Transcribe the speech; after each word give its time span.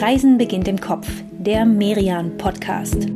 Reisen 0.00 0.38
beginnt 0.38 0.66
im 0.66 0.80
Kopf, 0.80 1.06
der 1.30 1.66
Merian 1.66 2.38
Podcast. 2.38 3.06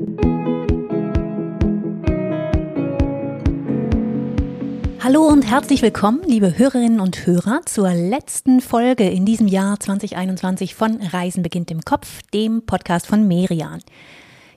Hallo 5.01 5.23
und 5.23 5.51
herzlich 5.51 5.81
willkommen, 5.81 6.21
liebe 6.27 6.59
Hörerinnen 6.59 7.01
und 7.01 7.27
Hörer, 7.27 7.63
zur 7.65 7.89
letzten 7.95 8.61
Folge 8.61 9.09
in 9.09 9.25
diesem 9.25 9.49
Jahr 9.49 9.81
2021 9.81 10.75
von 10.75 11.01
Reisen 11.01 11.43
beginnt 11.43 11.71
im 11.71 11.81
Kopf, 11.81 12.21
dem 12.35 12.67
Podcast 12.67 13.07
von 13.07 13.27
Merian. 13.27 13.81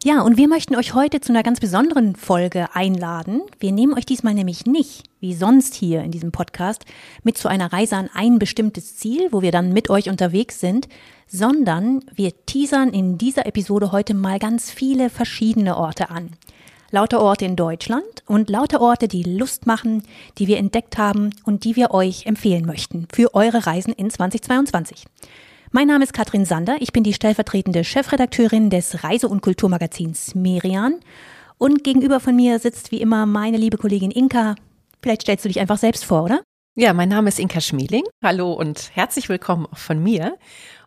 Ja, 0.07 0.21
und 0.21 0.37
wir 0.37 0.47
möchten 0.47 0.77
euch 0.77 0.93
heute 0.93 1.19
zu 1.19 1.33
einer 1.33 1.43
ganz 1.43 1.59
besonderen 1.59 2.15
Folge 2.15 2.73
einladen. 2.73 3.41
Wir 3.59 3.73
nehmen 3.73 3.93
euch 3.93 4.05
diesmal 4.05 4.33
nämlich 4.33 4.65
nicht, 4.65 5.03
wie 5.19 5.33
sonst 5.33 5.73
hier 5.73 6.01
in 6.01 6.11
diesem 6.11 6.31
Podcast, 6.31 6.85
mit 7.23 7.37
zu 7.37 7.49
einer 7.49 7.73
Reise 7.73 7.97
an 7.97 8.09
ein 8.13 8.39
bestimmtes 8.39 8.95
Ziel, 8.95 9.27
wo 9.33 9.41
wir 9.41 9.51
dann 9.51 9.73
mit 9.73 9.89
euch 9.89 10.07
unterwegs 10.09 10.61
sind, 10.61 10.87
sondern 11.27 12.05
wir 12.15 12.31
teasern 12.45 12.91
in 12.91 13.17
dieser 13.17 13.47
Episode 13.47 13.91
heute 13.91 14.13
mal 14.13 14.39
ganz 14.39 14.71
viele 14.71 15.09
verschiedene 15.09 15.75
Orte 15.75 16.09
an. 16.09 16.29
Lauter 16.89 17.19
Orte 17.19 17.43
in 17.43 17.57
Deutschland 17.57 18.23
und 18.27 18.49
lauter 18.49 18.79
Orte, 18.79 19.09
die 19.09 19.23
Lust 19.23 19.67
machen, 19.67 20.03
die 20.37 20.47
wir 20.47 20.57
entdeckt 20.57 20.97
haben 20.97 21.31
und 21.43 21.65
die 21.65 21.75
wir 21.75 21.91
euch 21.91 22.25
empfehlen 22.25 22.65
möchten 22.65 23.09
für 23.11 23.35
eure 23.35 23.67
Reisen 23.67 23.91
in 23.91 24.09
2022. 24.09 25.03
Mein 25.77 25.89
Name 25.89 26.05
ist 26.05 26.13
Katrin 26.13 26.43
Sander. 26.43 26.77
Ich 26.79 26.91
bin 26.91 27.03
die 27.03 27.13
stellvertretende 27.13 27.83
Chefredakteurin 27.83 28.71
des 28.71 29.03
Reise- 29.03 29.27
und 29.27 29.41
Kulturmagazins 29.41 30.33
Merian. 30.33 30.95
Und 31.59 31.83
gegenüber 31.83 32.19
von 32.19 32.35
mir 32.35 32.57
sitzt 32.57 32.91
wie 32.91 32.99
immer 32.99 33.27
meine 33.27 33.57
liebe 33.57 33.77
Kollegin 33.77 34.09
Inka. 34.09 34.55
Vielleicht 35.03 35.21
stellst 35.21 35.45
du 35.45 35.49
dich 35.49 35.59
einfach 35.59 35.77
selbst 35.77 36.03
vor, 36.03 36.23
oder? 36.23 36.41
Ja, 36.75 36.93
mein 36.93 37.09
Name 37.09 37.29
ist 37.29 37.37
Inka 37.37 37.61
Schmeling. 37.61 38.05
Hallo 38.23 38.53
und 38.53 38.89
herzlich 38.95 39.29
willkommen 39.29 39.67
auch 39.71 39.77
von 39.77 40.01
mir. 40.01 40.39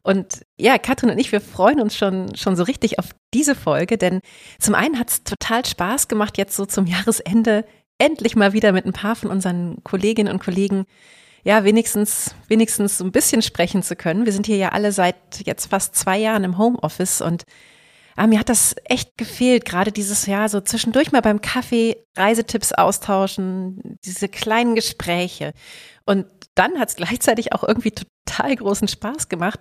Und 0.02 0.44
ja, 0.58 0.76
Katrin 0.76 1.10
und 1.10 1.18
ich, 1.18 1.30
wir 1.30 1.40
freuen 1.40 1.80
uns 1.80 1.96
schon, 1.96 2.34
schon 2.34 2.56
so 2.56 2.64
richtig 2.64 2.98
auf 2.98 3.10
diese 3.32 3.54
Folge, 3.54 3.96
denn 3.96 4.18
zum 4.58 4.74
einen 4.74 4.98
hat 4.98 5.10
es 5.10 5.22
total 5.22 5.64
Spaß 5.64 6.08
gemacht, 6.08 6.36
jetzt 6.36 6.56
so 6.56 6.66
zum 6.66 6.86
Jahresende 6.86 7.64
endlich 7.98 8.34
mal 8.34 8.54
wieder 8.54 8.72
mit 8.72 8.86
ein 8.86 8.92
paar 8.92 9.14
von 9.14 9.30
unseren 9.30 9.84
Kolleginnen 9.84 10.32
und 10.32 10.42
Kollegen 10.42 10.84
ja, 11.44 11.64
wenigstens, 11.64 12.34
wenigstens 12.48 12.98
so 12.98 13.04
ein 13.04 13.12
bisschen 13.12 13.42
sprechen 13.42 13.82
zu 13.82 13.96
können. 13.96 14.26
Wir 14.26 14.32
sind 14.32 14.46
hier 14.46 14.56
ja 14.56 14.70
alle 14.70 14.92
seit 14.92 15.16
jetzt 15.44 15.66
fast 15.66 15.94
zwei 15.94 16.18
Jahren 16.18 16.44
im 16.44 16.58
Homeoffice 16.58 17.20
und 17.20 17.44
ah, 18.16 18.26
mir 18.26 18.38
hat 18.38 18.48
das 18.48 18.76
echt 18.84 19.16
gefehlt, 19.16 19.64
gerade 19.64 19.92
dieses 19.92 20.26
Jahr 20.26 20.48
so 20.48 20.60
zwischendurch 20.60 21.12
mal 21.12 21.22
beim 21.22 21.40
Kaffee 21.40 22.04
Reisetipps 22.16 22.72
austauschen, 22.72 23.98
diese 24.04 24.28
kleinen 24.28 24.74
Gespräche. 24.74 25.52
Und 26.04 26.26
dann 26.54 26.78
hat 26.78 26.90
es 26.90 26.96
gleichzeitig 26.96 27.52
auch 27.52 27.64
irgendwie 27.64 27.92
total 27.92 28.54
großen 28.54 28.88
Spaß 28.88 29.28
gemacht, 29.28 29.60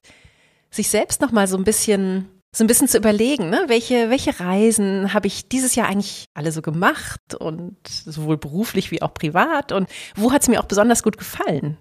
sich 0.72 0.90
selbst 0.90 1.22
noch 1.22 1.32
mal 1.32 1.48
so 1.48 1.58
ein 1.58 1.64
bisschen 1.64 2.39
so 2.52 2.64
ein 2.64 2.68
bisschen 2.68 2.88
zu 2.88 2.98
überlegen, 2.98 3.50
ne? 3.50 3.66
welche, 3.68 4.10
welche 4.10 4.40
Reisen 4.40 5.14
habe 5.14 5.28
ich 5.28 5.48
dieses 5.48 5.76
Jahr 5.76 5.88
eigentlich 5.88 6.26
alle 6.34 6.52
so 6.52 6.62
gemacht 6.62 7.36
und 7.36 7.78
sowohl 7.86 8.38
beruflich 8.38 8.90
wie 8.92 9.02
auch 9.02 9.14
privat 9.14 9.72
und 9.72 9.88
wo 10.16 10.32
hat 10.32 10.42
es 10.42 10.48
mir 10.48 10.60
auch 10.60 10.66
besonders 10.66 11.04
gut 11.04 11.18
gefallen? 11.18 11.78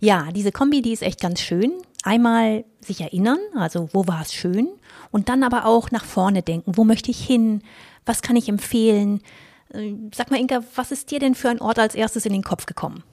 Ja, 0.00 0.28
diese 0.32 0.52
Kombi, 0.52 0.82
die 0.82 0.92
ist 0.92 1.02
echt 1.02 1.20
ganz 1.20 1.40
schön. 1.40 1.72
Einmal 2.04 2.64
sich 2.80 3.00
erinnern, 3.00 3.38
also 3.54 3.88
wo 3.92 4.06
war 4.06 4.22
es 4.22 4.32
schön 4.32 4.68
und 5.10 5.28
dann 5.28 5.44
aber 5.44 5.66
auch 5.66 5.90
nach 5.90 6.04
vorne 6.04 6.42
denken, 6.42 6.76
wo 6.76 6.84
möchte 6.84 7.10
ich 7.10 7.24
hin, 7.24 7.62
was 8.04 8.22
kann 8.22 8.36
ich 8.36 8.48
empfehlen. 8.48 9.22
Äh, 9.72 9.94
sag 10.14 10.30
mal, 10.30 10.40
Inka, 10.40 10.62
was 10.74 10.90
ist 10.92 11.10
dir 11.10 11.20
denn 11.20 11.34
für 11.34 11.48
ein 11.48 11.60
Ort 11.60 11.78
als 11.78 11.94
erstes 11.94 12.26
in 12.26 12.32
den 12.32 12.42
Kopf 12.42 12.66
gekommen? 12.66 13.04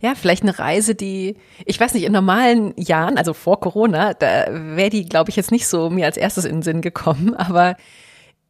Ja, 0.00 0.14
vielleicht 0.14 0.42
eine 0.42 0.58
Reise, 0.58 0.94
die, 0.94 1.36
ich 1.64 1.78
weiß 1.78 1.94
nicht, 1.94 2.04
in 2.04 2.12
normalen 2.12 2.72
Jahren, 2.76 3.18
also 3.18 3.34
vor 3.34 3.60
Corona, 3.60 4.14
da 4.14 4.46
wäre 4.76 4.90
die, 4.90 5.04
glaube 5.04 5.30
ich, 5.30 5.36
jetzt 5.36 5.50
nicht 5.50 5.66
so 5.66 5.90
mir 5.90 6.06
als 6.06 6.16
erstes 6.16 6.44
in 6.44 6.56
den 6.56 6.62
Sinn 6.62 6.82
gekommen, 6.82 7.34
aber 7.34 7.76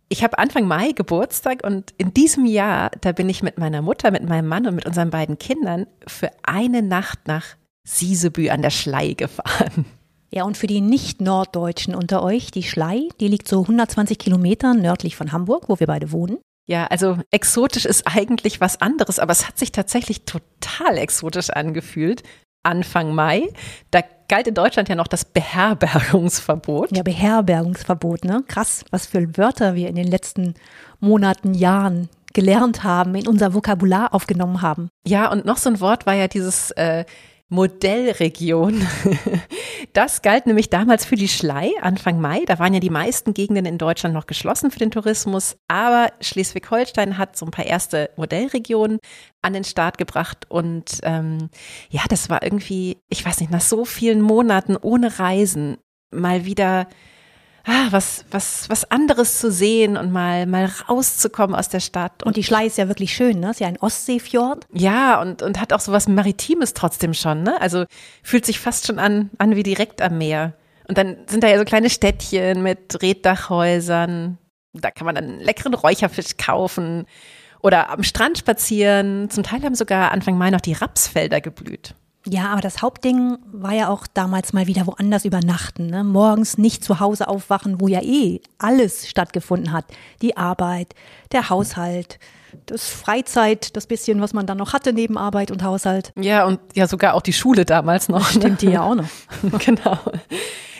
ich 0.08 0.22
habe 0.24 0.38
Anfang 0.38 0.66
Mai 0.66 0.92
Geburtstag 0.92 1.64
und 1.64 1.92
in 1.98 2.14
diesem 2.14 2.46
Jahr, 2.46 2.90
da 3.00 3.12
bin 3.12 3.28
ich 3.28 3.42
mit 3.42 3.58
meiner 3.58 3.82
Mutter, 3.82 4.10
mit 4.10 4.26
meinem 4.26 4.48
Mann 4.48 4.66
und 4.66 4.74
mit 4.74 4.86
unseren 4.86 5.10
beiden 5.10 5.38
Kindern 5.38 5.86
für 6.06 6.30
eine 6.42 6.82
Nacht 6.82 7.26
nach 7.26 7.44
Siesebü 7.84 8.48
an 8.48 8.62
der 8.62 8.70
Schlei 8.70 9.12
gefahren. 9.12 9.84
Ja, 10.30 10.44
und 10.44 10.58
für 10.58 10.66
die 10.66 10.82
Nicht-Norddeutschen 10.82 11.94
unter 11.94 12.22
euch, 12.22 12.50
die 12.50 12.62
Schlei, 12.62 13.08
die 13.20 13.28
liegt 13.28 13.48
so 13.48 13.62
120 13.62 14.18
Kilometer 14.18 14.74
nördlich 14.74 15.16
von 15.16 15.32
Hamburg, 15.32 15.68
wo 15.68 15.80
wir 15.80 15.86
beide 15.86 16.12
wohnen. 16.12 16.38
Ja, 16.68 16.86
also 16.86 17.16
exotisch 17.30 17.86
ist 17.86 18.06
eigentlich 18.06 18.60
was 18.60 18.80
anderes, 18.80 19.18
aber 19.18 19.32
es 19.32 19.48
hat 19.48 19.58
sich 19.58 19.72
tatsächlich 19.72 20.26
total 20.26 20.98
exotisch 20.98 21.48
angefühlt. 21.50 22.22
Anfang 22.62 23.14
Mai, 23.14 23.48
da 23.90 24.02
galt 24.28 24.46
in 24.46 24.54
Deutschland 24.54 24.90
ja 24.90 24.94
noch 24.94 25.06
das 25.06 25.24
Beherbergungsverbot. 25.24 26.94
Ja, 26.94 27.02
Beherbergungsverbot, 27.02 28.24
ne? 28.24 28.44
Krass, 28.46 28.84
was 28.90 29.06
für 29.06 29.38
Wörter 29.38 29.74
wir 29.74 29.88
in 29.88 29.94
den 29.94 30.06
letzten 30.06 30.54
Monaten, 31.00 31.54
Jahren 31.54 32.10
gelernt 32.34 32.84
haben, 32.84 33.14
in 33.14 33.26
unser 33.26 33.54
Vokabular 33.54 34.12
aufgenommen 34.12 34.60
haben. 34.60 34.90
Ja, 35.06 35.32
und 35.32 35.46
noch 35.46 35.56
so 35.56 35.70
ein 35.70 35.80
Wort 35.80 36.04
war 36.04 36.14
ja 36.14 36.28
dieses 36.28 36.70
äh, 36.72 37.06
Modellregion. 37.48 38.86
Das 39.92 40.22
galt 40.22 40.46
nämlich 40.46 40.70
damals 40.70 41.04
für 41.04 41.16
die 41.16 41.28
Schlei, 41.28 41.70
Anfang 41.80 42.20
Mai. 42.20 42.44
Da 42.46 42.58
waren 42.58 42.74
ja 42.74 42.80
die 42.80 42.90
meisten 42.90 43.34
Gegenden 43.34 43.66
in 43.66 43.78
Deutschland 43.78 44.14
noch 44.14 44.26
geschlossen 44.26 44.70
für 44.70 44.78
den 44.78 44.90
Tourismus. 44.90 45.56
Aber 45.68 46.12
Schleswig-Holstein 46.20 47.18
hat 47.18 47.36
so 47.36 47.46
ein 47.46 47.50
paar 47.50 47.66
erste 47.66 48.10
Modellregionen 48.16 48.98
an 49.42 49.52
den 49.52 49.64
Start 49.64 49.98
gebracht. 49.98 50.46
Und 50.48 51.00
ähm, 51.02 51.50
ja, 51.90 52.02
das 52.08 52.30
war 52.30 52.42
irgendwie, 52.42 52.98
ich 53.08 53.24
weiß 53.24 53.40
nicht, 53.40 53.50
nach 53.50 53.60
so 53.60 53.84
vielen 53.84 54.20
Monaten 54.20 54.76
ohne 54.76 55.18
Reisen 55.18 55.78
mal 56.10 56.44
wieder 56.44 56.88
was, 57.90 58.24
was, 58.30 58.68
was 58.68 58.90
anderes 58.90 59.38
zu 59.38 59.50
sehen 59.50 59.96
und 59.96 60.12
mal, 60.12 60.46
mal 60.46 60.70
rauszukommen 60.88 61.54
aus 61.54 61.68
der 61.68 61.80
Stadt. 61.80 62.22
Und, 62.22 62.28
und 62.28 62.36
die 62.36 62.44
Schlei 62.44 62.66
ist 62.66 62.78
ja 62.78 62.88
wirklich 62.88 63.14
schön, 63.14 63.40
ne? 63.40 63.50
Ist 63.50 63.60
ja 63.60 63.68
ein 63.68 63.78
Ostseefjord. 63.78 64.66
Ja, 64.72 65.20
und, 65.20 65.42
und 65.42 65.60
hat 65.60 65.72
auch 65.72 65.80
so 65.80 65.92
was 65.92 66.08
Maritimes 66.08 66.74
trotzdem 66.74 67.14
schon, 67.14 67.42
ne? 67.42 67.60
Also 67.60 67.84
fühlt 68.22 68.46
sich 68.46 68.58
fast 68.58 68.86
schon 68.86 68.98
an, 68.98 69.30
an 69.38 69.56
wie 69.56 69.62
direkt 69.62 70.02
am 70.02 70.18
Meer. 70.18 70.54
Und 70.88 70.96
dann 70.98 71.18
sind 71.26 71.44
da 71.44 71.48
ja 71.48 71.58
so 71.58 71.64
kleine 71.64 71.90
Städtchen 71.90 72.62
mit 72.62 73.02
Reddachhäusern. 73.02 74.38
Da 74.72 74.90
kann 74.90 75.04
man 75.04 75.14
dann 75.14 75.38
leckeren 75.38 75.74
Räucherfisch 75.74 76.36
kaufen 76.38 77.06
oder 77.60 77.90
am 77.90 78.02
Strand 78.02 78.38
spazieren. 78.38 79.28
Zum 79.30 79.42
Teil 79.42 79.62
haben 79.62 79.74
sogar 79.74 80.12
Anfang 80.12 80.38
Mai 80.38 80.50
noch 80.50 80.60
die 80.60 80.72
Rapsfelder 80.72 81.40
geblüht. 81.40 81.94
Ja, 82.30 82.48
aber 82.50 82.60
das 82.60 82.82
Hauptding 82.82 83.38
war 83.52 83.72
ja 83.72 83.88
auch 83.88 84.06
damals 84.12 84.52
mal 84.52 84.66
wieder 84.66 84.86
woanders 84.86 85.24
übernachten. 85.24 85.86
Ne? 85.86 86.04
Morgens 86.04 86.58
nicht 86.58 86.84
zu 86.84 87.00
Hause 87.00 87.28
aufwachen, 87.28 87.80
wo 87.80 87.88
ja 87.88 88.02
eh 88.02 88.40
alles 88.58 89.08
stattgefunden 89.08 89.72
hat. 89.72 89.86
Die 90.20 90.36
Arbeit, 90.36 90.94
der 91.32 91.48
Haushalt, 91.48 92.18
das 92.66 92.88
Freizeit, 92.88 93.76
das 93.76 93.86
bisschen, 93.86 94.20
was 94.20 94.34
man 94.34 94.46
dann 94.46 94.58
noch 94.58 94.72
hatte 94.72 94.92
neben 94.92 95.16
Arbeit 95.16 95.50
und 95.50 95.62
Haushalt. 95.62 96.12
Ja, 96.16 96.44
und 96.44 96.60
ja 96.74 96.86
sogar 96.86 97.14
auch 97.14 97.22
die 97.22 97.32
Schule 97.32 97.64
damals 97.64 98.08
noch. 98.08 98.20
Ne? 98.34 98.40
Stimmt 98.40 98.62
die 98.62 98.70
ja 98.70 98.82
auch 98.82 98.94
noch. 98.94 99.08
genau. 99.64 99.98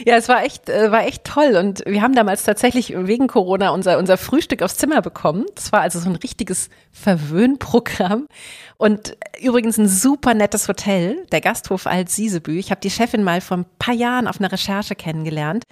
Ja, 0.08 0.16
es 0.16 0.26
war 0.26 0.42
echt, 0.42 0.70
äh, 0.70 0.90
war 0.90 1.04
echt 1.04 1.24
toll. 1.24 1.54
Und 1.54 1.82
wir 1.84 2.00
haben 2.00 2.14
damals 2.14 2.42
tatsächlich 2.42 2.94
wegen 2.96 3.26
Corona 3.26 3.68
unser, 3.68 3.98
unser 3.98 4.16
Frühstück 4.16 4.62
aufs 4.62 4.78
Zimmer 4.78 5.02
bekommen. 5.02 5.44
Das 5.54 5.70
war 5.70 5.82
also 5.82 6.00
so 6.00 6.08
ein 6.08 6.16
richtiges 6.16 6.70
Verwöhnprogramm. 6.92 8.26
Und 8.78 9.18
übrigens 9.38 9.76
ein 9.76 9.86
super 9.86 10.32
nettes 10.32 10.66
Hotel, 10.66 11.26
der 11.30 11.42
Gasthof 11.42 11.86
Alt-Siesebü. 11.86 12.58
Ich 12.58 12.70
habe 12.70 12.80
die 12.80 12.88
Chefin 12.88 13.22
mal 13.22 13.42
vor 13.42 13.58
ein 13.58 13.66
paar 13.78 13.92
Jahren 13.92 14.28
auf 14.28 14.40
einer 14.40 14.50
Recherche 14.50 14.94
kennengelernt. 14.94 15.64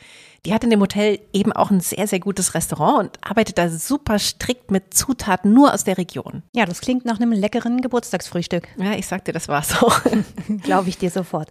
Die 0.44 0.52
hat 0.52 0.62
in 0.64 0.68
dem 0.68 0.82
Hotel 0.82 1.18
eben 1.32 1.54
auch 1.54 1.70
ein 1.70 1.80
sehr, 1.80 2.06
sehr 2.06 2.20
gutes 2.20 2.52
Restaurant 2.52 2.98
und 3.16 3.18
arbeitet 3.26 3.56
da 3.56 3.70
super 3.70 4.18
strikt 4.18 4.70
mit 4.70 4.92
Zutaten 4.92 5.54
nur 5.54 5.72
aus 5.72 5.84
der 5.84 5.96
Region. 5.96 6.42
Ja, 6.54 6.66
das 6.66 6.82
klingt 6.82 7.06
nach 7.06 7.18
einem 7.18 7.32
leckeren 7.32 7.80
Geburtstagsfrühstück. 7.80 8.68
Ja, 8.76 8.92
ich 8.92 9.06
sagte, 9.06 9.32
das 9.32 9.48
war's 9.48 9.82
auch. 9.82 10.02
Glaube 10.62 10.90
ich 10.90 10.98
dir 10.98 11.08
sofort. 11.08 11.48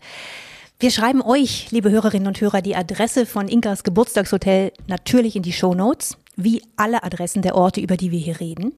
Wir 0.77 0.91
schreiben 0.91 1.21
euch, 1.21 1.71
liebe 1.71 1.89
Hörerinnen 1.89 2.27
und 2.27 2.41
Hörer, 2.41 2.61
die 2.61 2.75
Adresse 2.75 3.25
von 3.25 3.47
Inkas 3.47 3.83
Geburtstagshotel 3.83 4.73
natürlich 4.87 5.37
in 5.37 5.41
die 5.41 5.53
Show 5.53 5.73
Notes, 5.73 6.17
wie 6.35 6.61
alle 6.75 7.01
Adressen 7.03 7.41
der 7.41 7.55
Orte, 7.55 7.79
über 7.79 7.95
die 7.95 8.11
wir 8.11 8.19
hier 8.19 8.41
reden. 8.41 8.73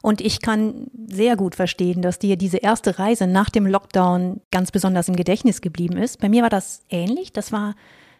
Und 0.00 0.20
ich 0.20 0.42
kann 0.42 0.86
sehr 1.08 1.34
gut 1.34 1.56
verstehen, 1.56 2.02
dass 2.02 2.20
dir 2.20 2.36
diese 2.36 2.58
erste 2.58 3.00
Reise 3.00 3.26
nach 3.26 3.50
dem 3.50 3.66
Lockdown 3.66 4.40
ganz 4.52 4.70
besonders 4.70 5.08
im 5.08 5.16
Gedächtnis 5.16 5.60
geblieben 5.60 5.96
ist. 5.96 6.20
Bei 6.20 6.28
mir 6.28 6.42
war 6.44 6.50
das 6.50 6.82
ähnlich. 6.88 7.32
Das 7.32 7.50
war 7.50 7.74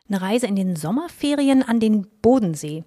eine 0.09 0.21
Reise 0.21 0.49
in 0.49 0.57
den 0.57 0.75
Sommerferien 0.75 1.63
an 1.63 1.79
den 1.79 2.09
Bodensee. 2.23 2.83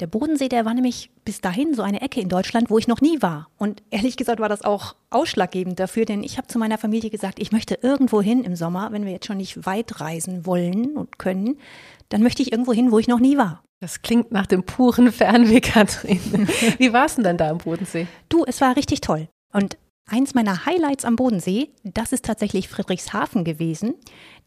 Der 0.00 0.06
Bodensee, 0.06 0.48
der 0.48 0.64
war 0.64 0.74
nämlich 0.74 1.10
bis 1.24 1.40
dahin 1.40 1.74
so 1.74 1.82
eine 1.82 2.00
Ecke 2.00 2.20
in 2.20 2.28
Deutschland, 2.28 2.70
wo 2.70 2.78
ich 2.78 2.86
noch 2.86 3.00
nie 3.00 3.20
war. 3.20 3.48
Und 3.58 3.82
ehrlich 3.90 4.16
gesagt 4.16 4.38
war 4.38 4.48
das 4.48 4.62
auch 4.62 4.94
ausschlaggebend 5.10 5.80
dafür, 5.80 6.04
denn 6.04 6.22
ich 6.22 6.38
habe 6.38 6.46
zu 6.46 6.58
meiner 6.58 6.78
Familie 6.78 7.10
gesagt, 7.10 7.40
ich 7.40 7.50
möchte 7.50 7.78
irgendwo 7.82 8.22
hin 8.22 8.44
im 8.44 8.54
Sommer, 8.54 8.92
wenn 8.92 9.04
wir 9.04 9.12
jetzt 9.12 9.26
schon 9.26 9.38
nicht 9.38 9.66
weit 9.66 10.00
reisen 10.00 10.46
wollen 10.46 10.96
und 10.96 11.18
können, 11.18 11.58
dann 12.10 12.22
möchte 12.22 12.42
ich 12.42 12.52
irgendwo 12.52 12.72
hin, 12.72 12.92
wo 12.92 12.98
ich 13.00 13.08
noch 13.08 13.18
nie 13.18 13.36
war. 13.36 13.64
Das 13.80 14.02
klingt 14.02 14.30
nach 14.30 14.46
dem 14.46 14.64
puren 14.64 15.10
Fernweh, 15.10 15.60
Katrin. 15.60 16.20
Wie 16.78 16.92
war 16.92 17.06
es 17.06 17.16
denn 17.16 17.24
dann 17.24 17.36
da 17.36 17.50
am 17.50 17.58
Bodensee? 17.58 18.06
Du, 18.28 18.44
es 18.44 18.60
war 18.60 18.76
richtig 18.76 19.00
toll. 19.00 19.28
Und 19.52 19.78
Eins 20.10 20.34
meiner 20.34 20.64
Highlights 20.64 21.04
am 21.04 21.16
Bodensee, 21.16 21.68
das 21.84 22.12
ist 22.12 22.24
tatsächlich 22.24 22.68
Friedrichshafen 22.68 23.44
gewesen. 23.44 23.94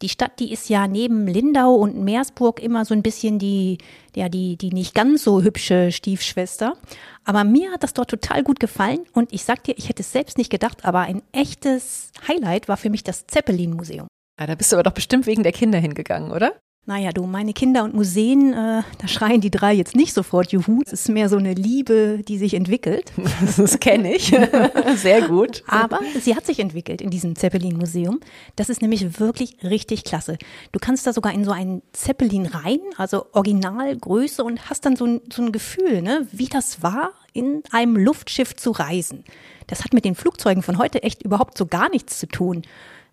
Die 0.02 0.08
Stadt, 0.08 0.40
die 0.40 0.52
ist 0.52 0.68
ja 0.68 0.88
neben 0.88 1.28
Lindau 1.28 1.74
und 1.74 2.02
Meersburg 2.02 2.60
immer 2.60 2.84
so 2.84 2.94
ein 2.94 3.02
bisschen 3.02 3.38
die, 3.38 3.78
ja, 4.16 4.28
die, 4.28 4.56
die 4.56 4.70
nicht 4.70 4.92
ganz 4.92 5.22
so 5.22 5.40
hübsche 5.40 5.92
Stiefschwester. 5.92 6.76
Aber 7.24 7.44
mir 7.44 7.70
hat 7.70 7.84
das 7.84 7.94
dort 7.94 8.10
total 8.10 8.42
gut 8.42 8.58
gefallen 8.58 9.06
und 9.12 9.32
ich 9.32 9.44
sag 9.44 9.62
dir, 9.62 9.78
ich 9.78 9.88
hätte 9.88 10.02
es 10.02 10.10
selbst 10.10 10.36
nicht 10.36 10.50
gedacht, 10.50 10.84
aber 10.84 11.00
ein 11.00 11.22
echtes 11.30 12.10
Highlight 12.26 12.66
war 12.66 12.76
für 12.76 12.90
mich 12.90 13.04
das 13.04 13.28
Zeppelin-Museum. 13.28 14.08
Ja, 14.40 14.46
da 14.48 14.56
bist 14.56 14.72
du 14.72 14.76
aber 14.76 14.82
doch 14.82 14.94
bestimmt 14.94 15.26
wegen 15.26 15.44
der 15.44 15.52
Kinder 15.52 15.78
hingegangen, 15.78 16.32
oder? 16.32 16.58
Naja, 16.84 17.12
du, 17.12 17.26
meine 17.26 17.52
Kinder 17.52 17.84
und 17.84 17.94
Museen, 17.94 18.52
äh, 18.52 18.82
da 18.98 19.06
schreien 19.06 19.40
die 19.40 19.52
drei 19.52 19.72
jetzt 19.72 19.94
nicht 19.94 20.12
sofort 20.12 20.50
Juhu. 20.50 20.80
Es 20.84 20.92
ist 20.92 21.08
mehr 21.10 21.28
so 21.28 21.36
eine 21.36 21.54
Liebe, 21.54 22.24
die 22.26 22.38
sich 22.38 22.54
entwickelt. 22.54 23.12
Das 23.56 23.78
kenne 23.78 24.16
ich. 24.16 24.34
Sehr 24.96 25.28
gut. 25.28 25.62
Aber 25.68 26.00
sie 26.20 26.34
hat 26.34 26.44
sich 26.44 26.58
entwickelt 26.58 27.00
in 27.00 27.10
diesem 27.10 27.36
Zeppelin-Museum. 27.36 28.18
Das 28.56 28.68
ist 28.68 28.82
nämlich 28.82 29.20
wirklich 29.20 29.58
richtig 29.62 30.02
klasse. 30.02 30.38
Du 30.72 30.80
kannst 30.80 31.06
da 31.06 31.12
sogar 31.12 31.32
in 31.32 31.44
so 31.44 31.52
einen 31.52 31.82
Zeppelin 31.92 32.46
rein, 32.46 32.80
also 32.96 33.26
Originalgröße 33.30 34.42
und 34.42 34.68
hast 34.68 34.84
dann 34.84 34.96
so 34.96 35.04
ein, 35.04 35.20
so 35.32 35.42
ein 35.42 35.52
Gefühl, 35.52 36.02
ne, 36.02 36.26
wie 36.32 36.46
das 36.46 36.82
war, 36.82 37.12
in 37.32 37.62
einem 37.70 37.96
Luftschiff 37.96 38.56
zu 38.56 38.72
reisen. 38.72 39.22
Das 39.68 39.84
hat 39.84 39.92
mit 39.92 40.04
den 40.04 40.16
Flugzeugen 40.16 40.64
von 40.64 40.78
heute 40.78 41.04
echt 41.04 41.22
überhaupt 41.22 41.56
so 41.56 41.66
gar 41.66 41.88
nichts 41.90 42.18
zu 42.18 42.26
tun 42.26 42.62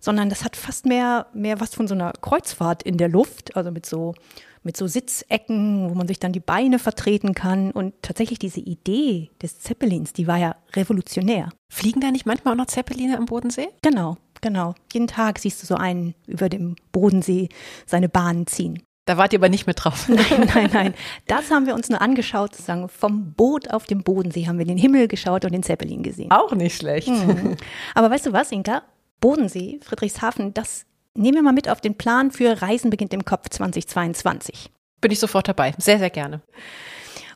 sondern 0.00 0.30
das 0.30 0.44
hat 0.44 0.56
fast 0.56 0.86
mehr, 0.86 1.26
mehr 1.32 1.60
was 1.60 1.74
von 1.74 1.86
so 1.86 1.94
einer 1.94 2.12
Kreuzfahrt 2.20 2.82
in 2.82 2.96
der 2.96 3.08
Luft, 3.08 3.56
also 3.56 3.70
mit 3.70 3.86
so, 3.86 4.14
mit 4.62 4.76
so 4.76 4.86
Sitzecken, 4.86 5.90
wo 5.90 5.94
man 5.94 6.08
sich 6.08 6.18
dann 6.18 6.32
die 6.32 6.40
Beine 6.40 6.78
vertreten 6.78 7.34
kann. 7.34 7.70
Und 7.70 7.94
tatsächlich 8.02 8.38
diese 8.38 8.60
Idee 8.60 9.30
des 9.42 9.60
Zeppelins, 9.60 10.12
die 10.12 10.26
war 10.26 10.38
ja 10.38 10.56
revolutionär. 10.74 11.50
Fliegen 11.70 12.00
da 12.00 12.10
nicht 12.10 12.26
manchmal 12.26 12.54
auch 12.54 12.58
noch 12.58 12.66
Zeppeline 12.66 13.16
am 13.16 13.26
Bodensee? 13.26 13.68
Genau, 13.82 14.16
genau. 14.40 14.74
Jeden 14.92 15.06
Tag 15.06 15.38
siehst 15.38 15.62
du 15.62 15.66
so 15.66 15.76
einen 15.76 16.14
über 16.26 16.48
dem 16.48 16.76
Bodensee 16.92 17.48
seine 17.86 18.08
Bahnen 18.08 18.46
ziehen. 18.46 18.82
Da 19.06 19.16
wart 19.16 19.32
ihr 19.32 19.40
aber 19.40 19.48
nicht 19.48 19.66
mit 19.66 19.82
drauf. 19.82 20.08
Nein, 20.08 20.48
nein, 20.54 20.70
nein. 20.72 20.94
Das 21.26 21.50
haben 21.50 21.66
wir 21.66 21.74
uns 21.74 21.88
nur 21.88 22.00
angeschaut, 22.00 22.52
sozusagen 22.52 22.88
vom 22.88 23.32
Boot 23.32 23.70
auf 23.70 23.86
dem 23.86 24.02
Bodensee 24.02 24.46
haben 24.46 24.58
wir 24.58 24.66
den 24.66 24.78
Himmel 24.78 25.08
geschaut 25.08 25.44
und 25.44 25.52
den 25.52 25.62
Zeppelin 25.62 26.02
gesehen. 26.02 26.30
Auch 26.30 26.52
nicht 26.52 26.76
schlecht. 26.76 27.08
Mhm. 27.08 27.56
Aber 27.94 28.10
weißt 28.10 28.26
du 28.26 28.32
was, 28.32 28.52
Inka? 28.52 28.82
Bodensee, 29.20 29.80
Friedrichshafen, 29.82 30.54
das 30.54 30.86
nehmen 31.14 31.36
wir 31.36 31.42
mal 31.42 31.52
mit 31.52 31.68
auf 31.68 31.80
den 31.80 31.96
Plan 31.96 32.30
für 32.30 32.62
Reisen 32.62 32.90
beginnt 32.90 33.14
im 33.14 33.24
Kopf 33.24 33.48
2022. 33.50 34.70
Bin 35.00 35.10
ich 35.10 35.18
sofort 35.18 35.48
dabei. 35.48 35.74
Sehr, 35.78 35.98
sehr 35.98 36.10
gerne. 36.10 36.42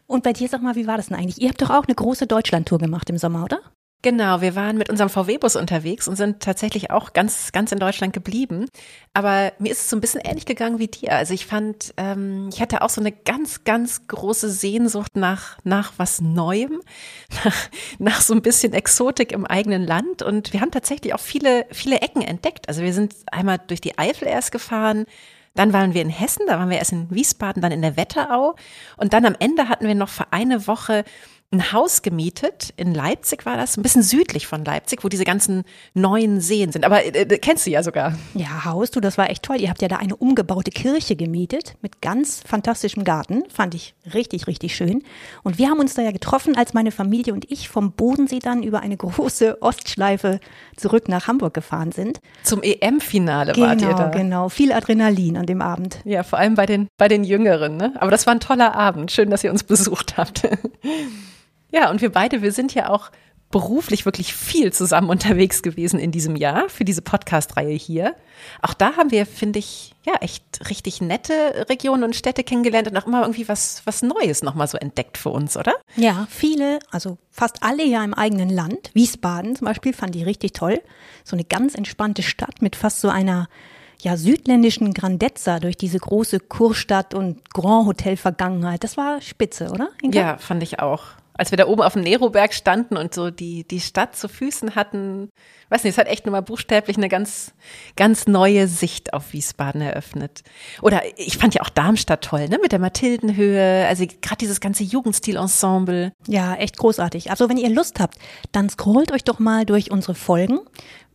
Und 0.07 0.23
bei 0.23 0.33
dir, 0.33 0.49
sag 0.49 0.63
mal, 0.63 0.77
wie 0.77 0.87
war 0.87 0.97
das 0.97 1.09
denn 1.09 1.17
eigentlich? 1.17 1.41
Ihr 1.41 1.49
habt 1.49 1.63
doch 1.63 1.71
auch 1.71 1.87
eine 1.87 1.95
große 1.95 2.27
Deutschlandtour 2.27 2.79
gemacht 2.79 3.09
im 3.09 3.19
Sommer, 3.19 3.45
oder? 3.45 3.61
Genau, 4.05 4.43
wir 4.43 4.55
waren 4.55 4.77
mit 4.77 4.91
unserem 4.91 5.09
VW-Bus 5.09 5.57
unterwegs 5.57 6.09
und 6.09 6.17
sind 6.17 6.41
tatsächlich 6.41 6.91
auch 6.91 7.15
ganz, 7.15 7.53
ganz 7.53 7.73
in 7.73 7.79
Deutschland 7.79 8.13
geblieben. 8.13 8.67
Aber 9.15 9.55
mir 9.59 9.73
ist 9.73 9.81
es 9.81 9.89
so 9.89 9.97
ein 9.97 10.03
bisschen 10.03 10.21
ähnlich 10.21 10.45
gegangen 10.45 10.79
wie 10.79 10.89
dir. 10.89 11.13
Also 11.13 11.33
ich 11.33 11.47
fand, 11.47 11.95
ähm, 11.97 12.51
ich 12.53 12.61
hatte 12.61 12.83
auch 12.83 12.91
so 12.91 13.01
eine 13.01 13.13
ganz, 13.13 13.65
ganz 13.65 14.07
große 14.07 14.51
Sehnsucht 14.51 15.17
nach, 15.17 15.57
nach 15.65 15.95
was 15.97 16.21
Neuem, 16.21 16.83
nach, 17.45 17.57
nach 17.99 18.21
so 18.21 18.35
ein 18.35 18.43
bisschen 18.43 18.75
Exotik 18.75 19.33
im 19.33 19.47
eigenen 19.47 19.87
Land. 19.87 20.21
Und 20.21 20.53
wir 20.53 20.61
haben 20.61 20.71
tatsächlich 20.71 21.15
auch 21.15 21.21
viele, 21.21 21.65
viele 21.71 22.03
Ecken 22.03 22.21
entdeckt. 22.21 22.69
Also 22.69 22.83
wir 22.83 22.93
sind 22.93 23.15
einmal 23.33 23.57
durch 23.57 23.81
die 23.81 23.97
Eifel 23.97 24.29
erst 24.29 24.53
gefahren, 24.53 25.07
dann 25.55 25.73
waren 25.73 25.95
wir 25.95 26.03
in 26.03 26.11
Hessen, 26.11 26.47
da 26.47 26.59
waren 26.59 26.69
wir 26.69 26.79
erst 26.79 26.93
in 26.93 27.11
Wiesbaden, 27.11 27.63
dann 27.63 27.73
in 27.73 27.81
der 27.81 27.97
Wetterau. 27.97 28.57
Und 28.97 29.13
dann 29.13 29.25
am 29.25 29.37
Ende 29.39 29.69
hatten 29.69 29.87
wir 29.87 29.95
noch 29.95 30.09
für 30.09 30.33
eine 30.33 30.67
Woche 30.67 31.05
ein 31.55 31.73
Haus 31.73 32.03
gemietet, 32.03 32.75
in 32.77 32.95
Leipzig 32.95 33.47
war 33.47 33.57
das, 33.57 33.77
ein 33.77 33.83
bisschen 33.83 34.03
südlich 34.03 34.47
von 34.47 34.65
Leipzig, 34.65 35.05
wo 35.05 35.09
diese 35.09 35.25
ganzen 35.25 35.65
neuen 35.95 36.41
Seen 36.41 36.73
sind. 36.73 36.85
Aber 36.85 37.05
äh, 37.05 37.23
äh, 37.23 37.39
kennst 37.39 37.67
du 37.67 37.71
ja 37.71 37.83
sogar. 37.83 38.15
Ja, 38.35 38.65
Haus, 38.65 38.91
du, 38.91 39.01
das 39.01 39.17
war 39.17 39.31
echt 39.31 39.43
toll. 39.43 39.61
Ihr 39.61 39.71
habt 39.71 39.81
ja 39.81 39.89
da 39.89 39.97
eine 39.97 40.17
umgebaute 40.17 40.71
Kirche 40.71 41.17
gemietet 41.17 41.77
mit 41.81 42.03
ganz 42.03 42.43
fantastischem 42.47 43.05
Garten. 43.05 43.45
Fand 43.49 43.75
ich 43.75 43.95
richtig, 44.13 44.47
richtig 44.47 44.75
schön. 44.75 45.03
Und 45.43 45.59
wir 45.59 45.69
haben 45.69 45.79
uns 45.79 45.95
da 45.95 46.03
ja 46.03 46.11
getroffen, 46.11 46.57
als 46.57 46.75
meine 46.75 46.91
Familie 46.91 47.33
und 47.33 47.51
ich 47.51 47.69
vom 47.69 47.93
Bodensee 47.93 48.41
dann 48.41 48.63
über 48.63 48.81
eine 48.81 48.97
große 48.97 49.63
Ostschleife 49.63 50.41
zurück 50.77 51.09
nach 51.09 51.29
Hamburg 51.29 51.55
gefahren 51.55 51.93
sind. 51.93 52.21
Zum 52.43 52.63
EM-Finale 52.63 53.53
genau, 53.53 53.67
wart 53.69 53.81
ihr 53.81 53.89
da. 53.89 54.09
Genau, 54.09 54.11
genau. 54.11 54.49
Viel 54.49 54.73
Adrenalin 54.73 55.37
an 55.37 55.47
dem 55.47 55.63
Abend. 55.63 56.01
Ja, 56.05 56.23
vor 56.23 56.39
allem 56.39 56.55
bei 56.55 56.67
den, 56.67 56.89
bei 56.99 57.09
den 57.09 57.25
Jüngeren. 57.25 57.77
Ne? 57.77 57.95
Aber 58.01 58.11
das 58.11 58.27
war 58.27 58.35
ein 58.35 58.41
toller 58.41 58.75
Abend. 58.75 59.13
Schön, 59.13 59.31
dass 59.31 59.45
ihr 59.45 59.51
uns 59.51 59.63
besucht 59.63 60.17
habt. 60.17 60.43
Ja, 61.75 61.91
und 61.91 62.01
wir 62.01 62.13
beide, 62.13 62.41
wir 62.41 62.53
sind 62.53 62.73
ja 62.73 62.89
auch 62.89 63.11
beruflich 63.51 64.05
wirklich 64.05 64.33
viel 64.33 64.73
zusammen 64.73 65.11
unterwegs 65.11 65.61
gewesen 65.63 65.99
in 65.99 66.13
diesem 66.13 66.37
Jahr 66.37 66.69
für 66.69 66.85
diese 66.85 67.03
Podcast-Reihe 67.03 67.75
hier. 67.75 68.15
Auch 68.63 68.75
da 68.75 68.97
haben 68.97 69.11
wir, 69.11 69.27
finde 69.27 69.59
ich, 69.59 69.93
ja, 70.05 70.15
echt 70.21 70.45
richtig 70.71 71.01
nette 71.01 71.67
Regionen 71.69 72.05
und 72.05 72.15
Städte 72.15 72.45
kennengelernt 72.45 72.89
und 72.89 72.97
auch 72.97 73.09
immer 73.09 73.23
irgendwie 73.23 73.49
was, 73.49 73.83
was 73.87 74.03
Neues 74.03 74.45
nochmal 74.45 74.69
so 74.69 74.79
entdeckt 74.79 75.19
für 75.19 75.31
uns, 75.31 75.57
oder? 75.57 75.75
Ja, 75.97 76.29
viele, 76.31 76.79
also 76.93 77.19
fast 77.33 77.65
alle 77.65 77.85
ja 77.85 78.05
im 78.05 78.15
eigenen 78.15 78.51
Land. 78.51 78.93
Wiesbaden 78.95 79.57
zum 79.57 79.67
Beispiel 79.67 79.93
fand 79.93 80.15
ich 80.15 80.27
richtig 80.27 80.53
toll. 80.53 80.81
So 81.25 81.35
eine 81.35 81.45
ganz 81.45 81.75
entspannte 81.75 82.23
Stadt 82.23 82.63
mit 82.63 82.77
fast 82.77 83.01
so 83.01 83.09
einer 83.09 83.49
ja, 84.01 84.17
südländischen 84.17 84.95
Grandezza 84.95 85.59
durch 85.59 85.77
diese 85.77 85.99
große 85.99 86.39
Kurstadt 86.39 87.15
und 87.15 87.53
Grand 87.53 87.87
Hotel 87.87 88.17
Vergangenheit. 88.17 88.85
Das 88.85 88.97
war 88.97 89.21
spitze, 89.21 89.71
oder? 89.71 89.91
Inka? 90.03 90.19
Ja, 90.19 90.39
fand 90.39 90.63
ich 90.63 90.79
auch 90.79 91.03
als 91.37 91.51
wir 91.51 91.57
da 91.57 91.67
oben 91.67 91.83
auf 91.83 91.95
dem 91.95 92.03
Neroberg 92.03 92.55
standen 92.55 92.97
und 92.97 93.13
so 93.13 93.31
die, 93.31 93.67
die 93.67 93.81
Stadt 93.81 94.17
zu 94.17 94.29
Füßen 94.29 94.77
hatten, 94.77 95.31
weiß 95.69 95.83
nicht, 95.83 95.95
es 95.95 95.99
hat 95.99 96.07
echt 96.07 96.27
nochmal 96.27 96.43
buchstäblich 96.43 96.97
eine 96.97 97.09
ganz, 97.09 97.53
ganz 97.97 98.27
neue 98.27 98.69
Sicht 98.69 99.13
auf 99.13 99.33
Wiesbaden 99.33 99.81
eröffnet. 99.81 100.43
Oder 100.81 101.03
ich 101.17 101.37
fand 101.37 101.55
ja 101.55 101.63
auch 101.63 101.71
Darmstadt 101.71 102.23
toll, 102.23 102.49
ne, 102.49 102.59
mit 102.63 102.71
der 102.71 102.79
Mathildenhöhe, 102.79 103.87
also 103.87 104.07
gerade 104.07 104.39
dieses 104.41 104.61
ganze 104.61 104.85
Jugendstilensemble. 104.85 106.13
Ja, 106.29 106.55
echt 106.55 106.77
großartig. 106.77 107.31
Also 107.31 107.49
wenn 107.49 107.59
ihr 107.59 107.71
Lust 107.71 107.99
habt, 107.99 108.19
dann 108.53 108.71
scrollt 108.71 109.11
euch 109.11 109.25
doch 109.25 109.41
mal 109.41 109.67
durch 109.67 109.91
unsere 109.91 110.15
Folgen. 110.15 110.61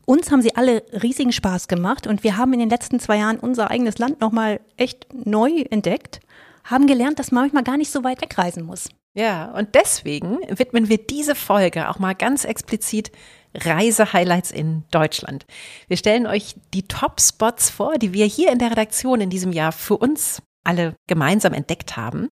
Uns 0.06 0.32
haben 0.32 0.42
sie 0.42 0.56
alle 0.56 0.84
riesigen 1.02 1.32
Spaß 1.32 1.68
gemacht 1.68 2.08
und 2.08 2.24
wir 2.24 2.36
haben 2.36 2.52
in 2.54 2.60
den 2.60 2.70
letzten 2.70 3.00
zwei 3.00 3.20
Jahren 3.20 3.40
unser 3.40 3.70
eigenes 3.72 4.00
Land 4.00 4.20
nochmal 4.20 4.60
echt 4.76 5.08
neu 5.14 5.62
entdeckt, 5.70 6.20
haben 6.64 6.88
gelernt, 6.88 7.20
dass 7.20 7.32
man 7.32 7.44
manchmal 7.44 7.64
gar 7.64 7.78
nicht 7.78 7.92
so 7.92 8.04
weit 8.04 8.22
wegreisen 8.22 8.64
muss. 8.66 8.90
Ja, 9.16 9.52
und 9.52 9.76
deswegen 9.76 10.38
widmen 10.50 10.88
wir 10.90 10.98
diese 10.98 11.36
Folge 11.36 11.90
auch 11.90 12.00
mal 12.00 12.14
ganz 12.14 12.46
explizit 12.46 13.12
Reisehighlights 13.56 14.52
in 14.52 14.84
Deutschland. 14.92 15.46
Wir 15.88 15.98
stellen 15.98 16.28
euch 16.28 16.56
die 16.74 16.88
Top-Spots 16.88 17.70
vor, 17.70 17.98
die 17.98 18.14
wir 18.14 18.26
hier 18.26 18.52
in 18.52 18.60
der 18.60 18.72
Redaktion 18.72 19.22
in 19.22 19.30
diesem 19.30 19.52
Jahr 19.52 19.72
für 19.72 19.98
uns 19.98 20.42
alle 20.64 20.96
gemeinsam 21.08 21.54
entdeckt 21.54 21.98
haben. 21.98 22.30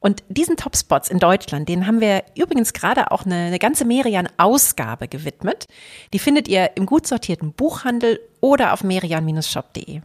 Und 0.00 0.22
diesen 0.28 0.56
Top-Spots 0.56 1.08
in 1.08 1.18
Deutschland, 1.18 1.68
denen 1.68 1.86
haben 1.86 2.00
wir 2.00 2.22
übrigens 2.36 2.72
gerade 2.72 3.10
auch 3.10 3.24
eine, 3.24 3.46
eine 3.46 3.58
ganze 3.58 3.84
Merian-Ausgabe 3.84 5.08
gewidmet. 5.08 5.66
Die 6.12 6.20
findet 6.20 6.46
ihr 6.46 6.76
im 6.76 6.86
gut 6.86 7.06
sortierten 7.06 7.52
Buchhandel 7.52 8.20
oder 8.40 8.72
auf 8.72 8.84
merian-shop.de. 8.84 10.02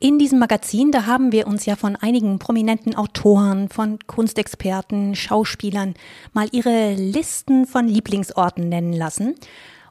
In 0.00 0.20
diesem 0.20 0.38
Magazin, 0.38 0.92
da 0.92 1.06
haben 1.06 1.32
wir 1.32 1.48
uns 1.48 1.66
ja 1.66 1.74
von 1.74 1.96
einigen 1.96 2.38
prominenten 2.38 2.94
Autoren, 2.94 3.68
von 3.68 3.98
Kunstexperten, 4.06 5.16
Schauspielern 5.16 5.94
mal 6.32 6.46
ihre 6.52 6.94
Listen 6.94 7.66
von 7.66 7.88
Lieblingsorten 7.88 8.68
nennen 8.68 8.92
lassen. 8.92 9.34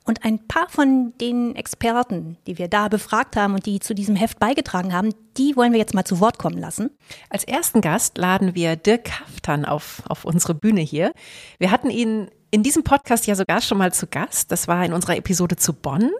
Und 0.06 0.24
ein 0.24 0.48
paar 0.48 0.70
von 0.70 1.12
den 1.20 1.58
Experten, 1.58 2.38
die 2.48 2.58
wir 2.58 2.70
da 2.70 2.88
befragt 2.88 3.36
haben 3.36 3.56
und 3.56 3.66
die 3.66 3.82
zu 3.82 3.94
diesem 3.94 4.16
Heft 4.16 4.40
beigetragen 4.40 4.94
haben, 4.94 5.14
die 5.36 5.58
wollen 5.58 5.74
wir 5.74 5.80
jetzt 5.80 5.94
mal 5.94 6.06
zu 6.06 6.22
Wort 6.22 6.38
kommen 6.38 6.58
lassen. 6.58 6.90
Als 7.30 7.44
ersten 7.44 7.82
Gast 7.82 8.18
laden 8.18 8.56
wir 8.56 8.78
Dirk 8.78 9.04
Kaftan 9.04 9.66
auf, 9.66 10.04
auf 10.08 10.24
unsere 10.24 10.54
Bühne 10.54 10.80
hier. 10.80 11.12
Wir 11.60 11.70
hatten 11.70 11.90
ihn 11.90 12.30
in 12.50 12.64
diesem 12.64 12.86
Podcast 12.86 13.28
ja 13.28 13.36
sogar 13.36 13.60
schon 13.60 13.78
mal 13.78 13.92
zu 13.92 14.08
Gast. 14.08 14.54
Das 14.54 14.70
war 14.70 14.86
in 14.86 14.94
unserer 14.94 15.18
Episode 15.18 15.58
zu 15.58 15.74
Bonn. 15.74 16.12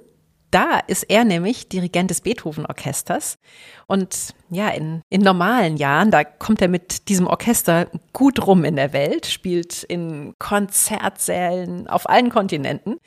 Da 0.52 0.80
ist 0.88 1.04
er 1.04 1.26
nämlich 1.26 1.68
Dirigent 1.68 2.10
des 2.10 2.22
Beethoven-Orchesters. 2.22 3.38
Und 3.86 4.34
ja, 4.50 4.70
in, 4.70 5.02
in 5.10 5.22
normalen 5.22 5.78
Jahren, 5.78 6.10
da 6.10 6.24
kommt 6.24 6.62
er 6.62 6.70
mit 6.70 7.10
diesem 7.10 7.28
Orchester 7.28 7.88
gut 8.14 8.46
rum 8.46 8.64
in 8.64 8.76
der 8.76 8.94
Welt, 8.94 9.26
spielt 9.26 9.84
in 9.84 10.34
Konzertsälen 10.40 11.88
auf 11.88 12.10
allen 12.10 12.30
Kontinenten. 12.30 12.98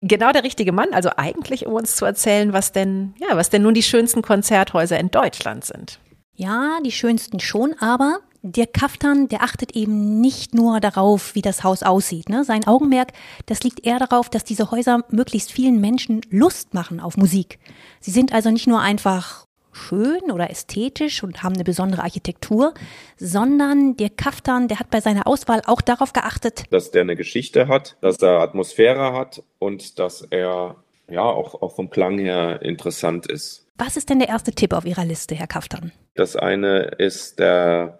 Genau 0.00 0.32
der 0.32 0.44
richtige 0.44 0.72
Mann, 0.72 0.92
also 0.92 1.10
eigentlich, 1.16 1.66
um 1.66 1.74
uns 1.74 1.96
zu 1.96 2.04
erzählen, 2.04 2.52
was 2.52 2.72
denn, 2.72 3.14
ja, 3.18 3.36
was 3.36 3.50
denn 3.50 3.62
nun 3.62 3.74
die 3.74 3.82
schönsten 3.82 4.20
Konzerthäuser 4.20 4.98
in 4.98 5.10
Deutschland 5.10 5.64
sind. 5.64 6.00
Ja, 6.34 6.78
die 6.84 6.92
schönsten 6.92 7.40
schon, 7.40 7.74
aber 7.78 8.18
der 8.46 8.66
Kaftan, 8.66 9.26
der 9.28 9.42
achtet 9.42 9.74
eben 9.74 10.20
nicht 10.20 10.54
nur 10.54 10.78
darauf, 10.78 11.34
wie 11.34 11.40
das 11.40 11.64
Haus 11.64 11.82
aussieht. 11.82 12.28
Ne? 12.28 12.44
Sein 12.44 12.66
Augenmerk, 12.66 13.12
das 13.46 13.62
liegt 13.62 13.86
eher 13.86 13.98
darauf, 13.98 14.28
dass 14.28 14.44
diese 14.44 14.70
Häuser 14.70 15.02
möglichst 15.08 15.50
vielen 15.50 15.80
Menschen 15.80 16.20
Lust 16.28 16.74
machen 16.74 17.00
auf 17.00 17.16
Musik. 17.16 17.58
Sie 18.00 18.10
sind 18.10 18.34
also 18.34 18.50
nicht 18.50 18.66
nur 18.66 18.80
einfach 18.80 19.46
schön 19.72 20.30
oder 20.30 20.50
ästhetisch 20.50 21.24
und 21.24 21.42
haben 21.42 21.54
eine 21.54 21.64
besondere 21.64 22.02
Architektur, 22.02 22.74
sondern 23.16 23.96
der 23.96 24.10
Kaftan, 24.10 24.68
der 24.68 24.78
hat 24.78 24.90
bei 24.90 25.00
seiner 25.00 25.26
Auswahl 25.26 25.62
auch 25.64 25.80
darauf 25.80 26.12
geachtet, 26.12 26.64
dass 26.70 26.90
der 26.90 27.00
eine 27.00 27.16
Geschichte 27.16 27.66
hat, 27.66 27.96
dass 28.02 28.18
er 28.18 28.40
Atmosphäre 28.40 29.14
hat 29.14 29.42
und 29.58 29.98
dass 29.98 30.20
er 30.20 30.76
ja 31.08 31.22
auch, 31.22 31.62
auch 31.62 31.74
vom 31.74 31.88
Klang 31.88 32.18
her 32.18 32.60
interessant 32.60 33.26
ist. 33.26 33.66
Was 33.76 33.96
ist 33.96 34.10
denn 34.10 34.18
der 34.18 34.28
erste 34.28 34.52
Tipp 34.52 34.74
auf 34.74 34.84
Ihrer 34.84 35.04
Liste, 35.06 35.34
Herr 35.34 35.46
Kaftan? 35.46 35.92
Das 36.14 36.36
eine 36.36 36.82
ist 36.98 37.38
der 37.40 37.98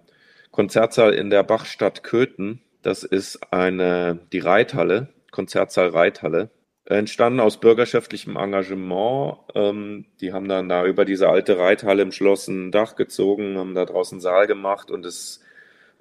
Konzertsaal 0.54 1.12
in 1.14 1.30
der 1.30 1.42
Bachstadt 1.42 2.04
Köthen. 2.04 2.60
Das 2.80 3.02
ist 3.02 3.52
eine, 3.52 4.20
die 4.32 4.38
Reithalle, 4.38 5.08
Konzertsaal 5.32 5.88
Reithalle. 5.88 6.48
Entstanden 6.84 7.40
aus 7.40 7.58
bürgerschaftlichem 7.58 8.36
Engagement. 8.36 9.38
Ähm, 9.56 10.04
die 10.20 10.32
haben 10.32 10.46
dann 10.46 10.68
da 10.68 10.86
über 10.86 11.04
diese 11.04 11.28
alte 11.28 11.58
Reithalle 11.58 12.02
im 12.02 12.12
Schloss 12.12 12.46
ein 12.46 12.70
Dach 12.70 12.94
gezogen, 12.94 13.58
haben 13.58 13.74
da 13.74 13.84
draußen 13.84 14.20
Saal 14.20 14.46
gemacht 14.46 14.92
und 14.92 15.04
es 15.04 15.40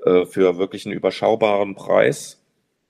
äh, 0.06 0.28
für 0.28 0.60
wirklich 0.60 0.86
einen 0.86 0.94
überschaubaren 0.94 1.74
Preis. 1.74 2.40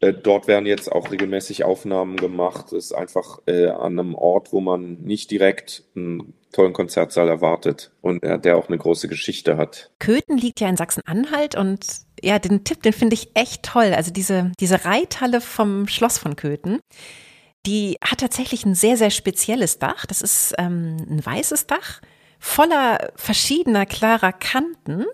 Äh, 0.02 0.12
dort 0.12 0.50
werden 0.50 0.66
jetzt 0.66 0.92
auch 0.92 1.12
regelmäßig 1.12 1.64
Aufnahmen 1.64 2.18
gemacht. 2.18 2.74
Es 2.74 2.88
ist 2.88 2.92
einfach 2.92 3.40
äh, 3.46 3.68
an 3.68 3.98
einem 3.98 4.16
Ort, 4.16 4.52
wo 4.52 4.60
man 4.60 4.96
nicht 4.96 5.32
direkt 5.32 5.86
einen 5.96 6.34
tollen 6.54 6.72
Konzertsaal 6.74 7.28
erwartet 7.28 7.92
und 8.02 8.24
äh, 8.24 8.40
der 8.40 8.58
auch 8.58 8.70
eine 8.70 8.78
große 8.78 9.08
Geschichte 9.10 9.58
hat. 9.58 9.92
Köthen 10.00 10.38
liegt 10.38 10.62
ja 10.62 10.70
in 10.70 10.78
Sachsen-Anhalt 10.78 11.56
und 11.56 11.86
ja, 12.22 12.40
den 12.40 12.64
Tipp, 12.64 12.82
den 12.82 12.94
finde 12.94 13.16
ich 13.16 13.36
echt 13.36 13.64
toll. 13.64 13.94
Also 13.94 14.12
diese, 14.12 14.52
diese 14.60 14.86
Reithalle 14.86 15.42
vom 15.42 15.88
Schloss 15.88 16.18
von 16.18 16.36
Köthen. 16.36 16.80
Die 17.66 17.98
hat 18.02 18.20
tatsächlich 18.20 18.66
ein 18.66 18.76
sehr, 18.76 18.98
sehr 18.98 19.10
spezielles 19.10 19.80
Dach. 19.80 20.06
Das 20.06 20.22
ist 20.22 20.54
ähm, 20.58 20.98
ein 21.10 21.26
weißes 21.26 21.68
Dach 21.68 22.02
voller 22.40 23.12
verschiedener 23.16 23.86
klarer 23.86 24.34
Kanten. 24.34 25.06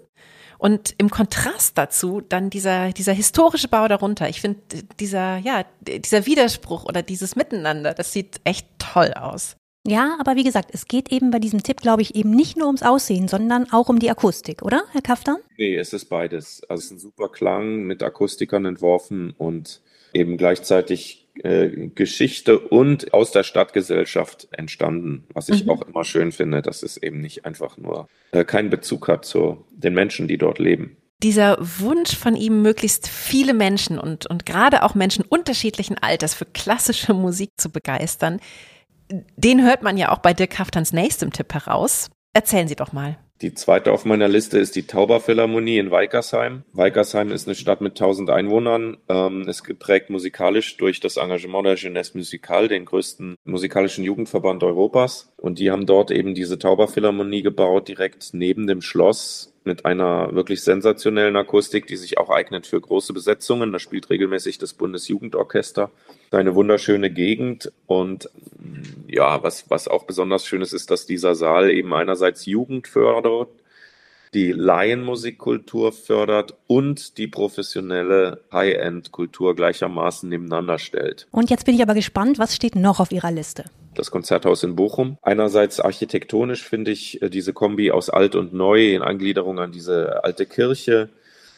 Und 0.57 0.93
im 0.97 1.09
Kontrast 1.09 1.77
dazu 1.77 2.21
dann 2.21 2.49
dieser, 2.49 2.91
dieser 2.91 3.13
historische 3.13 3.69
Bau 3.69 3.87
darunter. 3.87 4.27
Ich 4.27 4.41
finde 4.41 4.59
dieser, 4.99 5.37
ja, 5.37 5.63
dieser 5.79 6.25
Widerspruch 6.25 6.83
oder 6.83 7.01
dieses 7.01 7.37
Miteinander, 7.37 7.93
das 7.93 8.11
sieht 8.11 8.41
echt 8.43 8.67
toll 8.77 9.13
aus. 9.13 9.55
Ja, 9.89 10.17
aber 10.19 10.35
wie 10.35 10.43
gesagt, 10.43 10.69
es 10.73 10.87
geht 10.87 11.11
eben 11.11 11.31
bei 11.31 11.39
diesem 11.39 11.63
Tipp, 11.63 11.81
glaube 11.81 12.03
ich, 12.03 12.15
eben 12.15 12.29
nicht 12.29 12.57
nur 12.57 12.67
ums 12.67 12.83
Aussehen, 12.83 13.27
sondern 13.27 13.71
auch 13.71 13.89
um 13.89 13.97
die 13.97 14.11
Akustik, 14.11 14.61
oder, 14.61 14.83
Herr 14.91 15.01
Kaftan? 15.01 15.37
Nee, 15.57 15.75
es 15.75 15.93
ist 15.93 16.05
beides. 16.05 16.61
Also 16.69 16.79
es 16.79 16.85
ist 16.85 16.91
ein 16.91 16.99
super 16.99 17.29
Klang 17.29 17.83
mit 17.83 18.03
Akustikern 18.03 18.65
entworfen 18.65 19.33
und 19.37 19.81
eben 20.13 20.37
gleichzeitig 20.37 21.27
äh, 21.41 21.89
Geschichte 21.95 22.59
und 22.59 23.13
aus 23.13 23.31
der 23.31 23.43
Stadtgesellschaft 23.43 24.47
entstanden, 24.51 25.25
was 25.33 25.49
ich 25.49 25.65
mhm. 25.65 25.71
auch 25.71 25.81
immer 25.81 26.03
schön 26.03 26.31
finde, 26.31 26.61
dass 26.61 26.83
es 26.83 26.97
eben 26.97 27.19
nicht 27.19 27.45
einfach 27.45 27.77
nur 27.77 28.07
äh, 28.31 28.43
keinen 28.43 28.69
Bezug 28.69 29.07
hat 29.07 29.25
zu 29.25 29.65
den 29.71 29.93
Menschen, 29.93 30.27
die 30.27 30.37
dort 30.37 30.59
leben. 30.59 30.97
Dieser 31.23 31.57
Wunsch 31.59 32.15
von 32.15 32.35
ihm, 32.35 32.61
möglichst 32.61 33.07
viele 33.07 33.53
Menschen 33.53 33.99
und, 33.99 34.25
und 34.27 34.45
gerade 34.45 34.83
auch 34.83 34.95
Menschen 34.95 35.25
unterschiedlichen 35.27 35.97
Alters 35.97 36.33
für 36.33 36.45
klassische 36.45 37.13
Musik 37.13 37.51
zu 37.57 37.69
begeistern, 37.69 38.39
den 39.37 39.63
hört 39.63 39.83
man 39.83 39.97
ja 39.97 40.11
auch 40.11 40.19
bei 40.19 40.33
Dirk 40.33 40.59
Haftans 40.59 40.93
nächstem 40.93 41.31
Tipp 41.31 41.53
heraus. 41.53 42.09
Erzählen 42.33 42.67
Sie 42.67 42.75
doch 42.75 42.93
mal. 42.93 43.17
Die 43.41 43.53
zweite 43.53 43.93
auf 43.93 44.03
meiner 44.03 44.27
Liste 44.27 44.59
ist 44.59 44.75
die 44.75 44.85
Tauberphilharmonie 44.85 45.77
in 45.77 45.91
Weikersheim. 45.91 46.63
Weikersheim 46.73 47.31
ist 47.31 47.47
eine 47.47 47.55
Stadt 47.55 47.79
mit 47.79 47.93
1000 47.93 48.29
Einwohnern. 48.29 48.97
Ähm, 49.07 49.47
ist 49.47 49.63
geprägt 49.63 50.09
musikalisch 50.09 50.75
durch 50.75 50.99
das 50.99 51.15
Engagement 51.15 51.65
der 51.65 51.75
Jeunesse 51.75 52.17
Musicale, 52.17 52.67
den 52.67 52.83
größten 52.83 53.35
musikalischen 53.45 54.03
Jugendverband 54.03 54.61
Europas. 54.63 55.31
Und 55.37 55.59
die 55.59 55.71
haben 55.71 55.85
dort 55.85 56.11
eben 56.11 56.35
diese 56.35 56.59
Tauberphilharmonie 56.59 57.41
gebaut, 57.41 57.87
direkt 57.87 58.33
neben 58.33 58.67
dem 58.67 58.81
Schloss 58.81 59.53
mit 59.69 59.85
einer 59.85 60.33
wirklich 60.33 60.63
sensationellen 60.63 61.35
Akustik, 61.35 61.85
die 61.85 61.95
sich 61.95 62.17
auch 62.17 62.31
eignet 62.31 62.65
für 62.65 62.81
große 62.81 63.13
Besetzungen. 63.13 63.71
Da 63.71 63.77
spielt 63.77 64.09
regelmäßig 64.09 64.57
das 64.57 64.73
Bundesjugendorchester. 64.73 65.91
Eine 66.31 66.55
wunderschöne 66.55 67.11
Gegend 67.11 67.71
und 67.85 68.29
ja, 69.07 69.43
was, 69.43 69.69
was 69.69 69.87
auch 69.87 70.05
besonders 70.05 70.47
schön 70.47 70.63
ist, 70.63 70.73
ist, 70.73 70.89
dass 70.89 71.05
dieser 71.05 71.35
Saal 71.35 71.69
eben 71.69 71.93
einerseits 71.93 72.47
Jugend 72.47 72.87
fördert, 72.87 73.49
die 74.33 74.51
Laienmusikkultur 74.51 75.91
fördert 75.91 76.55
und 76.67 77.17
die 77.17 77.27
professionelle 77.27 78.41
High-End-Kultur 78.51 79.55
gleichermaßen 79.55 80.29
nebeneinander 80.29 80.79
stellt. 80.79 81.27
Und 81.31 81.49
jetzt 81.49 81.65
bin 81.65 81.75
ich 81.75 81.81
aber 81.81 81.93
gespannt, 81.93 82.39
was 82.39 82.55
steht 82.55 82.75
noch 82.75 82.99
auf 82.99 83.11
Ihrer 83.11 83.31
Liste? 83.31 83.65
Das 83.95 84.11
Konzerthaus 84.11 84.63
in 84.63 84.75
Bochum. 84.75 85.17
Einerseits 85.21 85.79
architektonisch 85.79 86.63
finde 86.63 86.91
ich 86.91 87.21
äh, 87.21 87.29
diese 87.29 87.53
Kombi 87.53 87.91
aus 87.91 88.09
alt 88.09 88.35
und 88.35 88.53
neu 88.53 88.93
in 88.93 89.01
Angliederung 89.01 89.59
an 89.59 89.71
diese 89.71 90.23
alte 90.23 90.45
Kirche. 90.45 91.09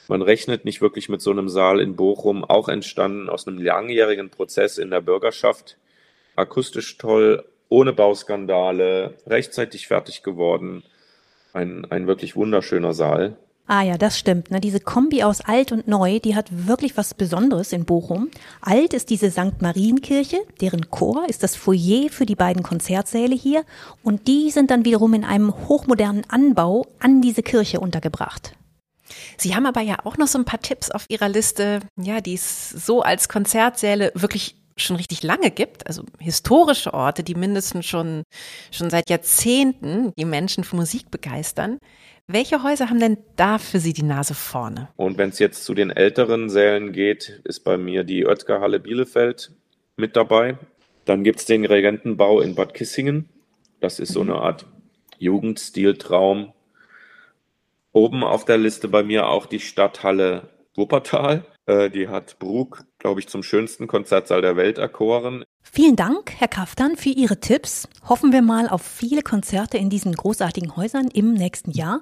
Man 0.07 0.21
rechnet 0.21 0.65
nicht 0.65 0.81
wirklich 0.81 1.09
mit 1.09 1.21
so 1.21 1.31
einem 1.31 1.49
Saal 1.49 1.79
in 1.79 1.95
Bochum, 1.95 2.43
auch 2.43 2.67
entstanden 2.67 3.29
aus 3.29 3.47
einem 3.47 3.59
langjährigen 3.59 4.29
Prozess 4.29 4.77
in 4.77 4.89
der 4.89 5.01
Bürgerschaft 5.01 5.77
akustisch 6.35 6.97
toll, 6.97 7.45
ohne 7.69 7.93
Bauskandale, 7.93 9.15
rechtzeitig 9.27 9.87
fertig 9.87 10.23
geworden. 10.23 10.83
Ein, 11.53 11.85
ein 11.89 12.07
wirklich 12.07 12.35
wunderschöner 12.35 12.93
Saal. 12.93 13.37
Ah 13.67 13.83
ja, 13.83 13.97
das 13.97 14.19
stimmt. 14.19 14.51
Ne? 14.51 14.59
Diese 14.59 14.81
Kombi 14.81 15.23
aus 15.23 15.41
alt 15.41 15.71
und 15.71 15.87
neu, 15.87 16.19
die 16.19 16.35
hat 16.35 16.67
wirklich 16.67 16.97
was 16.97 17.13
Besonderes 17.13 17.71
in 17.71 17.85
Bochum. 17.85 18.29
Alt 18.59 18.93
ist 18.93 19.09
diese 19.09 19.31
St. 19.31 19.61
Marienkirche, 19.61 20.39
deren 20.59 20.89
Chor 20.89 21.29
ist 21.29 21.41
das 21.41 21.55
Foyer 21.55 22.09
für 22.09 22.25
die 22.25 22.35
beiden 22.35 22.63
Konzertsäle 22.63 23.33
hier 23.33 23.63
und 24.03 24.27
die 24.27 24.51
sind 24.51 24.71
dann 24.71 24.83
wiederum 24.83 25.13
in 25.13 25.23
einem 25.23 25.53
hochmodernen 25.69 26.29
Anbau 26.29 26.85
an 26.99 27.21
diese 27.21 27.43
Kirche 27.43 27.79
untergebracht. 27.79 28.57
Sie 29.37 29.55
haben 29.55 29.65
aber 29.65 29.81
ja 29.81 29.97
auch 30.03 30.17
noch 30.17 30.27
so 30.27 30.37
ein 30.37 30.45
paar 30.45 30.61
Tipps 30.61 30.91
auf 30.91 31.05
Ihrer 31.07 31.29
Liste, 31.29 31.79
ja, 31.97 32.21
die 32.21 32.33
es 32.33 32.69
so 32.69 33.01
als 33.01 33.29
Konzertsäle 33.29 34.11
wirklich 34.15 34.60
schon 34.77 34.95
richtig 34.95 35.23
lange 35.23 35.51
gibt, 35.51 35.87
also 35.87 36.03
historische 36.19 36.93
Orte, 36.93 37.23
die 37.23 37.35
mindestens 37.35 37.85
schon, 37.85 38.23
schon 38.71 38.89
seit 38.89 39.09
Jahrzehnten 39.09 40.13
die 40.17 40.25
Menschen 40.25 40.63
für 40.63 40.75
Musik 40.75 41.11
begeistern. 41.11 41.77
Welche 42.27 42.63
Häuser 42.63 42.89
haben 42.89 42.99
denn 42.99 43.17
da 43.35 43.57
für 43.57 43.79
Sie 43.79 43.93
die 43.93 44.03
Nase 44.03 44.33
vorne? 44.33 44.89
Und 44.95 45.17
wenn 45.17 45.29
es 45.29 45.39
jetzt 45.39 45.65
zu 45.65 45.73
den 45.73 45.89
älteren 45.89 46.49
Sälen 46.49 46.93
geht, 46.93 47.41
ist 47.43 47.61
bei 47.61 47.77
mir 47.77 48.03
die 48.03 48.25
Oetker 48.25 48.61
Halle 48.61 48.79
Bielefeld 48.79 49.51
mit 49.97 50.15
dabei. 50.15 50.57
Dann 51.05 51.23
gibt 51.23 51.39
es 51.39 51.45
den 51.45 51.65
Regentenbau 51.65 52.39
in 52.39 52.55
Bad 52.55 52.73
Kissingen. 52.73 53.27
Das 53.79 53.99
ist 53.99 54.13
so 54.13 54.21
eine 54.21 54.35
Art 54.35 54.65
Jugendstiltraum. 55.17 56.53
Oben 57.91 58.23
auf 58.23 58.45
der 58.45 58.57
Liste 58.57 58.87
bei 58.87 59.03
mir 59.03 59.27
auch 59.27 59.45
die 59.45 59.59
Stadthalle 59.59 60.49
Wuppertal. 60.75 61.45
Äh, 61.65 61.89
die 61.89 62.07
hat 62.07 62.39
Brug, 62.39 62.85
glaube 63.01 63.19
ich, 63.19 63.27
zum 63.27 63.43
schönsten 63.43 63.87
Konzertsaal 63.87 64.41
der 64.41 64.55
Welt 64.55 64.77
erkoren. 64.77 65.43
Vielen 65.61 65.95
Dank, 65.95 66.33
Herr 66.37 66.47
Kaftan, 66.47 66.95
für 66.95 67.09
Ihre 67.09 67.39
Tipps. 67.39 67.87
Hoffen 68.07 68.31
wir 68.31 68.41
mal 68.41 68.69
auf 68.69 68.81
viele 68.81 69.21
Konzerte 69.21 69.77
in 69.77 69.89
diesen 69.89 70.13
großartigen 70.13 70.75
Häusern 70.75 71.07
im 71.07 71.33
nächsten 71.33 71.71
Jahr. 71.71 72.01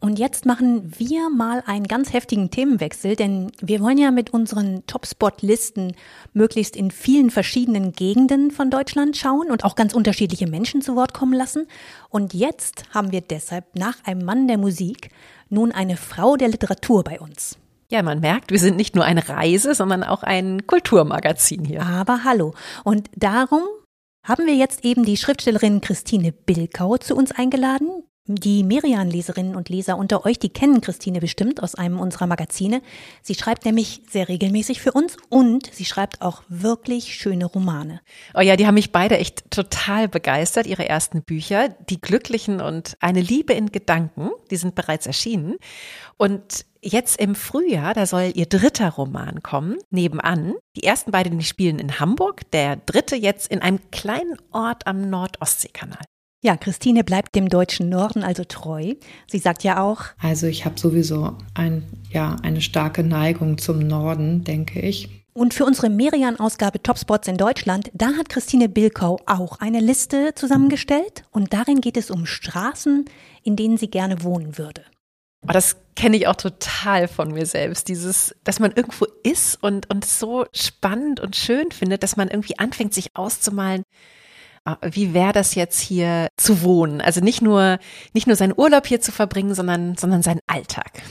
Und 0.00 0.20
jetzt 0.20 0.46
machen 0.46 0.92
wir 0.96 1.28
mal 1.28 1.62
einen 1.66 1.88
ganz 1.88 2.12
heftigen 2.12 2.50
Themenwechsel, 2.50 3.16
denn 3.16 3.50
wir 3.60 3.80
wollen 3.80 3.98
ja 3.98 4.12
mit 4.12 4.30
unseren 4.30 4.86
Topspot-Listen 4.86 5.96
möglichst 6.32 6.76
in 6.76 6.92
vielen 6.92 7.30
verschiedenen 7.30 7.92
Gegenden 7.92 8.52
von 8.52 8.70
Deutschland 8.70 9.16
schauen 9.16 9.50
und 9.50 9.64
auch 9.64 9.74
ganz 9.74 9.94
unterschiedliche 9.94 10.46
Menschen 10.46 10.82
zu 10.82 10.94
Wort 10.94 11.14
kommen 11.14 11.32
lassen. 11.32 11.66
Und 12.10 12.32
jetzt 12.32 12.84
haben 12.94 13.10
wir 13.10 13.22
deshalb 13.22 13.74
nach 13.74 13.96
einem 14.04 14.24
Mann 14.24 14.46
der 14.46 14.58
Musik 14.58 15.10
nun 15.48 15.72
eine 15.72 15.96
Frau 15.96 16.36
der 16.36 16.48
Literatur 16.48 17.02
bei 17.02 17.18
uns. 17.18 17.58
Ja, 17.90 18.02
man 18.02 18.20
merkt, 18.20 18.50
wir 18.50 18.58
sind 18.58 18.76
nicht 18.76 18.94
nur 18.94 19.04
eine 19.06 19.30
Reise, 19.30 19.74
sondern 19.74 20.04
auch 20.04 20.22
ein 20.22 20.66
Kulturmagazin 20.66 21.64
hier. 21.64 21.86
Aber 21.86 22.22
hallo. 22.22 22.54
Und 22.84 23.08
darum 23.16 23.62
haben 24.22 24.46
wir 24.46 24.54
jetzt 24.54 24.84
eben 24.84 25.04
die 25.04 25.16
Schriftstellerin 25.16 25.80
Christine 25.80 26.32
Bilkau 26.32 26.98
zu 26.98 27.16
uns 27.16 27.32
eingeladen, 27.32 28.02
die 28.30 28.62
Merian-Leserinnen 28.62 29.56
und 29.56 29.70
Leser 29.70 29.96
unter 29.96 30.26
euch, 30.26 30.38
die 30.38 30.50
kennen 30.50 30.82
Christine 30.82 31.18
bestimmt 31.18 31.62
aus 31.62 31.74
einem 31.74 31.98
unserer 31.98 32.26
Magazine. 32.26 32.82
Sie 33.22 33.34
schreibt 33.34 33.64
nämlich 33.64 34.02
sehr 34.10 34.28
regelmäßig 34.28 34.82
für 34.82 34.92
uns 34.92 35.16
und 35.30 35.72
sie 35.72 35.86
schreibt 35.86 36.20
auch 36.20 36.42
wirklich 36.48 37.14
schöne 37.14 37.46
Romane. 37.46 38.02
Oh 38.34 38.40
ja, 38.40 38.56
die 38.56 38.66
haben 38.66 38.74
mich 38.74 38.92
beide 38.92 39.16
echt 39.16 39.50
total 39.50 40.08
begeistert, 40.08 40.66
ihre 40.66 40.86
ersten 40.86 41.22
Bücher. 41.22 41.70
Die 41.88 42.02
Glücklichen 42.02 42.60
und 42.60 42.98
Eine 43.00 43.22
Liebe 43.22 43.54
in 43.54 43.72
Gedanken, 43.72 44.30
die 44.50 44.56
sind 44.56 44.74
bereits 44.74 45.06
erschienen. 45.06 45.56
Und 46.18 46.66
jetzt 46.82 47.20
im 47.20 47.34
Frühjahr, 47.34 47.94
da 47.94 48.06
soll 48.06 48.32
ihr 48.34 48.46
dritter 48.46 48.90
Roman 48.90 49.42
kommen, 49.42 49.78
nebenan. 49.90 50.54
Die 50.76 50.84
ersten 50.84 51.10
beiden, 51.10 51.38
die 51.38 51.44
spielen 51.44 51.78
in 51.78 52.00
Hamburg, 52.00 52.50
der 52.52 52.76
dritte 52.76 53.16
jetzt 53.16 53.50
in 53.50 53.60
einem 53.60 53.80
kleinen 53.90 54.36
Ort 54.52 54.86
am 54.86 55.08
Nordostseekanal. 55.08 56.02
Ja, 56.42 56.56
Christine 56.56 57.02
bleibt 57.02 57.34
dem 57.34 57.48
deutschen 57.48 57.88
Norden 57.88 58.22
also 58.22 58.44
treu. 58.44 58.94
Sie 59.26 59.38
sagt 59.38 59.64
ja 59.64 59.82
auch. 59.82 60.04
Also 60.22 60.46
ich 60.46 60.64
habe 60.64 60.78
sowieso 60.78 61.36
ein, 61.54 61.82
ja, 62.10 62.36
eine 62.42 62.60
starke 62.60 63.02
Neigung 63.02 63.58
zum 63.58 63.80
Norden, 63.80 64.44
denke 64.44 64.80
ich. 64.80 65.08
Und 65.34 65.54
für 65.54 65.64
unsere 65.64 65.88
Merian-Ausgabe 65.88 66.82
Topspots 66.82 67.28
in 67.28 67.36
Deutschland, 67.36 67.90
da 67.92 68.12
hat 68.16 68.28
Christine 68.28 68.68
Bilkau 68.68 69.18
auch 69.26 69.60
eine 69.60 69.80
Liste 69.80 70.32
zusammengestellt. 70.34 71.24
Und 71.30 71.52
darin 71.52 71.80
geht 71.80 71.96
es 71.96 72.10
um 72.10 72.26
Straßen 72.26 73.04
in 73.48 73.56
denen 73.56 73.78
sie 73.78 73.88
gerne 73.88 74.22
wohnen 74.22 74.58
würde. 74.58 74.84
Oh, 75.46 75.52
das 75.52 75.76
kenne 75.94 76.16
ich 76.16 76.26
auch 76.26 76.36
total 76.36 77.08
von 77.08 77.32
mir 77.32 77.46
selbst. 77.46 77.88
Dieses, 77.88 78.34
dass 78.44 78.60
man 78.60 78.72
irgendwo 78.72 79.06
ist 79.22 79.62
und, 79.62 79.90
und 79.90 80.04
so 80.04 80.46
spannend 80.52 81.20
und 81.20 81.36
schön 81.36 81.70
findet, 81.70 82.02
dass 82.02 82.16
man 82.16 82.28
irgendwie 82.28 82.58
anfängt, 82.58 82.94
sich 82.94 83.14
auszumalen, 83.14 83.82
ah, 84.64 84.76
wie 84.82 85.14
wäre 85.14 85.32
das 85.32 85.54
jetzt 85.54 85.80
hier 85.80 86.28
zu 86.36 86.62
wohnen? 86.62 87.00
Also 87.00 87.20
nicht 87.20 87.42
nur, 87.42 87.78
nicht 88.14 88.26
nur 88.26 88.36
seinen 88.36 88.54
Urlaub 88.56 88.86
hier 88.86 89.00
zu 89.00 89.12
verbringen, 89.12 89.54
sondern, 89.54 89.96
sondern 89.96 90.22
seinen 90.22 90.40
Alltag. 90.46 91.02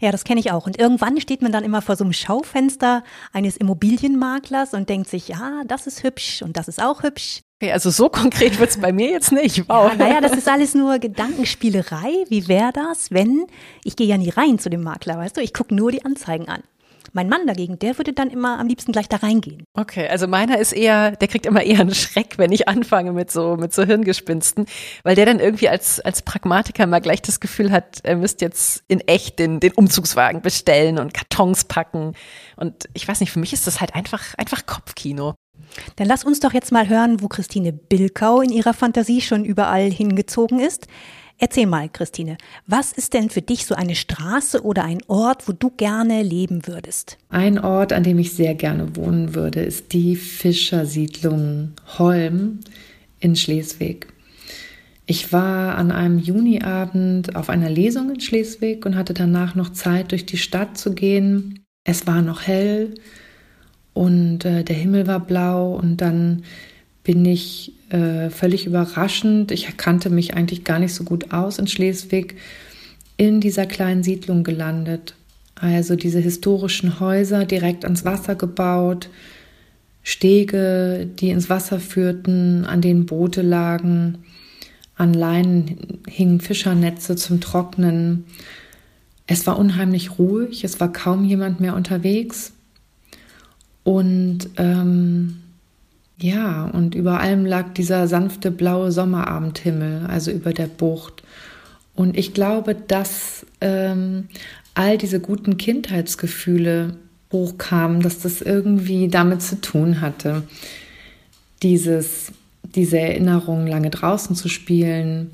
Ja, 0.00 0.10
das 0.10 0.24
kenne 0.24 0.40
ich 0.40 0.50
auch. 0.50 0.66
Und 0.66 0.78
irgendwann 0.78 1.20
steht 1.20 1.42
man 1.42 1.52
dann 1.52 1.64
immer 1.64 1.82
vor 1.82 1.96
so 1.96 2.04
einem 2.04 2.14
Schaufenster 2.14 3.04
eines 3.32 3.58
Immobilienmaklers 3.58 4.72
und 4.72 4.88
denkt 4.88 5.08
sich, 5.08 5.28
ja, 5.28 5.62
das 5.66 5.86
ist 5.86 6.02
hübsch 6.02 6.42
und 6.42 6.56
das 6.56 6.68
ist 6.68 6.82
auch 6.82 7.02
hübsch. 7.02 7.42
Okay, 7.62 7.72
also 7.72 7.90
so 7.90 8.08
konkret 8.08 8.58
wird's 8.58 8.78
bei 8.78 8.90
mir 8.90 9.10
jetzt 9.10 9.32
nicht. 9.32 9.68
Wow. 9.68 9.90
Ja, 9.90 9.94
naja, 9.94 10.20
das 10.22 10.32
ist 10.32 10.48
alles 10.48 10.74
nur 10.74 10.98
Gedankenspielerei. 10.98 12.24
Wie 12.30 12.48
wäre 12.48 12.72
das, 12.72 13.10
wenn, 13.10 13.46
ich 13.84 13.96
gehe 13.96 14.06
ja 14.06 14.16
nie 14.16 14.30
rein 14.30 14.58
zu 14.58 14.70
dem 14.70 14.82
Makler, 14.82 15.18
weißt 15.18 15.36
du, 15.36 15.42
ich 15.42 15.52
gucke 15.52 15.74
nur 15.74 15.92
die 15.92 16.02
Anzeigen 16.02 16.48
an. 16.48 16.62
Mein 17.12 17.28
Mann 17.28 17.46
dagegen, 17.46 17.78
der 17.78 17.98
würde 17.98 18.14
dann 18.14 18.30
immer 18.30 18.58
am 18.58 18.66
liebsten 18.66 18.92
gleich 18.92 19.10
da 19.10 19.18
reingehen. 19.18 19.64
Okay, 19.74 20.08
also 20.08 20.26
meiner 20.26 20.58
ist 20.58 20.72
eher, 20.72 21.10
der 21.10 21.28
kriegt 21.28 21.44
immer 21.44 21.62
eher 21.62 21.80
einen 21.80 21.94
Schreck, 21.94 22.38
wenn 22.38 22.50
ich 22.50 22.66
anfange 22.66 23.12
mit 23.12 23.30
so, 23.30 23.56
mit 23.56 23.74
so 23.74 23.84
Hirngespinsten, 23.84 24.64
weil 25.02 25.14
der 25.14 25.26
dann 25.26 25.38
irgendwie 25.38 25.68
als, 25.68 26.00
als 26.00 26.22
Pragmatiker 26.22 26.86
mal 26.86 27.00
gleich 27.00 27.20
das 27.20 27.40
Gefühl 27.40 27.72
hat, 27.72 27.98
er 28.04 28.16
müsste 28.16 28.46
jetzt 28.46 28.84
in 28.88 29.00
echt 29.00 29.38
den, 29.38 29.60
den 29.60 29.72
Umzugswagen 29.72 30.40
bestellen 30.40 30.98
und 30.98 31.12
Kartons 31.12 31.64
packen. 31.64 32.14
Und 32.56 32.88
ich 32.94 33.06
weiß 33.06 33.20
nicht, 33.20 33.32
für 33.32 33.40
mich 33.40 33.52
ist 33.52 33.66
das 33.66 33.82
halt 33.82 33.94
einfach, 33.94 34.34
einfach 34.38 34.64
Kopfkino. 34.64 35.34
Dann 35.96 36.06
lass 36.06 36.24
uns 36.24 36.40
doch 36.40 36.52
jetzt 36.52 36.72
mal 36.72 36.88
hören, 36.88 37.22
wo 37.22 37.28
Christine 37.28 37.72
Bilkau 37.72 38.40
in 38.40 38.50
ihrer 38.50 38.74
Fantasie 38.74 39.20
schon 39.20 39.44
überall 39.44 39.90
hingezogen 39.90 40.60
ist. 40.60 40.86
Erzähl 41.42 41.66
mal, 41.66 41.88
Christine, 41.88 42.36
was 42.66 42.92
ist 42.92 43.14
denn 43.14 43.30
für 43.30 43.40
dich 43.40 43.64
so 43.64 43.74
eine 43.74 43.94
Straße 43.94 44.62
oder 44.62 44.84
ein 44.84 45.00
Ort, 45.06 45.48
wo 45.48 45.52
du 45.52 45.70
gerne 45.70 46.22
leben 46.22 46.66
würdest? 46.66 47.16
Ein 47.30 47.58
Ort, 47.58 47.94
an 47.94 48.02
dem 48.02 48.18
ich 48.18 48.34
sehr 48.34 48.54
gerne 48.54 48.94
wohnen 48.94 49.34
würde, 49.34 49.62
ist 49.62 49.94
die 49.94 50.16
Fischersiedlung 50.16 51.72
Holm 51.98 52.60
in 53.20 53.36
Schleswig. 53.36 54.08
Ich 55.06 55.32
war 55.32 55.76
an 55.76 55.90
einem 55.92 56.18
Juniabend 56.18 57.34
auf 57.34 57.48
einer 57.48 57.70
Lesung 57.70 58.10
in 58.10 58.20
Schleswig 58.20 58.84
und 58.84 58.94
hatte 58.94 59.14
danach 59.14 59.54
noch 59.54 59.70
Zeit, 59.70 60.12
durch 60.12 60.26
die 60.26 60.36
Stadt 60.36 60.76
zu 60.76 60.94
gehen. 60.94 61.64
Es 61.84 62.06
war 62.06 62.20
noch 62.20 62.42
hell 62.42 62.94
und 64.00 64.46
äh, 64.46 64.64
der 64.64 64.76
Himmel 64.76 65.06
war 65.06 65.20
blau 65.20 65.74
und 65.74 65.98
dann 65.98 66.44
bin 67.04 67.22
ich 67.26 67.74
äh, 67.90 68.30
völlig 68.30 68.64
überraschend, 68.64 69.50
ich 69.50 69.76
kannte 69.76 70.08
mich 70.08 70.32
eigentlich 70.32 70.64
gar 70.64 70.78
nicht 70.78 70.94
so 70.94 71.04
gut 71.04 71.34
aus 71.34 71.58
in 71.58 71.66
Schleswig, 71.66 72.36
in 73.18 73.42
dieser 73.42 73.66
kleinen 73.66 74.02
Siedlung 74.02 74.42
gelandet. 74.42 75.16
Also 75.54 75.96
diese 75.96 76.18
historischen 76.18 76.98
Häuser 76.98 77.44
direkt 77.44 77.84
ans 77.84 78.06
Wasser 78.06 78.36
gebaut, 78.36 79.10
Stege, 80.02 81.06
die 81.18 81.28
ins 81.28 81.50
Wasser 81.50 81.78
führten, 81.78 82.64
an 82.64 82.80
denen 82.80 83.04
Boote 83.04 83.42
lagen, 83.42 84.20
an 84.96 85.12
Leinen 85.12 86.00
hingen 86.08 86.40
Fischernetze 86.40 87.16
zum 87.16 87.42
Trocknen. 87.42 88.24
Es 89.26 89.46
war 89.46 89.58
unheimlich 89.58 90.18
ruhig, 90.18 90.64
es 90.64 90.80
war 90.80 90.90
kaum 90.90 91.26
jemand 91.26 91.60
mehr 91.60 91.76
unterwegs. 91.76 92.54
Und 93.84 94.50
ähm, 94.56 95.40
ja, 96.18 96.66
und 96.66 96.94
über 96.94 97.20
allem 97.20 97.46
lag 97.46 97.72
dieser 97.74 98.06
sanfte 98.06 98.50
blaue 98.50 98.92
Sommerabendhimmel, 98.92 100.06
also 100.06 100.30
über 100.30 100.52
der 100.52 100.66
Bucht. 100.66 101.22
Und 101.94 102.16
ich 102.16 102.34
glaube, 102.34 102.74
dass 102.74 103.46
ähm, 103.60 104.28
all 104.74 104.98
diese 104.98 105.20
guten 105.20 105.56
Kindheitsgefühle 105.56 106.96
hochkamen, 107.32 108.00
dass 108.00 108.20
das 108.20 108.42
irgendwie 108.42 109.08
damit 109.08 109.42
zu 109.42 109.60
tun 109.60 110.00
hatte. 110.00 110.42
Dieses, 111.62 112.32
diese 112.74 112.98
Erinnerung, 112.98 113.66
lange 113.66 113.90
draußen 113.90 114.34
zu 114.36 114.48
spielen, 114.48 115.30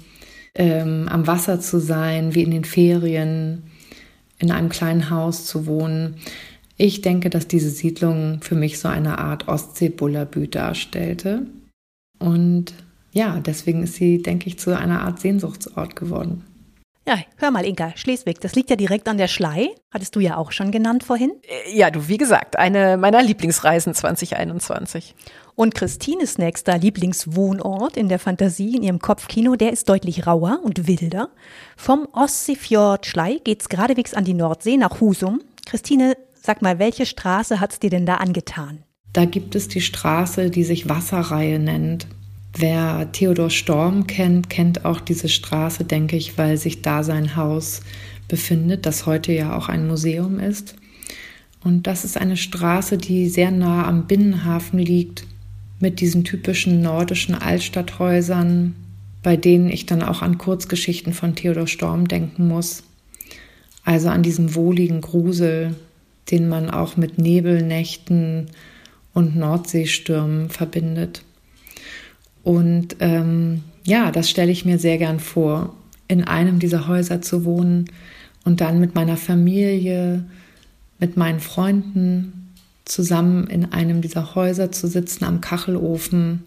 ähm, 0.55 1.09
am 1.09 1.27
Wasser 1.27 1.61
zu 1.61 1.79
sein, 1.81 2.35
wie 2.35 2.43
in 2.43 2.51
den 2.51 2.65
Ferien, 2.65 3.63
in 4.39 4.51
einem 4.51 4.69
kleinen 4.69 5.11
Haus 5.11 5.47
zu 5.47 5.67
wohnen. 5.67 6.17
Ich 6.77 7.01
denke, 7.01 7.31
dass 7.31 7.49
diese 7.49 7.71
Siedlung 7.71 8.41
für 8.43 8.55
mich 8.55 8.79
so 8.79 8.89
eine 8.89 9.19
Art 9.19 9.49
Ostsee-Bullabü 9.49 10.49
darstellte. 10.49 11.47
Und 12.19 12.75
ja, 13.13 13.41
deswegen 13.41 13.83
ist 13.83 13.95
sie, 13.95 14.23
denke 14.23 14.49
ich, 14.49 14.59
zu 14.59 14.77
einer 14.77 15.03
Art 15.03 15.21
Sehnsuchtsort 15.21 15.97
geworden. 15.97 16.45
Ja, 17.09 17.19
hör 17.37 17.53
mal, 17.53 17.65
Inka, 17.65 17.93
Schleswig, 17.95 18.41
das 18.41 18.57
liegt 18.57 18.69
ja 18.69 18.75
direkt 18.75 19.07
an 19.07 19.17
der 19.17 19.29
Schlei. 19.29 19.69
Hattest 19.93 20.17
du 20.17 20.21
ja 20.21 20.37
auch 20.37 20.51
schon 20.51 20.73
genannt 20.73 21.05
vorhin. 21.05 21.31
Äh, 21.43 21.77
ja, 21.79 21.93
du, 21.93 22.09
wie 22.09 22.17
gesagt, 22.17 22.59
eine 22.59 22.97
meiner 22.97 23.23
Lieblingsreisen 23.23 23.95
2021. 23.95 25.15
Und 25.55 25.77
Christines 25.77 26.37
nächster 26.37 26.77
Lieblingswohnort 26.77 27.97
in 27.97 28.09
der 28.09 28.19
Fantasie, 28.19 28.77
in 28.77 28.83
ihrem 28.83 28.99
Kopfkino, 28.99 29.55
der 29.55 29.73
ist 29.73 29.89
deutlich 29.89 30.27
rauer 30.27 30.59
und 30.65 30.89
wilder. 30.89 31.31
Vom 31.77 32.09
Ostseefjord 32.13 33.07
Schlei 33.07 33.41
geht's 33.43 33.69
geradewegs 33.69 34.13
an 34.13 34.25
die 34.25 34.35
Nordsee 34.35 34.77
nach 34.77 35.01
Husum. 35.01 35.41
Christine, 35.65 36.17
Sag 36.47 36.63
mal, 36.63 36.79
welche 36.79 37.07
Straße 37.07 37.59
hat 37.59 37.73
es 37.73 37.81
dir 37.81 37.91
denn 37.91 38.07
da 38.07 38.19
angetan? 38.19 38.85
Da 39.13 39.25
gibt 39.25 39.57
es 39.57 39.67
die 39.67 39.81
Straße, 39.81 40.49
die 40.49 40.63
sich 40.63 40.89
Wasserreihe 40.89 41.59
nennt. 41.59 42.07
Wer 42.57 43.11
Theodor 43.11 43.51
Storm 43.51 44.07
kennt, 44.07 44.49
kennt 44.49 44.85
auch 44.85 45.01
diese 45.01 45.29
Straße, 45.29 45.83
denke 45.83 46.15
ich, 46.15 46.39
weil 46.39 46.57
sich 46.57 46.83
da 46.83 47.03
sein 47.03 47.35
Haus 47.35 47.81
befindet, 48.29 48.87
das 48.87 49.07
heute 49.07 49.33
ja 49.33 49.57
auch 49.59 49.69
ein 49.69 49.89
Museum 49.89 50.39
ist. 50.39 50.77
Und 51.65 51.89
das 51.89 52.05
ist 52.05 52.17
eine 52.17 52.37
Straße, 52.37 52.97
die 52.97 53.29
sehr 53.29 53.51
nah 53.51 53.85
am 53.85 54.07
Binnenhafen 54.07 54.79
liegt, 54.79 55.27
mit 55.81 55.99
diesen 55.99 56.23
typischen 56.23 56.81
nordischen 56.81 57.35
Altstadthäusern, 57.35 58.77
bei 59.21 59.37
denen 59.37 59.69
ich 59.69 59.85
dann 59.85 60.05
auch 60.05 60.23
an 60.23 60.39
Kurzgeschichten 60.39 61.13
von 61.13 61.35
Theodor 61.35 61.67
Storm 61.67 62.07
denken 62.07 62.47
muss. 62.47 62.85
Also 63.85 64.11
an 64.11 64.23
diesem 64.23 64.55
wohligen 64.55 65.01
Grusel, 65.01 65.75
den 66.31 66.49
man 66.49 66.71
auch 66.71 66.97
mit 66.97 67.19
Nebelnächten 67.19 68.47
und 69.15 69.37
Nordseestürmen 69.37 70.51
verbindet. 70.51 71.23
Und 72.43 72.97
ähm, 73.01 73.65
ja, 73.85 74.11
das 74.11 74.31
stelle 74.31 74.53
ich 74.53 74.65
mir 74.65 74.79
sehr 74.79 74.99
gern 74.99 75.21
vor, 75.21 75.75
in 76.09 76.25
einem 76.25 76.59
dieser 76.59 76.87
Häuser 76.87 77.23
zu 77.23 77.45
wohnen 77.45 77.87
und 78.45 78.61
dann 78.61 78.79
mit 78.79 78.95
meiner 78.95 79.17
Familie, 79.17 80.25
mit 80.99 81.17
meinen 81.17 81.41
Freunden 81.41 82.53
zusammen 82.85 83.49
in 83.49 83.73
einem 83.73 84.01
dieser 84.01 84.35
Häuser 84.35 84.71
zu 84.71 84.87
sitzen 84.87 85.25
am 85.25 85.41
Kachelofen 85.41 86.45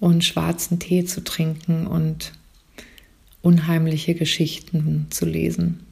und 0.00 0.24
schwarzen 0.24 0.78
Tee 0.78 1.04
zu 1.04 1.22
trinken 1.22 1.86
und 1.86 2.32
unheimliche 3.42 4.14
Geschichten 4.14 5.06
zu 5.10 5.24
lesen. 5.24 5.85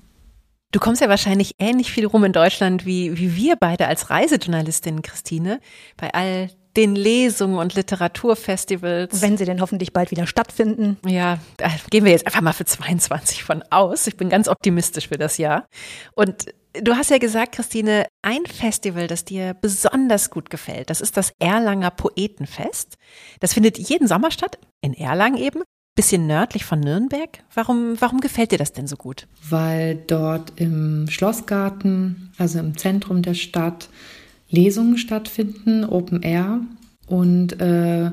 Du 0.75 0.81
kommst 0.81 1.01
ja 1.01 1.09
wahrscheinlich 1.09 1.55
ähnlich 1.61 1.93
viel 1.93 2.05
rum 2.05 2.25
in 2.25 2.33
Deutschland 2.33 2.85
wie, 2.85 3.17
wie 3.17 3.37
wir 3.37 3.55
beide 3.55 3.87
als 3.87 4.11
Reisejournalistin, 4.11 5.03
Christine, 5.03 5.61
bei 5.97 6.13
all 6.13 6.51
den 6.77 6.97
Lesungen 6.97 7.59
und 7.59 7.77
Literaturfestivals. 7.77 9.23
Wenn 9.23 9.37
sie 9.37 9.45
denn 9.45 9.61
hoffentlich 9.61 9.93
bald 9.93 10.11
wieder 10.11 10.27
stattfinden. 10.27 10.99
Ja, 11.07 11.39
da 11.59 11.71
gehen 11.91 12.05
wir 12.05 12.11
jetzt 12.11 12.27
einfach 12.27 12.41
mal 12.41 12.53
für 12.53 12.65
22 12.65 13.45
von 13.45 13.63
aus. 13.71 14.09
Ich 14.09 14.17
bin 14.17 14.29
ganz 14.29 14.49
optimistisch 14.49 15.07
für 15.07 15.17
das 15.17 15.39
Jahr. 15.39 15.69
Und 16.17 16.47
du 16.73 16.97
hast 16.97 17.11
ja 17.11 17.19
gesagt, 17.19 17.55
Christine, 17.55 18.09
ein 18.23 18.45
Festival, 18.45 19.07
das 19.07 19.25
dir 19.25 19.55
besonders 19.55 20.29
gut 20.31 20.51
gefällt, 20.51 20.91
das 20.91 21.01
ist 21.01 21.17
das 21.17 21.33
Erlanger 21.39 21.93
Poetenfest. 21.93 22.97
Das 23.39 23.55
findet 23.55 23.79
jeden 23.79 24.09
Sommer 24.09 24.33
statt, 24.33 24.59
in 24.81 24.93
Erlangen 24.93 25.37
eben 25.37 25.63
bisschen 25.95 26.27
nördlich 26.27 26.65
von 26.65 26.81
Nürnberg. 26.81 27.43
Warum, 27.55 27.97
warum 28.01 28.21
gefällt 28.21 28.53
dir 28.53 28.59
das 28.59 28.73
denn 28.73 28.87
so 28.87 28.97
gut? 28.97 29.27
Weil 29.49 29.97
dort 30.07 30.53
im 30.57 31.07
Schlossgarten, 31.09 32.33
also 32.39 32.59
im 32.59 32.77
Zentrum 32.77 33.23
der 33.23 33.35
Stadt, 33.35 33.89
Lesungen 34.49 34.99
stattfinden, 34.99 35.85
Open 35.85 36.23
Air 36.23 36.61
und 37.07 37.61
äh, 37.61 38.11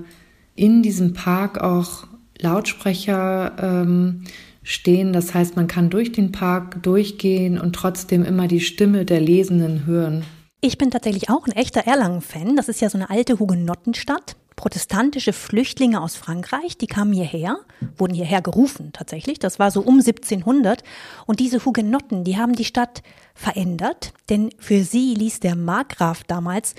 in 0.55 0.83
diesem 0.83 1.13
Park 1.13 1.59
auch 1.59 2.07
Lautsprecher 2.39 3.53
ähm, 3.59 4.23
stehen. 4.63 5.13
Das 5.13 5.33
heißt, 5.33 5.55
man 5.55 5.67
kann 5.67 5.89
durch 5.89 6.11
den 6.11 6.31
Park 6.31 6.81
durchgehen 6.83 7.59
und 7.59 7.73
trotzdem 7.73 8.23
immer 8.23 8.47
die 8.47 8.61
Stimme 8.61 9.05
der 9.05 9.21
Lesenden 9.21 9.85
hören. 9.85 10.23
Ich 10.61 10.77
bin 10.77 10.91
tatsächlich 10.91 11.29
auch 11.29 11.47
ein 11.47 11.53
echter 11.53 11.87
Erlangen-Fan. 11.87 12.55
Das 12.55 12.69
ist 12.69 12.81
ja 12.81 12.89
so 12.89 12.97
eine 12.97 13.09
alte 13.09 13.39
Hugenottenstadt 13.39 14.35
protestantische 14.61 15.33
Flüchtlinge 15.33 15.99
aus 15.99 16.15
Frankreich, 16.15 16.77
die 16.77 16.85
kamen 16.85 17.13
hierher, 17.13 17.57
wurden 17.97 18.13
hierher 18.13 18.43
gerufen 18.43 18.93
tatsächlich, 18.93 19.39
das 19.39 19.57
war 19.57 19.71
so 19.71 19.81
um 19.81 19.95
1700 19.95 20.83
und 21.25 21.39
diese 21.39 21.65
Hugenotten, 21.65 22.23
die 22.23 22.37
haben 22.37 22.53
die 22.53 22.63
Stadt 22.63 23.01
verändert, 23.33 24.13
denn 24.29 24.51
für 24.59 24.83
sie 24.83 25.15
ließ 25.15 25.39
der 25.39 25.55
Markgraf 25.55 26.23
damals 26.25 26.75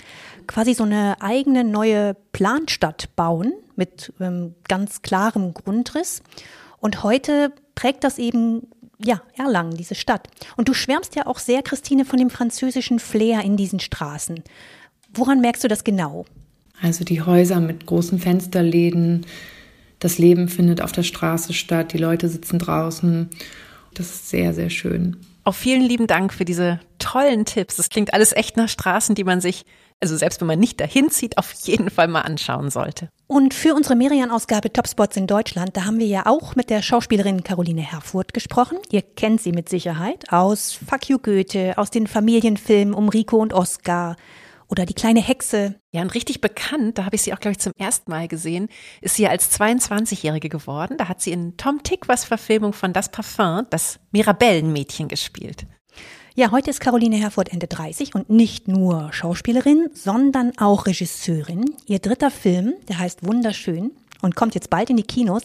quasi 0.46 0.74
so 0.74 0.84
eine 0.84 1.20
eigene 1.20 1.64
neue 1.64 2.14
Planstadt 2.30 3.08
bauen 3.16 3.52
mit 3.74 4.12
ähm, 4.20 4.54
ganz 4.68 5.02
klarem 5.02 5.52
Grundriss 5.52 6.22
und 6.78 7.02
heute 7.02 7.52
prägt 7.74 8.04
das 8.04 8.18
eben 8.18 8.68
ja, 9.04 9.22
Erlangen, 9.36 9.76
diese 9.76 9.96
Stadt. 9.96 10.28
Und 10.56 10.68
du 10.68 10.74
schwärmst 10.74 11.16
ja 11.16 11.26
auch 11.26 11.40
sehr, 11.40 11.62
Christine, 11.62 12.04
von 12.04 12.20
dem 12.20 12.30
französischen 12.30 13.00
Flair 13.00 13.42
in 13.42 13.56
diesen 13.56 13.80
Straßen. 13.80 14.44
Woran 15.12 15.40
merkst 15.40 15.64
du 15.64 15.68
das 15.68 15.82
genau? 15.82 16.24
Also 16.80 17.04
die 17.04 17.22
Häuser 17.22 17.60
mit 17.60 17.86
großen 17.86 18.18
Fensterläden, 18.18 19.26
das 19.98 20.18
Leben 20.18 20.48
findet 20.48 20.82
auf 20.82 20.92
der 20.92 21.04
Straße 21.04 21.52
statt, 21.52 21.92
die 21.92 21.98
Leute 21.98 22.28
sitzen 22.28 22.58
draußen. 22.58 23.28
Das 23.94 24.06
ist 24.06 24.30
sehr, 24.30 24.52
sehr 24.54 24.70
schön. 24.70 25.16
Auch 25.44 25.54
vielen 25.54 25.82
lieben 25.82 26.06
Dank 26.06 26.32
für 26.32 26.44
diese 26.44 26.80
tollen 26.98 27.44
Tipps. 27.44 27.76
Das 27.76 27.88
klingt 27.88 28.14
alles 28.14 28.32
echt 28.32 28.56
nach 28.56 28.68
Straßen, 28.68 29.14
die 29.14 29.24
man 29.24 29.40
sich, 29.40 29.64
also 30.00 30.16
selbst 30.16 30.40
wenn 30.40 30.46
man 30.46 30.58
nicht 30.58 30.80
dahin 30.80 31.10
zieht, 31.10 31.36
auf 31.36 31.52
jeden 31.64 31.90
Fall 31.90 32.08
mal 32.08 32.20
anschauen 32.20 32.70
sollte. 32.70 33.08
Und 33.26 33.54
für 33.54 33.74
unsere 33.74 33.96
Merian-Ausgabe 33.96 34.72
Topspots 34.72 35.16
in 35.16 35.26
Deutschland, 35.26 35.76
da 35.76 35.84
haben 35.84 35.98
wir 35.98 36.06
ja 36.06 36.26
auch 36.26 36.54
mit 36.54 36.70
der 36.70 36.82
Schauspielerin 36.82 37.42
Caroline 37.42 37.80
Herfurth 37.80 38.34
gesprochen. 38.34 38.78
Ihr 38.90 39.02
kennt 39.02 39.40
sie 39.40 39.52
mit 39.52 39.68
Sicherheit 39.68 40.32
aus 40.32 40.72
Fuck 40.72 41.08
You 41.08 41.18
Goethe, 41.18 41.74
aus 41.76 41.90
den 41.90 42.06
Familienfilmen 42.06 42.94
um 42.94 43.08
Rico 43.08 43.38
und 43.38 43.52
Oscar, 43.52 44.16
oder 44.72 44.86
die 44.86 44.94
kleine 44.94 45.20
Hexe. 45.20 45.74
Ja, 45.92 46.00
und 46.00 46.14
richtig 46.14 46.40
bekannt, 46.40 46.96
da 46.96 47.04
habe 47.04 47.14
ich 47.14 47.22
sie 47.22 47.34
auch, 47.34 47.40
glaube 47.40 47.52
ich, 47.52 47.58
zum 47.58 47.74
ersten 47.76 48.10
Mal 48.10 48.26
gesehen, 48.26 48.68
ist 49.02 49.16
sie 49.16 49.28
als 49.28 49.60
22-Jährige 49.60 50.48
geworden. 50.48 50.96
Da 50.96 51.08
hat 51.08 51.20
sie 51.20 51.30
in 51.30 51.58
Tom 51.58 51.82
Tick 51.82 52.08
was 52.08 52.24
Verfilmung 52.24 52.72
von 52.72 52.94
Das 52.94 53.10
Parfum, 53.10 53.66
das 53.68 54.00
Mirabellenmädchen 54.12 55.08
gespielt. 55.08 55.66
Ja, 56.34 56.52
heute 56.52 56.70
ist 56.70 56.80
Caroline 56.80 57.16
Herford 57.16 57.52
Ende 57.52 57.66
30 57.66 58.14
und 58.14 58.30
nicht 58.30 58.66
nur 58.66 59.12
Schauspielerin, 59.12 59.90
sondern 59.92 60.56
auch 60.56 60.86
Regisseurin. 60.86 61.74
Ihr 61.84 61.98
dritter 61.98 62.30
Film, 62.30 62.72
der 62.88 62.98
heißt 62.98 63.26
Wunderschön 63.26 63.90
und 64.22 64.34
kommt 64.34 64.54
jetzt 64.54 64.70
bald 64.70 64.88
in 64.88 64.96
die 64.96 65.02
Kinos. 65.02 65.42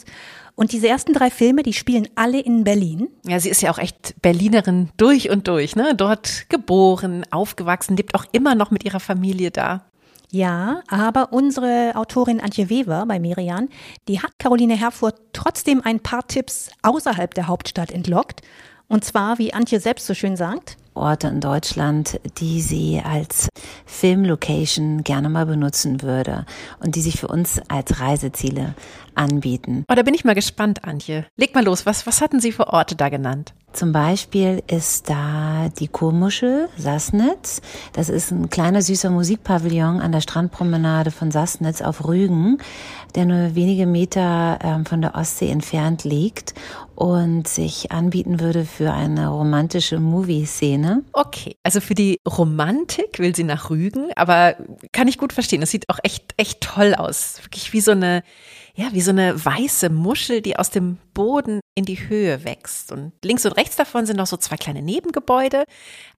Und 0.56 0.72
diese 0.72 0.88
ersten 0.88 1.13
drei 1.13 1.30
Filme, 1.30 1.62
die 1.62 1.74
spielen 1.74 2.08
alle 2.16 2.40
in 2.40 2.63
Berlin. 2.63 3.10
Ja, 3.28 3.40
sie 3.40 3.50
ist 3.50 3.62
ja 3.62 3.72
auch 3.72 3.78
echt 3.78 4.16
Berlinerin 4.22 4.90
durch 4.98 5.30
und 5.30 5.48
durch, 5.48 5.76
ne? 5.76 5.94
Dort 5.96 6.50
geboren, 6.50 7.26
aufgewachsen, 7.30 7.96
lebt 7.96 8.16
auch 8.16 8.26
immer 8.32 8.56
noch 8.56 8.72
mit 8.72 8.84
ihrer 8.84 9.00
Familie 9.00 9.52
da. 9.52 9.86
Ja, 10.30 10.82
aber 10.88 11.32
unsere 11.32 11.94
Autorin 11.96 12.42
Antje 12.42 12.70
Weber 12.70 13.06
bei 13.08 13.20
Merian, 13.20 13.70
die 14.08 14.22
hat 14.22 14.32
Caroline 14.40 14.76
Herfurth 14.76 15.16
trotzdem 15.32 15.82
ein 15.84 16.02
paar 16.02 16.28
Tipps 16.28 16.70
außerhalb 16.82 17.34
der 17.34 17.48
Hauptstadt 17.48 17.92
entlockt. 17.92 18.42
Und 18.88 19.06
zwar, 19.06 19.38
wie 19.38 19.54
Antje 19.54 19.80
selbst 19.80 20.06
so 20.06 20.13
schön 20.13 20.36
sagt, 20.36 20.78
Orte 20.98 21.28
in 21.28 21.40
Deutschland, 21.40 22.20
die 22.40 22.62
sie 22.62 23.02
als 23.04 23.50
Filmlocation 23.86 25.04
gerne 25.04 25.30
mal 25.30 25.46
benutzen 25.46 26.02
würde 26.02 26.46
und 26.80 26.96
die 26.96 27.02
sich 27.02 27.20
für 27.20 27.28
uns 27.28 27.62
als 27.68 28.00
Reiseziele 28.00 28.76
anbieten. 29.16 29.84
Oh, 29.90 29.96
da 29.96 30.04
bin 30.04 30.14
ich 30.14 30.26
mal 30.26 30.36
gespannt, 30.36 30.84
Antje. 30.84 31.26
Leg 31.38 31.56
mal 31.56 31.64
los, 31.64 31.86
was, 31.86 32.06
was 32.06 32.22
hatten 32.22 32.40
Sie 32.40 32.52
für 32.52 32.68
Orte 32.68 32.96
da 32.96 33.10
genannt? 33.10 33.54
Zum 33.74 33.92
Beispiel 33.92 34.64
ist 34.68 35.10
da 35.10 35.70
die 35.78 35.88
Kurmuschel 35.88 36.68
Sassnitz. 36.78 37.62
Das 37.94 38.10
ist 38.10 38.32
ein 38.32 38.50
kleiner 38.50 38.82
süßer 38.82 39.10
Musikpavillon 39.10 40.02
an 40.02 40.12
der 40.12 40.22
Strandpromenade 40.22 41.12
von 41.12 41.32
Sassnitz 41.32 41.82
auf 41.82 42.08
Rügen, 42.08 42.58
der 43.14 43.26
nur 43.26 43.56
wenige 43.56 43.86
Meter 43.86 44.60
ähm, 44.64 44.86
von 44.86 45.02
der 45.02 45.16
Ostsee 45.16 45.50
entfernt 45.50 46.06
liegt 46.06 46.54
und 46.98 47.48
sich 47.48 47.92
anbieten 47.92 48.40
würde 48.40 48.66
für 48.66 48.92
eine 48.92 49.28
romantische 49.28 50.00
Movie-Szene. 50.00 51.04
Okay, 51.14 51.56
also 51.62 51.80
für 51.80 51.94
die 51.94 52.18
Romantik 52.28 53.20
will 53.20 53.36
sie 53.36 53.44
nach 53.44 53.70
Rügen, 53.70 54.10
aber 54.16 54.56
kann 54.94 55.08
ich 55.08 55.20
gut 55.20 55.32
verstehen. 55.32 55.62
Das 55.62 55.70
sieht 55.70 55.88
auch 55.90 56.00
echt, 56.02 56.34
echt 56.38 56.60
toll 56.62 56.96
aus. 56.96 57.38
Wirklich 57.44 57.72
wie 57.72 57.82
so 57.82 57.92
eine 57.92 58.24
ja, 58.74 58.94
wie 58.94 59.02
so 59.02 59.10
eine 59.10 59.44
weiße 59.44 59.90
Muschel, 59.90 60.42
die 60.42 60.58
aus 60.58 60.70
dem 60.70 60.98
Boden 61.16 61.62
in 61.74 61.86
die 61.86 62.10
Höhe 62.10 62.44
wächst. 62.44 62.92
Und 62.92 63.12
links 63.26 63.44
und 63.44 63.54
rechts 63.54 63.76
davon 63.76 64.06
sind 64.06 64.18
noch 64.18 64.28
so 64.28 64.38
zwei 64.38 64.56
kleine 64.56 64.84
Nebengebäude, 64.84 65.64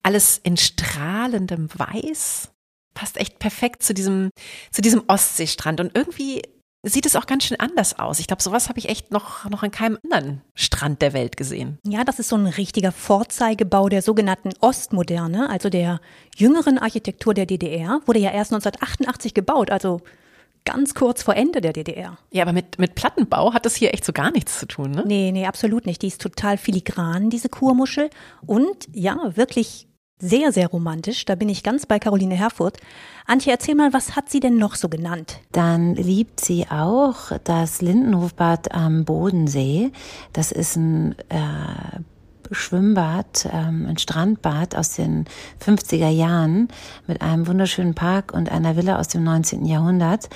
alles 0.03 0.39
in 0.43 0.57
strahlendem 0.57 1.69
Weiß. 1.73 2.49
Passt 2.93 3.15
echt 3.15 3.39
perfekt 3.39 3.81
zu 3.81 3.93
diesem, 3.93 4.29
zu 4.71 4.81
diesem 4.81 5.03
Ostseestrand. 5.07 5.79
Und 5.79 5.95
irgendwie 5.95 6.41
sieht 6.83 7.05
es 7.05 7.15
auch 7.15 7.25
ganz 7.25 7.43
schön 7.43 7.59
anders 7.59 7.99
aus. 7.99 8.19
Ich 8.19 8.27
glaube, 8.27 8.41
sowas 8.41 8.69
habe 8.69 8.79
ich 8.79 8.89
echt 8.89 9.11
noch, 9.11 9.49
noch 9.49 9.63
an 9.63 9.71
keinem 9.71 9.97
anderen 10.03 10.41
Strand 10.53 11.01
der 11.01 11.13
Welt 11.13 11.35
gesehen. 11.35 11.77
Ja, 11.85 12.03
das 12.03 12.19
ist 12.19 12.29
so 12.29 12.37
ein 12.37 12.45
richtiger 12.45 12.91
Vorzeigebau 12.91 13.89
der 13.89 14.01
sogenannten 14.01 14.51
Ostmoderne, 14.61 15.49
also 15.49 15.69
der 15.69 15.99
jüngeren 16.35 16.77
Architektur 16.77 17.33
der 17.33 17.45
DDR. 17.45 17.99
Wurde 18.05 18.19
ja 18.19 18.31
erst 18.31 18.53
1988 18.53 19.33
gebaut, 19.33 19.71
also 19.71 20.01
ganz 20.63 20.93
kurz 20.93 21.23
vor 21.23 21.35
Ende 21.35 21.61
der 21.61 21.73
DDR. 21.73 22.17
Ja, 22.31 22.43
aber 22.43 22.53
mit, 22.53 22.79
mit 22.79 22.95
Plattenbau 22.95 23.53
hat 23.53 23.65
das 23.65 23.75
hier 23.75 23.93
echt 23.93 24.05
so 24.05 24.13
gar 24.13 24.31
nichts 24.31 24.59
zu 24.59 24.65
tun, 24.65 24.91
ne? 24.91 25.03
Nee, 25.05 25.31
nee, 25.31 25.47
absolut 25.47 25.85
nicht. 25.85 26.01
Die 26.01 26.07
ist 26.07 26.21
total 26.21 26.57
filigran, 26.57 27.29
diese 27.29 27.49
Kurmuschel. 27.49 28.09
Und 28.45 28.87
ja, 28.93 29.17
wirklich 29.35 29.88
sehr, 30.19 30.51
sehr 30.51 30.67
romantisch. 30.67 31.25
Da 31.25 31.35
bin 31.35 31.49
ich 31.49 31.63
ganz 31.63 31.85
bei 31.85 31.97
Caroline 31.97 32.35
Herfurth. 32.35 32.77
Antje, 33.25 33.51
erzähl 33.51 33.75
mal, 33.75 33.93
was 33.93 34.15
hat 34.15 34.29
sie 34.29 34.39
denn 34.39 34.57
noch 34.57 34.75
so 34.75 34.89
genannt? 34.89 35.39
Dann 35.51 35.95
liebt 35.95 36.39
sie 36.39 36.67
auch 36.69 37.31
das 37.43 37.81
Lindenhofbad 37.81 38.73
am 38.73 39.05
Bodensee. 39.05 39.91
Das 40.33 40.51
ist 40.51 40.75
ein 40.75 41.15
äh, 41.29 41.99
Schwimmbad, 42.51 43.47
ähm, 43.51 43.85
ein 43.87 43.97
Strandbad 43.97 44.75
aus 44.75 44.93
den 44.93 45.25
50er 45.65 46.09
Jahren 46.09 46.67
mit 47.07 47.21
einem 47.21 47.47
wunderschönen 47.47 47.95
Park 47.95 48.33
und 48.33 48.51
einer 48.51 48.75
Villa 48.75 48.99
aus 48.99 49.07
dem 49.07 49.23
19. 49.23 49.65
Jahrhundert 49.65 50.29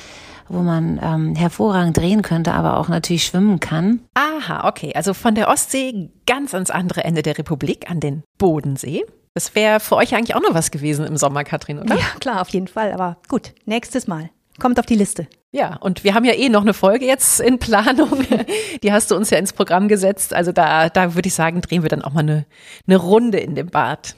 wo 0.49 0.59
man 0.59 0.99
ähm, 1.01 1.35
hervorragend 1.35 1.97
drehen 1.97 2.21
könnte, 2.21 2.53
aber 2.53 2.77
auch 2.77 2.89
natürlich 2.89 3.25
schwimmen 3.25 3.59
kann. 3.59 4.01
Aha, 4.13 4.67
okay. 4.67 4.91
Also 4.93 5.13
von 5.13 5.35
der 5.35 5.47
Ostsee 5.47 6.09
ganz 6.25 6.53
ans 6.53 6.69
andere 6.69 7.03
Ende 7.05 7.21
der 7.21 7.37
Republik, 7.37 7.89
an 7.89 8.01
den 8.01 8.23
Bodensee. 8.37 9.05
Das 9.33 9.55
wäre 9.55 9.79
für 9.79 9.95
euch 9.95 10.13
eigentlich 10.13 10.35
auch 10.35 10.41
noch 10.41 10.53
was 10.53 10.69
gewesen 10.69 11.05
im 11.05 11.17
Sommer, 11.17 11.43
Katrin, 11.43 11.79
oder? 11.79 11.95
Ja, 11.95 12.05
klar, 12.19 12.41
auf 12.41 12.49
jeden 12.49 12.67
Fall. 12.67 12.91
Aber 12.91 13.17
gut, 13.27 13.53
nächstes 13.65 14.07
Mal. 14.07 14.29
Kommt 14.59 14.79
auf 14.79 14.85
die 14.85 14.95
Liste. 14.95 15.27
Ja, 15.51 15.77
und 15.77 16.03
wir 16.03 16.13
haben 16.13 16.25
ja 16.25 16.33
eh 16.33 16.49
noch 16.49 16.61
eine 16.61 16.73
Folge 16.73 17.05
jetzt 17.05 17.39
in 17.39 17.59
Planung. 17.59 18.09
Die 18.83 18.91
hast 18.91 19.09
du 19.11 19.15
uns 19.15 19.29
ja 19.29 19.37
ins 19.37 19.53
Programm 19.53 19.87
gesetzt. 19.87 20.33
Also 20.33 20.51
da, 20.51 20.89
da 20.89 21.15
würde 21.15 21.27
ich 21.27 21.33
sagen, 21.33 21.61
drehen 21.61 21.83
wir 21.83 21.89
dann 21.89 22.01
auch 22.03 22.13
mal 22.13 22.21
eine, 22.21 22.45
eine 22.87 22.97
Runde 22.97 23.39
in 23.39 23.55
dem 23.55 23.67
Bad. 23.67 24.15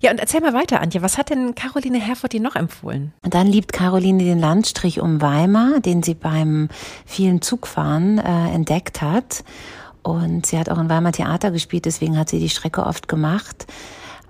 Ja, 0.00 0.10
und 0.10 0.20
erzähl 0.20 0.40
mal 0.40 0.54
weiter, 0.54 0.80
Antje. 0.80 1.02
Was 1.02 1.18
hat 1.18 1.30
denn 1.30 1.54
Caroline 1.54 1.98
Herford 1.98 2.32
dir 2.32 2.40
noch 2.40 2.56
empfohlen? 2.56 3.12
Und 3.22 3.34
dann 3.34 3.46
liebt 3.46 3.72
Caroline 3.72 4.22
den 4.22 4.38
Landstrich 4.38 5.00
um 5.00 5.20
Weimar, 5.20 5.80
den 5.80 6.02
sie 6.02 6.14
beim 6.14 6.68
vielen 7.06 7.42
Zugfahren 7.42 8.18
äh, 8.18 8.54
entdeckt 8.54 9.02
hat. 9.02 9.44
Und 10.02 10.46
sie 10.46 10.58
hat 10.58 10.70
auch 10.70 10.78
in 10.78 10.88
Weimar 10.88 11.12
Theater 11.12 11.50
gespielt, 11.50 11.84
deswegen 11.84 12.18
hat 12.18 12.28
sie 12.28 12.38
die 12.38 12.48
Strecke 12.48 12.86
oft 12.86 13.08
gemacht. 13.08 13.66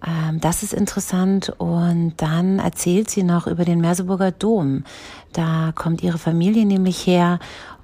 Ähm, 0.07 0.41
das 0.41 0.63
ist 0.63 0.75
interessant. 0.75 1.53
Und 1.59 2.15
dann 2.17 2.59
erzählt 2.59 3.11
sie 3.11 3.23
noch 3.23 3.47
über 3.47 3.65
den 3.65 3.81
Merseburger 3.81 4.31
Dom. 4.33 4.85
Da 5.33 5.73
kommt 5.75 6.03
ihre 6.03 6.19
Familie 6.19 6.67
nämlich 6.67 7.07
her 7.07 7.39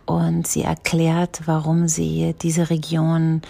und 0.07 0.46
sie 0.46 0.62
erklärt, 0.62 1.42
warum 1.46 1.88
sie 1.88 2.35
diese 2.40 2.70
Region 2.70 3.42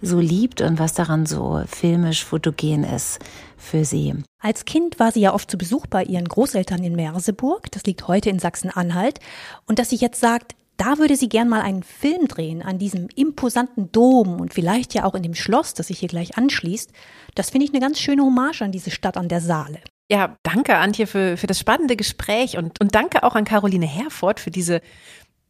so 0.00 0.20
liebt 0.20 0.60
und 0.60 0.78
was 0.78 0.94
daran 0.94 1.26
so 1.26 1.62
filmisch 1.66 2.24
fotogen 2.24 2.84
ist 2.84 3.18
für 3.56 3.84
sie. 3.84 4.14
Als 4.40 4.64
Kind 4.64 5.00
war 5.00 5.10
sie 5.10 5.20
ja 5.20 5.34
oft 5.34 5.50
zu 5.50 5.58
Besuch 5.58 5.86
bei 5.86 6.04
ihren 6.04 6.26
Großeltern 6.28 6.82
in 6.84 6.94
Merseburg, 6.94 7.70
das 7.72 7.82
liegt 7.82 8.06
heute 8.06 8.30
in 8.30 8.38
Sachsen-Anhalt, 8.38 9.18
und 9.66 9.80
dass 9.80 9.90
sie 9.90 9.96
jetzt 9.96 10.20
sagt, 10.20 10.54
da 10.78 10.98
würde 10.98 11.16
sie 11.16 11.28
gern 11.28 11.48
mal 11.48 11.60
einen 11.60 11.82
Film 11.82 12.28
drehen 12.28 12.62
an 12.62 12.78
diesem 12.78 13.08
imposanten 13.14 13.92
Dom 13.92 14.40
und 14.40 14.54
vielleicht 14.54 14.94
ja 14.94 15.04
auch 15.04 15.14
in 15.14 15.22
dem 15.22 15.34
Schloss, 15.34 15.74
das 15.74 15.88
sich 15.88 15.98
hier 15.98 16.08
gleich 16.08 16.38
anschließt. 16.38 16.92
Das 17.34 17.50
finde 17.50 17.66
ich 17.66 17.72
eine 17.72 17.80
ganz 17.80 18.00
schöne 18.00 18.22
Hommage 18.22 18.62
an 18.62 18.72
diese 18.72 18.90
Stadt 18.90 19.16
an 19.16 19.28
der 19.28 19.40
Saale. 19.40 19.80
Ja, 20.10 20.36
danke 20.42 20.76
Antje 20.76 21.06
für, 21.06 21.36
für 21.36 21.46
das 21.46 21.58
spannende 21.58 21.96
Gespräch 21.96 22.56
und, 22.56 22.80
und 22.80 22.94
danke 22.94 23.24
auch 23.24 23.34
an 23.34 23.44
Caroline 23.44 23.86
Herford 23.86 24.40
für 24.40 24.50
diese 24.50 24.80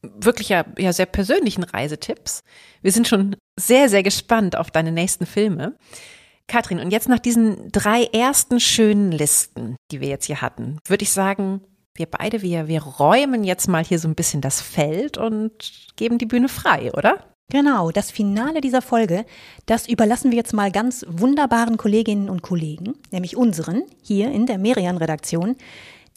wirklich 0.02 0.48
ja, 0.48 0.64
ja 0.78 0.92
sehr 0.92 1.06
persönlichen 1.06 1.62
Reisetipps. 1.62 2.42
Wir 2.82 2.92
sind 2.92 3.06
schon 3.06 3.36
sehr, 3.58 3.88
sehr 3.88 4.02
gespannt 4.02 4.56
auf 4.56 4.70
deine 4.70 4.92
nächsten 4.92 5.26
Filme. 5.26 5.76
Katrin, 6.46 6.80
und 6.80 6.90
jetzt 6.90 7.08
nach 7.08 7.18
diesen 7.18 7.70
drei 7.70 8.04
ersten 8.04 8.58
schönen 8.58 9.12
Listen, 9.12 9.76
die 9.90 10.00
wir 10.00 10.08
jetzt 10.08 10.24
hier 10.24 10.40
hatten, 10.40 10.78
würde 10.86 11.02
ich 11.02 11.10
sagen, 11.10 11.60
wir 11.98 12.06
beide, 12.06 12.42
wir, 12.42 12.68
wir 12.68 12.82
räumen 12.82 13.44
jetzt 13.44 13.68
mal 13.68 13.84
hier 13.84 13.98
so 13.98 14.08
ein 14.08 14.14
bisschen 14.14 14.40
das 14.40 14.60
Feld 14.60 15.18
und 15.18 15.52
geben 15.96 16.18
die 16.18 16.26
Bühne 16.26 16.48
frei, 16.48 16.92
oder? 16.92 17.24
Genau, 17.50 17.90
das 17.90 18.10
Finale 18.10 18.60
dieser 18.60 18.82
Folge, 18.82 19.24
das 19.64 19.88
überlassen 19.88 20.30
wir 20.30 20.36
jetzt 20.36 20.52
mal 20.52 20.70
ganz 20.70 21.06
wunderbaren 21.08 21.78
Kolleginnen 21.78 22.28
und 22.28 22.42
Kollegen, 22.42 22.94
nämlich 23.10 23.36
unseren, 23.36 23.84
hier 24.02 24.30
in 24.30 24.44
der 24.44 24.58
Merian-Redaktion, 24.58 25.56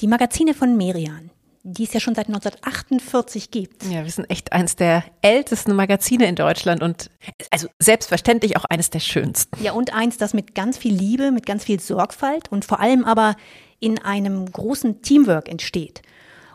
die 0.02 0.08
Magazine 0.08 0.54
von 0.54 0.76
Merian, 0.76 1.32
die 1.64 1.86
es 1.86 1.94
ja 1.94 2.02
schon 2.02 2.16
seit 2.16 2.28
1948 2.28 3.50
gibt. 3.50 3.86
Ja, 3.86 4.04
wir 4.04 4.12
sind 4.12 4.30
echt 4.30 4.52
eines 4.52 4.76
der 4.76 5.06
ältesten 5.22 5.74
Magazine 5.74 6.26
in 6.28 6.36
Deutschland 6.36 6.84
und 6.84 7.10
also 7.50 7.70
selbstverständlich 7.80 8.58
auch 8.58 8.66
eines 8.66 8.90
der 8.90 9.00
schönsten. 9.00 9.64
Ja, 9.64 9.72
und 9.72 9.94
eins, 9.94 10.18
das 10.18 10.34
mit 10.34 10.54
ganz 10.54 10.78
viel 10.78 10.94
Liebe, 10.94 11.32
mit 11.32 11.46
ganz 11.46 11.64
viel 11.64 11.80
Sorgfalt 11.80 12.52
und 12.52 12.66
vor 12.66 12.82
allem 12.82 13.06
aber 13.06 13.38
in 13.82 14.00
einem 14.00 14.50
großen 14.50 15.02
Teamwork 15.02 15.50
entsteht. 15.50 16.02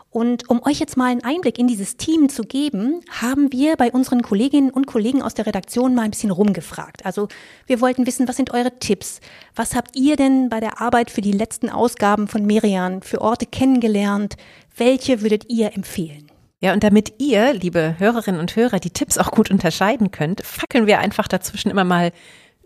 Und 0.09 0.49
um 0.49 0.63
euch 0.63 0.79
jetzt 0.79 0.97
mal 0.97 1.11
einen 1.11 1.23
Einblick 1.23 1.59
in 1.59 1.67
dieses 1.67 1.97
Team 1.97 2.29
zu 2.29 2.41
geben, 2.41 3.01
haben 3.11 3.51
wir 3.51 3.75
bei 3.75 3.91
unseren 3.91 4.23
Kolleginnen 4.23 4.71
und 4.71 4.87
Kollegen 4.87 5.21
aus 5.21 5.35
der 5.35 5.45
Redaktion 5.45 5.93
mal 5.93 6.03
ein 6.03 6.11
bisschen 6.11 6.31
rumgefragt. 6.31 7.05
Also 7.05 7.27
wir 7.67 7.81
wollten 7.81 8.07
wissen, 8.07 8.27
was 8.27 8.37
sind 8.37 8.51
eure 8.51 8.79
Tipps? 8.79 9.19
Was 9.53 9.75
habt 9.75 9.95
ihr 9.95 10.15
denn 10.15 10.49
bei 10.49 10.59
der 10.59 10.81
Arbeit 10.81 11.11
für 11.11 11.21
die 11.21 11.33
letzten 11.33 11.69
Ausgaben 11.69 12.27
von 12.27 12.45
Merian 12.45 13.03
für 13.03 13.21
Orte 13.21 13.45
kennengelernt? 13.45 14.37
Welche 14.75 15.21
würdet 15.21 15.51
ihr 15.51 15.75
empfehlen? 15.75 16.31
Ja, 16.61 16.73
und 16.73 16.83
damit 16.83 17.13
ihr, 17.19 17.53
liebe 17.53 17.95
Hörerinnen 17.99 18.41
und 18.41 18.55
Hörer, 18.55 18.79
die 18.79 18.89
Tipps 18.89 19.19
auch 19.19 19.29
gut 19.29 19.51
unterscheiden 19.51 20.09
könnt, 20.09 20.43
fackeln 20.43 20.87
wir 20.87 20.97
einfach 20.97 21.27
dazwischen 21.27 21.69
immer 21.69 21.83
mal 21.83 22.11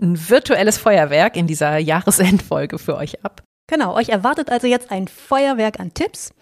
ein 0.02 0.30
virtuelles 0.30 0.78
Feuerwerk 0.78 1.36
in 1.36 1.48
dieser 1.48 1.78
Jahresendfolge 1.78 2.80
für 2.80 2.96
euch 2.96 3.26
ab. 3.26 3.44
Genau, 3.72 3.96
euch 3.96 4.10
erwartet 4.10 4.50
also 4.50 4.68
jetzt 4.68 4.92
ein 4.92 5.08
Feuerwerk 5.08 5.80
an 5.80 5.94
Tipps. 5.94 6.34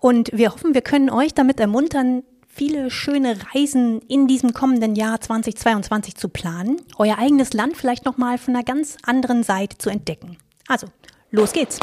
Und 0.00 0.28
wir 0.34 0.52
hoffen, 0.52 0.74
wir 0.74 0.82
können 0.82 1.08
euch 1.08 1.32
damit 1.32 1.58
ermuntern, 1.60 2.24
viele 2.46 2.90
schöne 2.90 3.38
Reisen 3.54 4.02
in 4.02 4.28
diesem 4.28 4.52
kommenden 4.52 4.94
Jahr 4.94 5.18
2022 5.18 6.14
zu 6.16 6.28
planen, 6.28 6.78
euer 6.98 7.16
eigenes 7.18 7.54
Land 7.54 7.78
vielleicht 7.78 8.04
nochmal 8.04 8.36
von 8.36 8.54
einer 8.54 8.64
ganz 8.64 8.98
anderen 9.02 9.44
Seite 9.44 9.78
zu 9.78 9.88
entdecken. 9.88 10.36
Also, 10.66 10.88
los 11.30 11.54
geht's! 11.54 11.80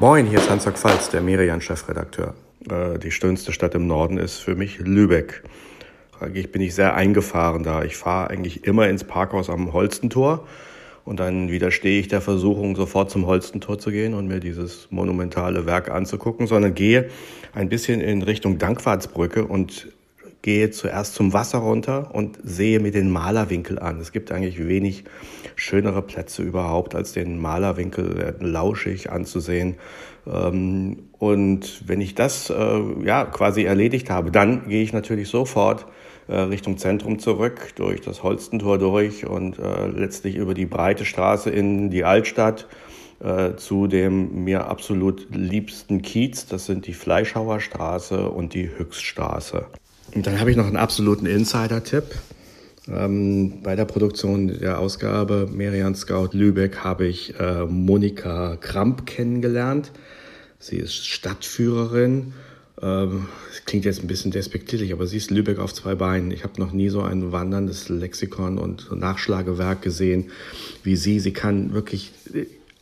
Moin, 0.00 0.26
hier 0.26 0.40
ist 0.40 0.50
Hans-Jörg 0.50 0.76
Pfalz, 0.76 1.10
der 1.10 1.20
Merian-Chefredakteur. 1.20 2.34
Äh, 2.68 2.98
die 2.98 3.12
schönste 3.12 3.52
Stadt 3.52 3.76
im 3.76 3.86
Norden 3.86 4.18
ist 4.18 4.38
für 4.38 4.56
mich 4.56 4.80
Lübeck. 4.80 5.44
Eigentlich 6.18 6.50
bin 6.50 6.60
ich 6.60 6.74
sehr 6.74 6.96
eingefahren 6.96 7.62
da. 7.62 7.84
Ich 7.84 7.96
fahre 7.96 8.30
eigentlich 8.30 8.64
immer 8.64 8.88
ins 8.88 9.04
Parkhaus 9.04 9.48
am 9.48 9.72
Holstentor 9.72 10.44
und 11.04 11.20
dann 11.20 11.50
widerstehe 11.50 12.00
ich 12.00 12.08
der 12.08 12.20
Versuchung, 12.20 12.76
sofort 12.76 13.10
zum 13.10 13.26
Holstentor 13.26 13.78
zu 13.78 13.90
gehen 13.90 14.14
und 14.14 14.28
mir 14.28 14.40
dieses 14.40 14.88
monumentale 14.90 15.66
Werk 15.66 15.90
anzugucken, 15.90 16.46
sondern 16.46 16.74
gehe 16.74 17.08
ein 17.52 17.68
bisschen 17.68 18.00
in 18.00 18.22
Richtung 18.22 18.58
Dankwartsbrücke 18.58 19.44
und 19.44 19.88
gehe 20.42 20.70
zuerst 20.70 21.14
zum 21.14 21.32
Wasser 21.32 21.58
runter 21.58 22.14
und 22.14 22.38
sehe 22.42 22.80
mir 22.80 22.90
den 22.90 23.10
Malerwinkel 23.10 23.78
an. 23.78 24.00
Es 24.00 24.12
gibt 24.12 24.32
eigentlich 24.32 24.66
wenig 24.66 25.04
schönere 25.54 26.02
Plätze 26.02 26.42
überhaupt 26.42 26.94
als 26.94 27.12
den 27.12 27.40
Malerwinkel, 27.40 28.36
lauschig 28.40 29.10
anzusehen. 29.10 29.76
Ähm, 30.26 31.04
und 31.18 31.88
wenn 31.88 32.00
ich 32.00 32.14
das 32.14 32.50
äh, 32.50 32.80
ja 33.04 33.24
quasi 33.24 33.64
erledigt 33.64 34.10
habe, 34.10 34.30
dann 34.30 34.68
gehe 34.68 34.82
ich 34.82 34.92
natürlich 34.92 35.28
sofort 35.28 35.86
Richtung 36.28 36.78
Zentrum 36.78 37.18
zurück, 37.18 37.72
durch 37.76 38.00
das 38.00 38.22
Holstentor 38.22 38.78
durch 38.78 39.26
und 39.26 39.58
äh, 39.58 39.86
letztlich 39.88 40.36
über 40.36 40.54
die 40.54 40.66
breite 40.66 41.04
Straße 41.04 41.50
in 41.50 41.90
die 41.90 42.04
Altstadt 42.04 42.68
äh, 43.22 43.56
zu 43.56 43.86
dem 43.86 44.44
mir 44.44 44.66
absolut 44.66 45.28
liebsten 45.30 46.02
Kiez. 46.02 46.46
Das 46.46 46.66
sind 46.66 46.86
die 46.86 46.94
Fleischhauerstraße 46.94 48.28
und 48.28 48.54
die 48.54 48.68
Höchststraße. 48.76 49.66
Und 50.14 50.26
dann 50.26 50.40
habe 50.40 50.50
ich 50.50 50.56
noch 50.56 50.66
einen 50.66 50.76
absoluten 50.76 51.26
Insider-Tipp. 51.26 52.04
Ähm, 52.88 53.62
bei 53.62 53.76
der 53.76 53.84
Produktion 53.84 54.48
der 54.58 54.80
Ausgabe 54.80 55.48
Merian 55.50 55.94
Scout 55.94 56.30
Lübeck 56.32 56.78
habe 56.78 57.06
ich 57.06 57.38
äh, 57.38 57.64
Monika 57.64 58.56
Kramp 58.56 59.06
kennengelernt. 59.06 59.92
Sie 60.58 60.76
ist 60.76 61.06
Stadtführerin 61.06 62.32
ähm, 62.82 63.28
klingt 63.64 63.84
jetzt 63.84 64.00
ein 64.00 64.08
bisschen 64.08 64.32
despektierlich, 64.32 64.92
aber 64.92 65.06
sie 65.06 65.16
ist 65.16 65.30
Lübeck 65.30 65.58
auf 65.58 65.72
zwei 65.72 65.94
Beinen. 65.94 66.30
Ich 66.30 66.42
habe 66.42 66.60
noch 66.60 66.72
nie 66.72 66.88
so 66.88 67.02
ein 67.02 67.32
wanderndes 67.32 67.88
Lexikon 67.88 68.58
und 68.58 68.90
Nachschlagewerk 68.92 69.82
gesehen 69.82 70.30
wie 70.82 70.96
sie. 70.96 71.20
Sie 71.20 71.32
kann 71.32 71.72
wirklich 71.74 72.10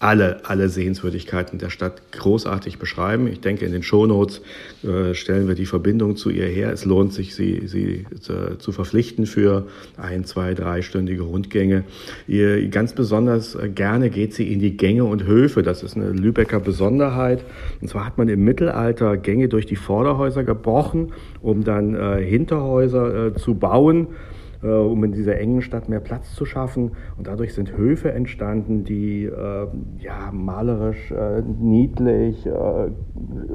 alle, 0.00 0.40
alle 0.44 0.70
Sehenswürdigkeiten 0.70 1.58
der 1.58 1.68
Stadt 1.68 2.00
großartig 2.12 2.78
beschreiben. 2.78 3.26
Ich 3.26 3.42
denke, 3.42 3.66
in 3.66 3.72
den 3.72 3.82
Shownotes 3.82 4.40
äh, 4.82 5.12
stellen 5.12 5.46
wir 5.46 5.54
die 5.54 5.66
Verbindung 5.66 6.16
zu 6.16 6.30
ihr 6.30 6.46
her. 6.46 6.72
Es 6.72 6.86
lohnt 6.86 7.12
sich, 7.12 7.34
sie, 7.34 7.66
sie 7.66 8.06
zu, 8.18 8.56
zu 8.56 8.72
verpflichten 8.72 9.26
für 9.26 9.66
ein, 9.98 10.24
zwei, 10.24 10.54
dreistündige 10.54 11.20
Rundgänge. 11.20 11.84
Ihr, 12.26 12.66
ganz 12.68 12.94
besonders 12.94 13.54
äh, 13.54 13.68
gerne 13.68 14.08
geht 14.08 14.32
sie 14.32 14.50
in 14.50 14.58
die 14.58 14.74
Gänge 14.74 15.04
und 15.04 15.24
Höfe. 15.24 15.62
Das 15.62 15.82
ist 15.82 15.96
eine 15.96 16.08
Lübecker 16.08 16.60
Besonderheit. 16.60 17.44
Und 17.82 17.88
zwar 17.88 18.06
hat 18.06 18.16
man 18.16 18.30
im 18.30 18.42
Mittelalter 18.42 19.18
Gänge 19.18 19.48
durch 19.48 19.66
die 19.66 19.76
Vorderhäuser 19.76 20.44
gebrochen, 20.44 21.12
um 21.42 21.62
dann 21.62 21.94
äh, 21.94 22.24
Hinterhäuser 22.24 23.26
äh, 23.26 23.34
zu 23.34 23.54
bauen 23.54 24.06
äh, 24.06 24.39
um 24.66 25.04
in 25.04 25.12
dieser 25.12 25.38
engen 25.38 25.62
Stadt 25.62 25.88
mehr 25.88 26.00
Platz 26.00 26.34
zu 26.34 26.44
schaffen. 26.44 26.92
Und 27.16 27.26
dadurch 27.26 27.54
sind 27.54 27.76
Höfe 27.76 28.12
entstanden, 28.12 28.84
die 28.84 29.24
äh, 29.24 29.66
ja, 29.98 30.30
malerisch, 30.32 31.10
äh, 31.10 31.42
niedlich, 31.42 32.46
äh, 32.46 32.52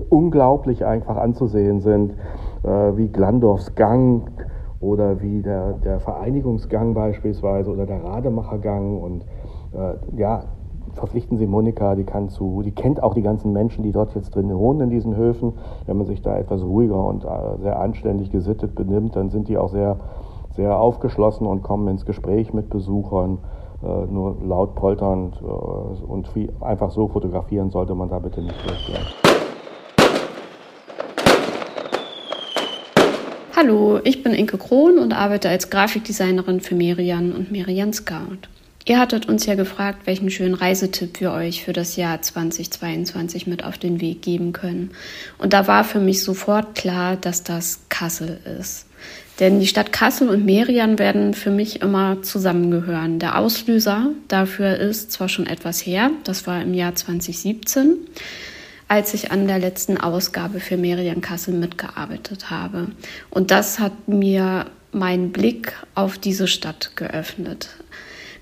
unglaublich 0.09 0.85
einfach 0.85 1.17
anzusehen 1.17 1.81
sind, 1.81 2.13
äh, 2.63 2.67
wie 2.67 3.09
Glandorfs 3.09 3.75
Gang 3.75 4.31
oder 4.79 5.21
wie 5.21 5.41
der, 5.41 5.73
der 5.73 5.99
Vereinigungsgang 5.99 6.93
beispielsweise 6.93 7.71
oder 7.71 7.85
der 7.85 8.03
Rademachergang. 8.03 8.97
Und 8.97 9.25
äh, 9.73 10.17
ja, 10.17 10.45
verpflichten 10.93 11.37
Sie 11.37 11.45
Monika, 11.45 11.95
die 11.95 12.03
kann 12.03 12.29
zu, 12.29 12.61
die 12.63 12.71
kennt 12.71 13.03
auch 13.03 13.13
die 13.13 13.21
ganzen 13.21 13.51
Menschen, 13.51 13.83
die 13.83 13.91
dort 13.91 14.15
jetzt 14.15 14.33
drin 14.35 14.49
wohnen 14.55 14.81
in 14.81 14.89
diesen 14.89 15.15
Höfen. 15.15 15.53
Wenn 15.85 15.97
man 15.97 16.05
sich 16.07 16.21
da 16.21 16.37
etwas 16.37 16.63
ruhiger 16.63 17.05
und 17.05 17.25
sehr 17.61 17.79
anständig 17.79 18.31
gesittet 18.31 18.75
benimmt, 18.75 19.15
dann 19.15 19.29
sind 19.29 19.47
die 19.49 19.57
auch 19.57 19.69
sehr 19.69 19.97
sehr 20.55 20.77
aufgeschlossen 20.77 21.45
und 21.47 21.61
kommen 21.63 21.87
ins 21.87 22.05
Gespräch 22.05 22.53
mit 22.53 22.69
Besuchern. 22.69 23.39
Äh, 23.83 23.87
nur 24.11 24.37
laut 24.43 24.75
polternd 24.75 25.35
äh, 25.41 25.45
und 25.45 26.27
viel, 26.29 26.51
einfach 26.61 26.91
so 26.91 27.07
fotografieren 27.07 27.71
sollte 27.71 27.93
man 27.93 28.09
da 28.09 28.19
bitte 28.19 28.41
nicht 28.41 28.55
durchgehen. 28.65 29.05
Hallo, 33.55 33.99
ich 34.03 34.23
bin 34.23 34.33
Inke 34.33 34.57
Krohn 34.57 34.97
und 34.97 35.13
arbeite 35.13 35.49
als 35.49 35.69
Grafikdesignerin 35.69 36.61
für 36.61 36.75
Merian 36.75 37.31
und 37.33 37.51
Merian 37.51 37.93
Scout. 37.93 38.49
Ihr 38.87 38.99
hattet 38.99 39.27
uns 39.27 39.45
ja 39.45 39.55
gefragt, 39.55 40.05
welchen 40.05 40.29
schönen 40.29 40.53
Reisetipp 40.53 41.19
wir 41.19 41.31
euch 41.31 41.63
für 41.63 41.73
das 41.73 41.95
Jahr 41.95 42.21
2022 42.21 43.47
mit 43.47 43.63
auf 43.63 43.79
den 43.79 43.99
Weg 43.99 44.21
geben 44.21 44.53
können. 44.53 44.91
Und 45.39 45.53
da 45.53 45.67
war 45.67 45.83
für 45.83 45.99
mich 45.99 46.23
sofort 46.23 46.75
klar, 46.75 47.15
dass 47.15 47.43
das 47.43 47.81
Kassel 47.89 48.39
ist. 48.59 48.87
Denn 49.39 49.59
die 49.59 49.67
Stadt 49.67 49.91
Kassel 49.91 50.29
und 50.29 50.45
Merian 50.45 50.97
werden 50.97 51.33
für 51.33 51.51
mich 51.51 51.81
immer 51.81 52.21
zusammengehören. 52.21 53.19
Der 53.19 53.37
Auslöser 53.37 54.11
dafür 54.27 54.77
ist 54.77 55.11
zwar 55.11 55.27
schon 55.27 55.45
etwas 55.45 55.85
her, 55.85 56.11
das 56.23 56.47
war 56.47 56.61
im 56.61 56.73
Jahr 56.73 56.95
2017, 56.95 57.97
als 58.87 59.13
ich 59.13 59.31
an 59.31 59.47
der 59.47 59.59
letzten 59.59 59.97
Ausgabe 59.97 60.59
für 60.59 60.77
Merian 60.77 61.21
Kassel 61.21 61.53
mitgearbeitet 61.53 62.49
habe. 62.49 62.87
Und 63.29 63.51
das 63.51 63.79
hat 63.79 64.07
mir 64.07 64.67
meinen 64.93 65.31
Blick 65.31 65.73
auf 65.95 66.17
diese 66.17 66.47
Stadt 66.47 66.95
geöffnet. 66.95 67.69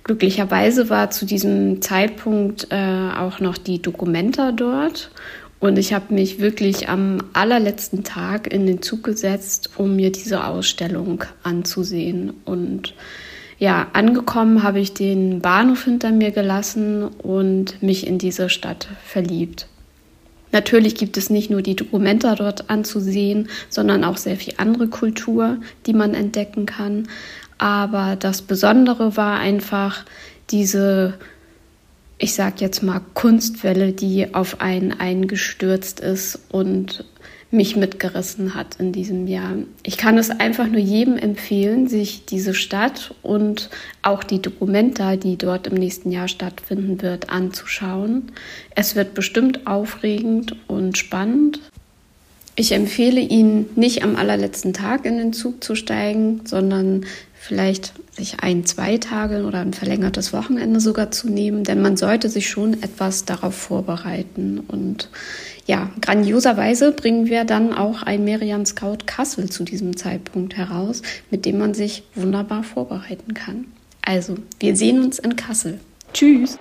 Glücklicherweise 0.04 0.90
war 0.90 1.12
zu 1.12 1.26
diesem 1.26 1.82
Zeitpunkt 1.82 2.68
äh, 2.72 3.10
auch 3.18 3.40
noch 3.40 3.58
die 3.58 3.82
Documenta 3.82 4.52
dort 4.52 5.10
und 5.64 5.78
ich 5.78 5.94
habe 5.94 6.14
mich 6.14 6.42
wirklich 6.42 6.90
am 6.90 7.20
allerletzten 7.32 8.04
Tag 8.04 8.52
in 8.52 8.68
den 8.68 8.82
Zug 8.82 9.02
gesetzt, 9.02 9.70
um 9.78 9.96
mir 9.96 10.12
diese 10.12 10.46
Ausstellung 10.46 11.24
anzusehen. 11.42 12.34
Und 12.44 12.94
ja, 13.60 13.88
angekommen 13.94 14.64
habe 14.64 14.82
ich 14.82 14.94
den 14.94 15.40
Bahnhof 15.40 15.86
hinter 15.86 16.12
mir 16.12 16.32
gelassen 16.32 17.04
und 17.06 17.82
mich 17.82 18.06
in 18.06 18.18
diese 18.18 18.50
Stadt 18.50 18.90
verliebt. 19.06 19.70
Natürlich 20.52 20.96
gibt 20.96 21.16
es 21.16 21.30
nicht 21.30 21.50
nur 21.50 21.62
die 21.62 21.78
Dokumenta 21.78 22.36
dort 22.36 22.70
anzusehen, 22.70 23.48
sondern 23.70 24.04
auch 24.04 24.18
sehr 24.18 24.36
viel 24.36 24.56
andere 24.58 24.90
Kultur, 24.90 25.60
die 25.86 25.94
man 25.94 26.14
entdecken 26.14 26.66
kann. 26.66 27.08
Aber 27.58 28.18
das 28.18 28.42
Besondere 28.42 29.16
war 29.16 29.40
einfach 29.40 30.04
diese 30.50 31.14
ich 32.24 32.36
sag 32.36 32.62
jetzt 32.62 32.82
mal, 32.84 33.02
Kunstwelle, 33.16 33.92
die 33.92 34.34
auf 34.34 34.62
einen 34.62 34.94
eingestürzt 34.94 36.00
ist 36.00 36.40
und 36.50 37.04
mich 37.52 37.76
mitgerissen 37.76 38.56
hat 38.56 38.78
in 38.80 38.94
diesem 38.94 39.28
Jahr. 39.28 39.52
Ich 39.84 39.98
kann 39.98 40.18
es 40.18 40.32
einfach 40.32 40.68
nur 40.68 40.80
jedem 40.80 41.18
empfehlen, 41.18 41.90
sich 41.90 42.26
diese 42.26 42.54
Stadt 42.54 43.14
und 43.24 43.70
auch 44.04 44.24
die 44.24 44.42
Dokumenta, 44.42 45.18
die 45.18 45.38
dort 45.38 45.68
im 45.68 45.74
nächsten 45.74 46.12
Jahr 46.12 46.30
stattfinden 46.30 47.02
wird, 47.02 47.30
anzuschauen. 47.30 48.32
Es 48.74 48.96
wird 48.96 49.14
bestimmt 49.16 49.68
aufregend 49.68 50.56
und 50.68 50.98
spannend. 50.98 51.60
Ich 52.56 52.72
empfehle 52.72 53.20
Ihnen 53.20 53.70
nicht 53.76 54.04
am 54.04 54.16
allerletzten 54.16 54.74
Tag 54.74 55.06
in 55.06 55.18
den 55.18 55.34
Zug 55.34 55.64
zu 55.64 55.76
steigen, 55.76 56.42
sondern 56.46 57.06
vielleicht 57.34 57.94
sich 58.12 58.42
ein, 58.42 58.66
zwei 58.66 58.98
Tage 58.98 59.44
oder 59.44 59.60
ein 59.60 59.74
verlängertes 59.74 60.34
Wochenende 60.34 60.80
sogar 60.80 61.10
zu 61.10 61.30
nehmen, 61.30 61.64
denn 61.64 61.82
man 61.82 61.98
sollte 61.98 62.30
sich 62.30 62.48
schon 62.48 62.74
etwas 62.84 63.26
darauf 63.26 63.56
vorbereiten. 63.56 64.60
Und 64.68 65.10
ja, 65.66 65.90
grandioserweise 66.00 66.92
bringen 66.92 67.26
wir 67.26 67.44
dann 67.44 67.74
auch 67.74 68.04
ein 68.04 68.24
Merian 68.24 68.68
Scout 68.68 69.00
Kassel 69.08 69.50
zu 69.50 69.64
diesem 69.64 69.98
Zeitpunkt 69.98 70.56
heraus, 70.56 71.02
mit 71.32 71.46
dem 71.46 71.58
man 71.58 71.74
sich 71.74 72.04
wunderbar 72.14 72.64
vorbereiten 72.64 73.34
kann. 73.34 73.66
Also, 74.04 74.36
wir 74.60 74.76
sehen 74.76 75.04
uns 75.04 75.18
in 75.18 75.36
Kassel. 75.36 75.80
Tschüss! 76.14 76.60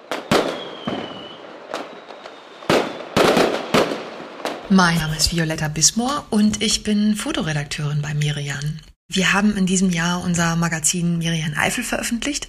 Mein 4.73 4.97
Name 4.97 5.19
ist 5.19 5.37
Violetta 5.37 5.69
Bismor 5.69 6.25
und 6.31 6.63
ich 6.63 6.83
bin 6.83 7.15
Fotoredakteurin 7.15 8.01
bei 8.01 8.15
Mirian. 8.15 8.81
Wir 9.07 9.35
haben 9.35 9.55
in 9.55 9.67
diesem 9.67 9.91
Jahr 9.91 10.25
unser 10.25 10.57
Magazin 10.57 11.19
Mirian 11.19 11.53
Eifel 11.53 11.85
veröffentlicht 11.85 12.49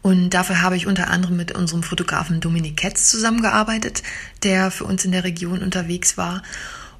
und 0.00 0.30
dafür 0.30 0.62
habe 0.62 0.76
ich 0.76 0.86
unter 0.86 1.08
anderem 1.08 1.36
mit 1.36 1.50
unserem 1.50 1.82
Fotografen 1.82 2.38
Dominik 2.38 2.76
Ketz 2.76 3.10
zusammengearbeitet, 3.10 4.04
der 4.44 4.70
für 4.70 4.84
uns 4.84 5.04
in 5.04 5.10
der 5.10 5.24
Region 5.24 5.64
unterwegs 5.64 6.16
war. 6.16 6.44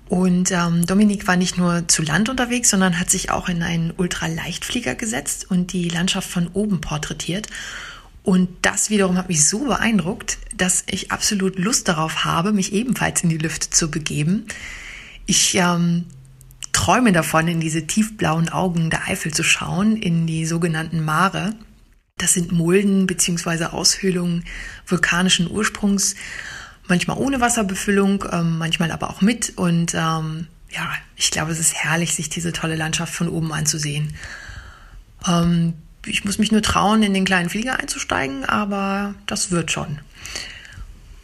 Und 0.08 0.50
ähm, 0.50 0.84
Dominik 0.84 1.28
war 1.28 1.37
nicht 1.37 1.56
nur 1.56 1.87
zu 1.87 2.02
Land 2.02 2.28
unterwegs, 2.28 2.70
sondern 2.70 2.98
hat 2.98 3.10
sich 3.10 3.30
auch 3.30 3.48
in 3.48 3.62
einen 3.62 3.92
Ultraleichtflieger 3.96 4.96
gesetzt 4.96 5.48
und 5.48 5.72
die 5.72 5.88
Landschaft 5.88 6.28
von 6.28 6.48
oben 6.48 6.80
porträtiert. 6.80 7.46
Und 8.24 8.48
das 8.62 8.88
wiederum 8.88 9.18
hat 9.18 9.28
mich 9.28 9.46
so 9.46 9.66
beeindruckt, 9.66 10.38
dass 10.56 10.82
ich 10.87 11.12
absolut 11.12 11.58
Lust 11.58 11.88
darauf 11.88 12.24
habe, 12.24 12.54
mich 12.54 12.72
ebenfalls 12.72 13.22
in 13.22 13.28
die 13.28 13.37
Lüfte 13.37 13.68
zu 13.68 13.90
begeben. 13.90 14.46
Ich 15.26 15.54
ähm, 15.56 16.06
träume 16.72 17.12
davon, 17.12 17.48
in 17.48 17.60
diese 17.60 17.87
tiefblauen 17.87 18.48
Augen 18.48 18.88
der 18.88 19.06
Eifel 19.08 19.34
zu 19.34 19.42
schauen, 19.44 19.98
in 19.98 20.26
die 20.26 20.46
sogenannten 20.46 21.04
Mare. 21.04 21.54
Das 22.16 22.32
sind 22.32 22.50
Mulden 22.50 23.06
bzw. 23.06 23.66
Aushöhlungen 23.66 24.44
vulkanischen 24.87 25.50
Ursprungs, 25.50 26.14
manchmal 26.88 27.18
ohne 27.18 27.42
Wasserbefüllung, 27.42 28.24
ähm, 28.32 28.56
manchmal 28.56 28.90
aber 28.90 29.10
auch 29.10 29.20
mit. 29.20 29.52
Und 29.56 29.92
ähm, 29.92 30.46
ja, 30.70 30.90
ich 31.16 31.30
glaube, 31.30 31.52
es 31.52 31.60
ist 31.60 31.74
herrlich, 31.74 32.14
sich 32.14 32.30
diese 32.30 32.54
tolle 32.54 32.76
Landschaft 32.76 33.12
von 33.12 33.28
oben 33.28 33.52
anzusehen. 33.52 34.14
Ähm, 35.28 35.74
ich 36.07 36.25
muss 36.25 36.38
mich 36.38 36.53
nur 36.53 36.62
trauen, 36.62 37.03
in 37.03 37.14
den 37.14 37.25
kleinen 37.25 37.51
Flieger 37.51 37.79
einzusteigen, 37.79 38.45
aber 38.45 39.14
das 39.27 39.51
wird 39.51 39.71
schon. 39.71 39.99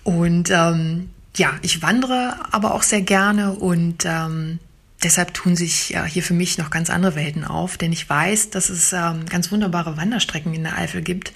Und 0.03 0.51
ähm, 0.51 1.11
ja, 1.37 1.53
ich 1.62 1.83
wandere 1.83 2.37
aber 2.51 2.75
auch 2.75 2.83
sehr 2.83 3.03
gerne 3.03 3.53
und 3.53 4.05
ähm, 4.05 4.59
deshalb 5.03 5.35
tun 5.35 5.57
sich 5.57 5.90
ja, 5.90 6.05
hier 6.05 6.23
für 6.23 6.35
mich 6.35 6.59
noch 6.59 6.71
ganz 6.71 6.90
andere 6.90 7.14
Welten 7.14 7.45
auf, 7.45 7.79
denn 7.79 7.93
ich 7.93 8.09
weiß, 8.09 8.51
dass 8.51 8.71
es 8.71 8.93
ähm, 8.93 9.27
ganz 9.27 9.53
wunderbare 9.53 9.97
Wanderstrecken 9.97 10.55
in 10.55 10.64
der 10.64 10.77
Eifel 10.77 11.03
gibt. 11.03 11.33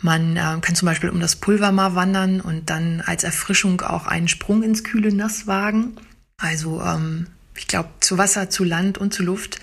Man 0.00 0.36
äh, 0.36 0.58
kann 0.60 0.74
zum 0.74 0.86
Beispiel 0.86 1.10
um 1.10 1.20
das 1.20 1.36
Pulvermar 1.36 1.94
wandern 1.94 2.40
und 2.40 2.70
dann 2.70 3.02
als 3.02 3.22
Erfrischung 3.22 3.80
auch 3.82 4.06
einen 4.06 4.28
Sprung 4.28 4.62
ins 4.62 4.82
kühle 4.82 5.14
Nass 5.14 5.46
wagen. 5.46 5.96
Also 6.38 6.82
ähm, 6.82 7.28
ich 7.56 7.68
glaube, 7.68 7.90
zu 8.00 8.18
Wasser, 8.18 8.50
zu 8.50 8.64
Land 8.64 8.98
und 8.98 9.14
zu 9.14 9.22
Luft 9.22 9.60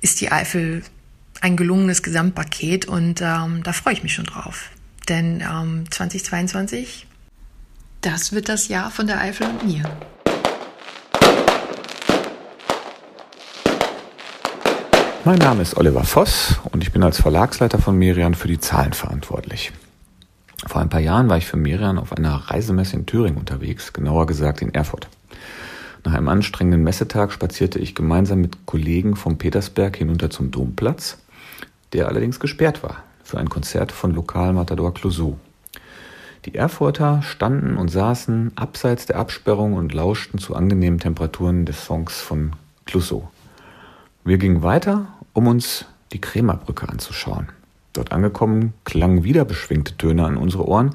ist 0.00 0.20
die 0.20 0.32
Eifel 0.32 0.82
ein 1.40 1.56
gelungenes 1.56 2.02
Gesamtpaket 2.02 2.86
und 2.86 3.20
ähm, 3.20 3.62
da 3.62 3.72
freue 3.72 3.94
ich 3.94 4.02
mich 4.02 4.14
schon 4.14 4.26
drauf. 4.26 4.70
Denn 5.08 5.40
ähm, 5.40 5.90
2022, 5.90 7.06
das 8.00 8.32
wird 8.32 8.48
das 8.48 8.68
Jahr 8.68 8.90
von 8.90 9.06
der 9.06 9.20
Eifel 9.20 9.46
und 9.46 9.66
mir. 9.66 9.84
Mein 15.24 15.38
Name 15.38 15.62
ist 15.62 15.76
Oliver 15.76 16.04
Voss 16.04 16.56
und 16.72 16.82
ich 16.82 16.92
bin 16.92 17.02
als 17.02 17.20
Verlagsleiter 17.20 17.78
von 17.78 17.98
Merian 17.98 18.34
für 18.34 18.48
die 18.48 18.60
Zahlen 18.60 18.92
verantwortlich. 18.92 19.72
Vor 20.66 20.80
ein 20.80 20.88
paar 20.88 21.00
Jahren 21.00 21.28
war 21.28 21.36
ich 21.36 21.46
für 21.46 21.56
Merian 21.56 21.98
auf 21.98 22.12
einer 22.12 22.34
Reisemesse 22.34 22.96
in 22.96 23.06
Thüringen 23.06 23.38
unterwegs, 23.38 23.92
genauer 23.92 24.26
gesagt 24.26 24.62
in 24.62 24.74
Erfurt. 24.74 25.08
Nach 26.04 26.14
einem 26.14 26.28
anstrengenden 26.28 26.82
Messetag 26.82 27.32
spazierte 27.32 27.78
ich 27.78 27.94
gemeinsam 27.94 28.40
mit 28.40 28.66
Kollegen 28.66 29.16
vom 29.16 29.38
Petersberg 29.38 29.96
hinunter 29.96 30.30
zum 30.30 30.50
Domplatz, 30.50 31.18
der 31.92 32.08
allerdings 32.08 32.40
gesperrt 32.40 32.82
war 32.82 33.02
für 33.22 33.38
ein 33.38 33.48
Konzert 33.48 33.92
von 33.92 34.12
Lokalmatador 34.12 34.94
Clouseau. 34.94 35.38
Die 36.44 36.54
Erfurter 36.54 37.22
standen 37.22 37.76
und 37.76 37.90
saßen 37.90 38.52
abseits 38.54 39.06
der 39.06 39.16
Absperrung 39.16 39.74
und 39.74 39.92
lauschten 39.92 40.38
zu 40.38 40.54
angenehmen 40.54 40.98
Temperaturen 40.98 41.66
des 41.66 41.84
Songs 41.84 42.20
von 42.20 42.52
Clouseau. 42.86 43.28
Wir 44.24 44.38
gingen 44.38 44.62
weiter 44.62 45.08
um 45.32 45.46
uns 45.46 45.84
die 46.12 46.20
Krämerbrücke 46.20 46.88
anzuschauen. 46.88 47.48
Dort 47.92 48.12
angekommen 48.12 48.74
klangen 48.84 49.24
wieder 49.24 49.44
beschwingte 49.44 49.96
Töne 49.96 50.24
an 50.24 50.36
unsere 50.36 50.68
Ohren. 50.68 50.94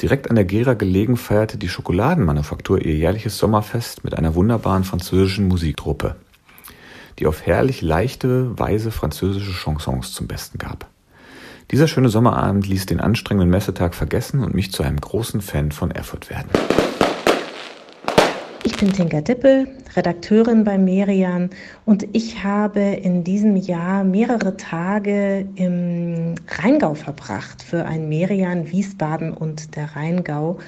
Direkt 0.00 0.30
an 0.30 0.36
der 0.36 0.44
Gera 0.44 0.74
gelegen 0.74 1.16
feierte 1.16 1.58
die 1.58 1.68
Schokoladenmanufaktur 1.68 2.84
ihr 2.84 2.94
jährliches 2.94 3.38
Sommerfest 3.38 4.04
mit 4.04 4.16
einer 4.16 4.34
wunderbaren 4.34 4.84
französischen 4.84 5.48
Musiktruppe, 5.48 6.16
die 7.18 7.26
auf 7.26 7.46
herrlich 7.46 7.82
leichte, 7.82 8.58
weise 8.58 8.90
französische 8.90 9.52
Chansons 9.52 10.12
zum 10.12 10.26
Besten 10.26 10.58
gab. 10.58 10.86
Dieser 11.70 11.88
schöne 11.88 12.08
Sommerabend 12.08 12.68
ließ 12.68 12.86
den 12.86 13.00
anstrengenden 13.00 13.50
Messetag 13.50 13.94
vergessen 13.94 14.44
und 14.44 14.54
mich 14.54 14.70
zu 14.70 14.82
einem 14.82 15.00
großen 15.00 15.40
Fan 15.40 15.72
von 15.72 15.90
Erfurt 15.90 16.30
werden. 16.30 16.48
Ich 18.62 18.76
bin 18.76 18.92
Tinka 18.92 19.20
Dippel, 19.20 19.68
Redakteurin 19.94 20.64
bei 20.64 20.76
Merian 20.76 21.50
und 21.84 22.06
ich 22.12 22.42
habe 22.42 22.80
in 22.80 23.24
diesem 23.24 23.56
Jahr 23.56 24.04
mehrere 24.04 24.56
Tage 24.56 25.46
im 25.54 26.34
Rheingau 26.48 26.94
verbracht 26.94 27.62
für 27.62 27.84
ein 27.84 28.08
Merian 28.08 28.70
Wiesbaden 28.70 29.32
und 29.32 29.76
der 29.76 29.96
Rheingau. 29.96 30.58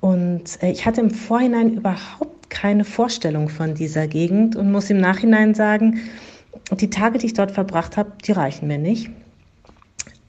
Und 0.00 0.62
äh, 0.62 0.70
ich 0.70 0.86
hatte 0.86 1.02
im 1.02 1.10
Vorhinein 1.10 1.74
überhaupt 1.74 2.39
keine 2.50 2.84
Vorstellung 2.84 3.48
von 3.48 3.74
dieser 3.74 4.06
Gegend 4.06 4.56
und 4.56 4.70
muss 4.70 4.90
im 4.90 4.98
Nachhinein 4.98 5.54
sagen, 5.54 6.00
die 6.72 6.90
Tage, 6.90 7.18
die 7.18 7.26
ich 7.26 7.34
dort 7.34 7.52
verbracht 7.52 7.96
habe, 7.96 8.12
die 8.24 8.32
reichen 8.32 8.68
mir 8.68 8.78
nicht. 8.78 9.10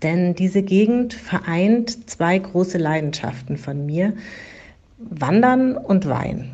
Denn 0.02 0.34
diese 0.34 0.64
Gegend 0.64 1.14
vereint 1.14 2.10
zwei 2.10 2.40
große 2.40 2.78
Leidenschaften 2.78 3.58
von 3.58 3.86
mir, 3.86 4.14
Wandern 4.98 5.76
und 5.76 6.08
Wein 6.08 6.52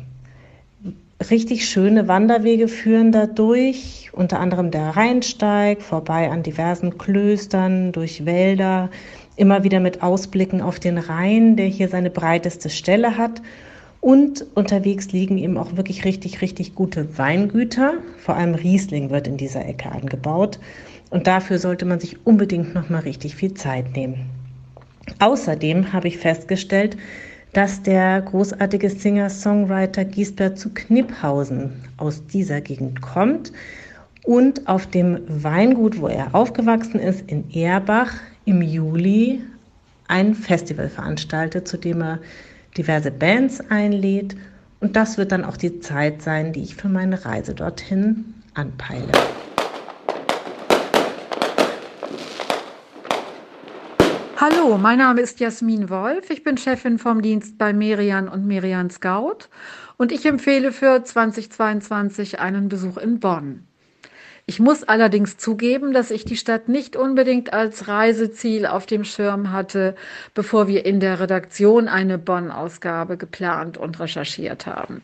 richtig 1.30 1.68
schöne 1.68 2.06
Wanderwege 2.08 2.68
führen 2.68 3.12
da 3.12 3.26
durch, 3.26 4.10
unter 4.12 4.38
anderem 4.38 4.70
der 4.70 4.90
Rheinsteig, 4.90 5.82
vorbei 5.82 6.30
an 6.30 6.42
diversen 6.42 6.96
Klöstern, 6.96 7.92
durch 7.92 8.24
Wälder, 8.24 8.90
immer 9.36 9.64
wieder 9.64 9.80
mit 9.80 10.02
Ausblicken 10.02 10.62
auf 10.62 10.78
den 10.78 10.98
Rhein, 10.98 11.56
der 11.56 11.66
hier 11.66 11.88
seine 11.88 12.10
breiteste 12.10 12.70
Stelle 12.70 13.16
hat. 13.16 13.42
Und 14.00 14.46
unterwegs 14.54 15.10
liegen 15.12 15.38
eben 15.38 15.58
auch 15.58 15.76
wirklich 15.76 16.04
richtig, 16.04 16.40
richtig 16.40 16.74
gute 16.74 17.18
Weingüter. 17.18 17.94
Vor 18.18 18.36
allem 18.36 18.54
Riesling 18.54 19.10
wird 19.10 19.26
in 19.26 19.36
dieser 19.36 19.66
Ecke 19.66 19.90
angebaut. 19.90 20.58
Und 21.10 21.26
dafür 21.26 21.58
sollte 21.58 21.84
man 21.84 22.00
sich 22.00 22.24
unbedingt 22.26 22.74
noch 22.74 22.88
mal 22.90 23.00
richtig 23.00 23.34
viel 23.34 23.54
Zeit 23.54 23.96
nehmen. 23.96 24.30
Außerdem 25.18 25.92
habe 25.92 26.08
ich 26.08 26.18
festgestellt, 26.18 26.96
dass 27.54 27.82
der 27.82 28.20
großartige 28.22 28.90
Singer-Songwriter 28.90 30.04
Giesbert 30.04 30.58
zu 30.58 30.70
Kniphausen 30.72 31.72
aus 31.96 32.24
dieser 32.26 32.60
Gegend 32.60 33.00
kommt 33.00 33.52
und 34.24 34.68
auf 34.68 34.86
dem 34.86 35.20
Weingut, 35.26 36.00
wo 36.00 36.08
er 36.08 36.34
aufgewachsen 36.34 37.00
ist, 37.00 37.24
in 37.28 37.50
Erbach 37.50 38.12
im 38.44 38.60
Juli 38.60 39.40
ein 40.08 40.34
Festival 40.34 40.88
veranstaltet, 40.88 41.66
zu 41.66 41.78
dem 41.78 42.02
er 42.02 42.18
diverse 42.76 43.10
Bands 43.10 43.60
einlädt. 43.70 44.36
Und 44.80 44.96
das 44.96 45.18
wird 45.18 45.32
dann 45.32 45.44
auch 45.44 45.56
die 45.56 45.80
Zeit 45.80 46.22
sein, 46.22 46.52
die 46.52 46.62
ich 46.62 46.76
für 46.76 46.88
meine 46.88 47.24
Reise 47.24 47.54
dorthin 47.54 48.34
anpeile. 48.54 49.12
Hallo, 54.40 54.78
mein 54.78 54.98
Name 54.98 55.20
ist 55.20 55.40
Jasmin 55.40 55.90
Wolf. 55.90 56.30
Ich 56.30 56.44
bin 56.44 56.56
Chefin 56.56 56.98
vom 56.98 57.22
Dienst 57.22 57.58
bei 57.58 57.72
Merian 57.72 58.28
und 58.28 58.46
Merian 58.46 58.88
Scout 58.88 59.48
und 59.96 60.12
ich 60.12 60.24
empfehle 60.26 60.70
für 60.70 61.02
2022 61.02 62.38
einen 62.38 62.68
Besuch 62.68 62.98
in 62.98 63.18
Bonn. 63.18 63.67
Ich 64.48 64.60
muss 64.60 64.82
allerdings 64.82 65.36
zugeben, 65.36 65.92
dass 65.92 66.10
ich 66.10 66.24
die 66.24 66.38
Stadt 66.38 66.70
nicht 66.70 66.96
unbedingt 66.96 67.52
als 67.52 67.86
Reiseziel 67.86 68.64
auf 68.64 68.86
dem 68.86 69.04
Schirm 69.04 69.52
hatte, 69.52 69.94
bevor 70.32 70.68
wir 70.68 70.86
in 70.86 71.00
der 71.00 71.20
Redaktion 71.20 71.86
eine 71.86 72.16
Bonn-Ausgabe 72.16 73.18
geplant 73.18 73.76
und 73.76 74.00
recherchiert 74.00 74.64
haben. 74.64 75.02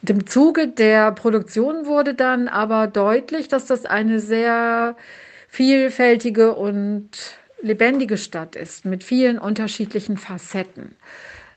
Und 0.00 0.10
im 0.10 0.24
Zuge 0.24 0.68
der 0.68 1.10
Produktion 1.10 1.84
wurde 1.86 2.14
dann 2.14 2.46
aber 2.46 2.86
deutlich, 2.86 3.48
dass 3.48 3.66
das 3.66 3.86
eine 3.86 4.20
sehr 4.20 4.94
vielfältige 5.48 6.54
und 6.54 7.08
lebendige 7.60 8.18
Stadt 8.18 8.54
ist 8.54 8.84
mit 8.84 9.02
vielen 9.02 9.40
unterschiedlichen 9.40 10.16
Facetten. 10.16 10.94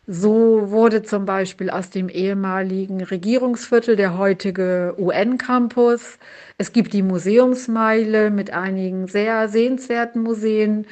So 0.06 0.70
wurde 0.70 1.02
zum 1.04 1.26
Beispiel 1.26 1.70
aus 1.70 1.90
dem 1.90 2.10
ehemaligen 2.10 3.02
Regierungsviertel 3.02 3.96
der 3.96 4.18
heutige 4.18 4.96
UN-Campus. 4.98 6.20
Es 6.58 6.74
gibt 6.74 6.92
die 6.92 7.02
Museumsmeile 7.02 8.30
mit 8.30 8.52
einigen 8.52 9.08
sehr 9.08 9.48
sehenswerten 9.48 10.22
Museen, 10.22 10.88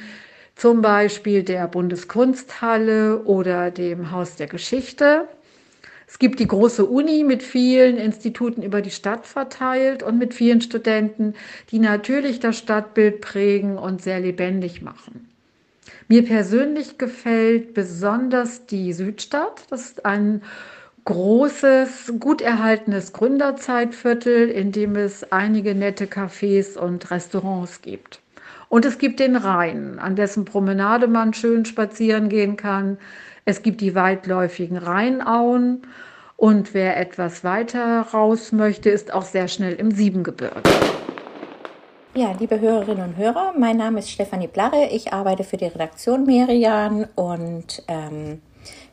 zum 0.56 0.80
Beispiel 0.80 1.42
der 1.42 1.68
Bundeskunsthalle 1.68 3.22
oder 3.24 3.70
dem 3.70 4.12
Haus 4.12 4.36
der 4.36 4.46
Geschichte. 4.46 5.28
Es 6.08 6.18
gibt 6.18 6.40
die 6.40 6.46
große 6.46 6.86
Uni 6.86 7.22
mit 7.22 7.42
vielen 7.42 7.98
Instituten 7.98 8.62
über 8.62 8.80
die 8.80 8.90
Stadt 8.90 9.26
verteilt 9.26 10.02
und 10.02 10.16
mit 10.18 10.32
vielen 10.32 10.62
Studenten, 10.62 11.34
die 11.70 11.80
natürlich 11.80 12.40
das 12.40 12.56
Stadtbild 12.56 13.20
prägen 13.20 13.76
und 13.76 14.00
sehr 14.00 14.20
lebendig 14.20 14.80
machen. 14.80 15.31
Mir 16.12 16.26
persönlich 16.26 16.98
gefällt 16.98 17.72
besonders 17.72 18.66
die 18.66 18.92
Südstadt. 18.92 19.62
Das 19.70 19.80
ist 19.80 20.04
ein 20.04 20.42
großes, 21.06 22.12
gut 22.20 22.42
erhaltenes 22.42 23.14
Gründerzeitviertel, 23.14 24.50
in 24.50 24.72
dem 24.72 24.94
es 24.96 25.32
einige 25.32 25.74
nette 25.74 26.04
Cafés 26.04 26.76
und 26.76 27.10
Restaurants 27.10 27.80
gibt. 27.80 28.20
Und 28.68 28.84
es 28.84 28.98
gibt 28.98 29.20
den 29.20 29.36
Rhein, 29.36 29.98
an 29.98 30.14
dessen 30.14 30.44
Promenade 30.44 31.06
man 31.06 31.32
schön 31.32 31.64
spazieren 31.64 32.28
gehen 32.28 32.58
kann. 32.58 32.98
Es 33.46 33.62
gibt 33.62 33.80
die 33.80 33.94
weitläufigen 33.94 34.76
Rheinauen. 34.76 35.80
Und 36.36 36.74
wer 36.74 36.98
etwas 36.98 37.42
weiter 37.42 38.02
raus 38.12 38.52
möchte, 38.52 38.90
ist 38.90 39.14
auch 39.14 39.24
sehr 39.24 39.48
schnell 39.48 39.76
im 39.76 39.90
Siebengebirge. 39.90 40.60
Ja, 42.14 42.32
liebe 42.38 42.60
Hörerinnen 42.60 43.08
und 43.08 43.16
Hörer, 43.16 43.54
mein 43.58 43.78
Name 43.78 44.00
ist 44.00 44.10
Stefanie 44.10 44.46
Blarre. 44.46 44.88
Ich 44.90 45.14
arbeite 45.14 45.44
für 45.44 45.56
die 45.56 45.64
Redaktion 45.64 46.26
Merian 46.26 47.08
und 47.14 47.82
ähm, 47.88 48.42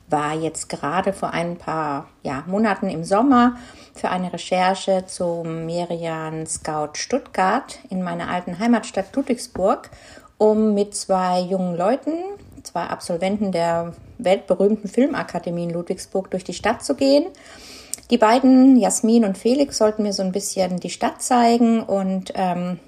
war 0.09 0.35
jetzt 0.35 0.69
gerade 0.69 1.11
vor 1.11 1.31
ein 1.31 1.57
paar 1.57 2.07
ja, 2.23 2.45
Monaten 2.47 2.87
im 2.87 3.03
Sommer 3.03 3.57
für 3.93 4.07
eine 4.07 4.31
Recherche 4.31 5.03
zum 5.05 5.65
Merian 5.65 6.47
Scout 6.47 6.91
Stuttgart 6.93 7.79
in 7.89 8.03
meiner 8.03 8.29
alten 8.29 8.57
Heimatstadt 8.57 9.13
Ludwigsburg, 9.13 9.89
um 10.37 10.73
mit 10.73 10.95
zwei 10.95 11.41
jungen 11.41 11.75
Leuten, 11.75 12.13
zwei 12.63 12.83
Absolventen 12.83 13.51
der 13.51 13.95
weltberühmten 14.17 14.89
Filmakademie 14.89 15.65
in 15.65 15.71
Ludwigsburg 15.71 16.31
durch 16.31 16.45
die 16.45 16.53
Stadt 16.53 16.85
zu 16.85 16.95
gehen. 16.95 17.25
Die 18.11 18.17
beiden, 18.17 18.77
Jasmin 18.77 19.25
und 19.25 19.37
Felix, 19.37 19.77
sollten 19.77 20.03
mir 20.03 20.13
so 20.13 20.23
ein 20.23 20.31
bisschen 20.31 20.79
die 20.79 20.89
Stadt 20.89 21.21
zeigen 21.21 21.83
und 21.83 22.31
ähm, 22.33 22.79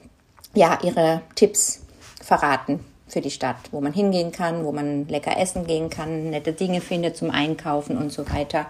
ja, 0.54 0.80
ihre 0.84 1.22
Tipps 1.36 1.82
verraten 2.22 2.80
für 3.08 3.22
die 3.22 3.32
Stadt, 3.32 3.58
wo 3.72 3.82
man 3.82 3.94
hingehen 3.94 4.32
kann, 4.32 4.64
wo 4.64 4.72
man 4.72 5.08
lecker 5.08 5.38
essen 5.38 5.68
gehen 5.68 5.90
kann, 5.90 6.30
nette 6.30 6.54
Dinge 6.54 6.82
findet 6.82 7.18
zum 7.18 7.30
Einkaufen 7.30 7.98
und 7.98 8.12
so 8.12 8.30
weiter. 8.32 8.68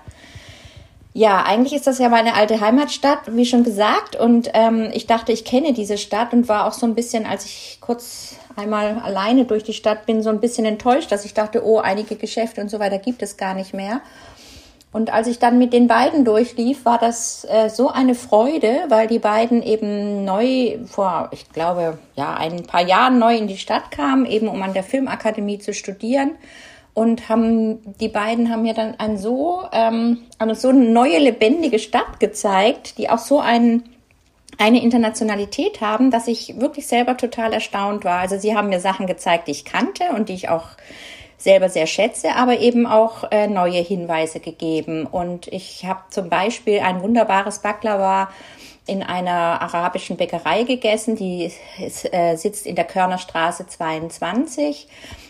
Ja, 1.13 1.43
eigentlich 1.43 1.73
ist 1.73 1.87
das 1.87 1.99
ja 1.99 2.07
meine 2.07 2.35
alte 2.35 2.61
Heimatstadt, 2.61 3.35
wie 3.35 3.45
schon 3.45 3.63
gesagt. 3.63 4.15
Und 4.15 4.49
ähm, 4.53 4.89
ich 4.93 5.07
dachte, 5.07 5.33
ich 5.33 5.43
kenne 5.43 5.73
diese 5.73 5.97
Stadt 5.97 6.31
und 6.31 6.47
war 6.47 6.65
auch 6.65 6.71
so 6.71 6.85
ein 6.85 6.95
bisschen, 6.95 7.25
als 7.25 7.45
ich 7.45 7.79
kurz 7.81 8.35
einmal 8.55 8.99
alleine 8.99 9.45
durch 9.45 9.63
die 9.63 9.73
Stadt 9.73 10.05
bin, 10.05 10.23
so 10.23 10.29
ein 10.29 10.39
bisschen 10.39 10.65
enttäuscht, 10.65 11.11
dass 11.11 11.25
ich 11.25 11.33
dachte, 11.33 11.65
oh, 11.65 11.79
einige 11.79 12.15
Geschäfte 12.15 12.61
und 12.61 12.69
so 12.69 12.79
weiter 12.79 12.97
gibt 12.97 13.21
es 13.21 13.35
gar 13.35 13.53
nicht 13.53 13.73
mehr. 13.73 14.01
Und 14.93 15.13
als 15.13 15.27
ich 15.27 15.39
dann 15.39 15.57
mit 15.57 15.71
den 15.71 15.87
beiden 15.87 16.25
durchlief, 16.25 16.83
war 16.83 16.97
das 16.97 17.47
äh, 17.49 17.69
so 17.69 17.89
eine 17.89 18.13
Freude, 18.13 18.83
weil 18.89 19.07
die 19.07 19.19
beiden 19.19 19.63
eben 19.63 20.25
neu 20.25 20.79
vor, 20.85 21.29
ich 21.31 21.49
glaube, 21.49 21.97
ja, 22.15 22.33
ein 22.33 22.63
paar 22.63 22.85
Jahren 22.85 23.17
neu 23.17 23.37
in 23.37 23.47
die 23.47 23.57
Stadt 23.57 23.89
kamen, 23.91 24.25
eben 24.25 24.49
um 24.49 24.61
an 24.61 24.73
der 24.73 24.83
Filmakademie 24.83 25.59
zu 25.59 25.73
studieren. 25.73 26.31
Und 26.93 27.29
haben, 27.29 27.79
die 28.01 28.09
beiden 28.09 28.51
haben 28.51 28.63
mir 28.63 28.73
dann 28.73 28.99
ein 28.99 29.17
so, 29.17 29.63
ähm, 29.71 30.23
eine 30.39 30.55
so 30.55 30.73
neue, 30.73 31.19
lebendige 31.19 31.79
Stadt 31.79 32.19
gezeigt, 32.19 32.97
die 32.97 33.09
auch 33.09 33.17
so 33.17 33.39
ein, 33.39 33.83
eine 34.57 34.83
Internationalität 34.83 35.79
haben, 35.79 36.11
dass 36.11 36.27
ich 36.27 36.59
wirklich 36.59 36.87
selber 36.87 37.15
total 37.15 37.53
erstaunt 37.53 38.03
war. 38.03 38.19
Also 38.19 38.37
sie 38.37 38.57
haben 38.57 38.67
mir 38.67 38.81
Sachen 38.81 39.07
gezeigt, 39.07 39.47
die 39.47 39.51
ich 39.51 39.63
kannte 39.63 40.03
und 40.13 40.27
die 40.27 40.33
ich 40.33 40.49
auch 40.49 40.65
selber 41.41 41.69
sehr 41.69 41.87
schätze, 41.87 42.35
aber 42.35 42.59
eben 42.59 42.85
auch 42.85 43.31
äh, 43.31 43.47
neue 43.47 43.79
Hinweise 43.79 44.39
gegeben. 44.39 45.05
Und 45.05 45.47
ich 45.47 45.85
habe 45.85 46.01
zum 46.09 46.29
Beispiel 46.29 46.79
ein 46.79 47.01
wunderbares 47.01 47.59
Baklava 47.59 48.29
in 48.85 49.03
einer 49.03 49.61
arabischen 49.61 50.17
Bäckerei 50.17 50.63
gegessen, 50.63 51.15
die 51.15 51.51
ist, 51.79 52.13
äh, 52.13 52.35
sitzt 52.35 52.65
in 52.65 52.75
der 52.75 52.85
Körnerstraße 52.85 53.67
22. 53.67 54.87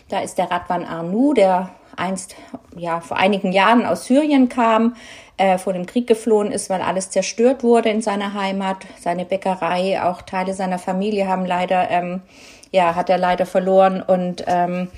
Da 0.08 0.20
ist 0.20 0.36
der 0.36 0.50
Radwan 0.50 0.84
Arnou, 0.84 1.32
der 1.32 1.70
einst 1.96 2.34
ja 2.76 3.00
vor 3.00 3.16
einigen 3.16 3.52
Jahren 3.52 3.84
aus 3.86 4.06
Syrien 4.06 4.48
kam, 4.48 4.96
äh, 5.36 5.58
vor 5.58 5.72
dem 5.72 5.86
Krieg 5.86 6.06
geflohen 6.06 6.50
ist, 6.50 6.70
weil 6.70 6.80
alles 6.82 7.10
zerstört 7.10 7.62
wurde 7.62 7.90
in 7.90 8.02
seiner 8.02 8.34
Heimat. 8.34 8.78
Seine 9.00 9.24
Bäckerei, 9.24 10.02
auch 10.02 10.22
Teile 10.22 10.54
seiner 10.54 10.78
Familie 10.78 11.28
haben 11.28 11.46
leider 11.46 11.90
ähm, 11.90 12.22
ja 12.70 12.94
hat 12.94 13.10
er 13.10 13.18
leider 13.18 13.46
verloren 13.46 14.02
und 14.02 14.44
ähm, 14.46 14.88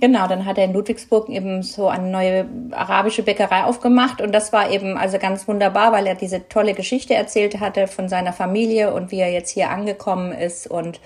Genau, 0.00 0.26
dann 0.26 0.46
hat 0.46 0.56
er 0.56 0.64
in 0.64 0.72
Ludwigsburg 0.72 1.28
eben 1.28 1.62
so 1.62 1.88
eine 1.88 2.08
neue 2.08 2.48
arabische 2.70 3.22
Bäckerei 3.22 3.64
aufgemacht 3.64 4.22
und 4.22 4.32
das 4.32 4.50
war 4.50 4.70
eben 4.70 4.96
also 4.96 5.18
ganz 5.18 5.46
wunderbar, 5.46 5.92
weil 5.92 6.06
er 6.06 6.14
diese 6.14 6.48
tolle 6.48 6.72
Geschichte 6.72 7.14
erzählt 7.14 7.60
hatte 7.60 7.86
von 7.86 8.08
seiner 8.08 8.32
Familie 8.32 8.94
und 8.94 9.10
wie 9.10 9.18
er 9.20 9.30
jetzt 9.30 9.50
hier 9.50 9.68
angekommen 9.68 10.32
ist 10.32 10.66
und 10.66 11.00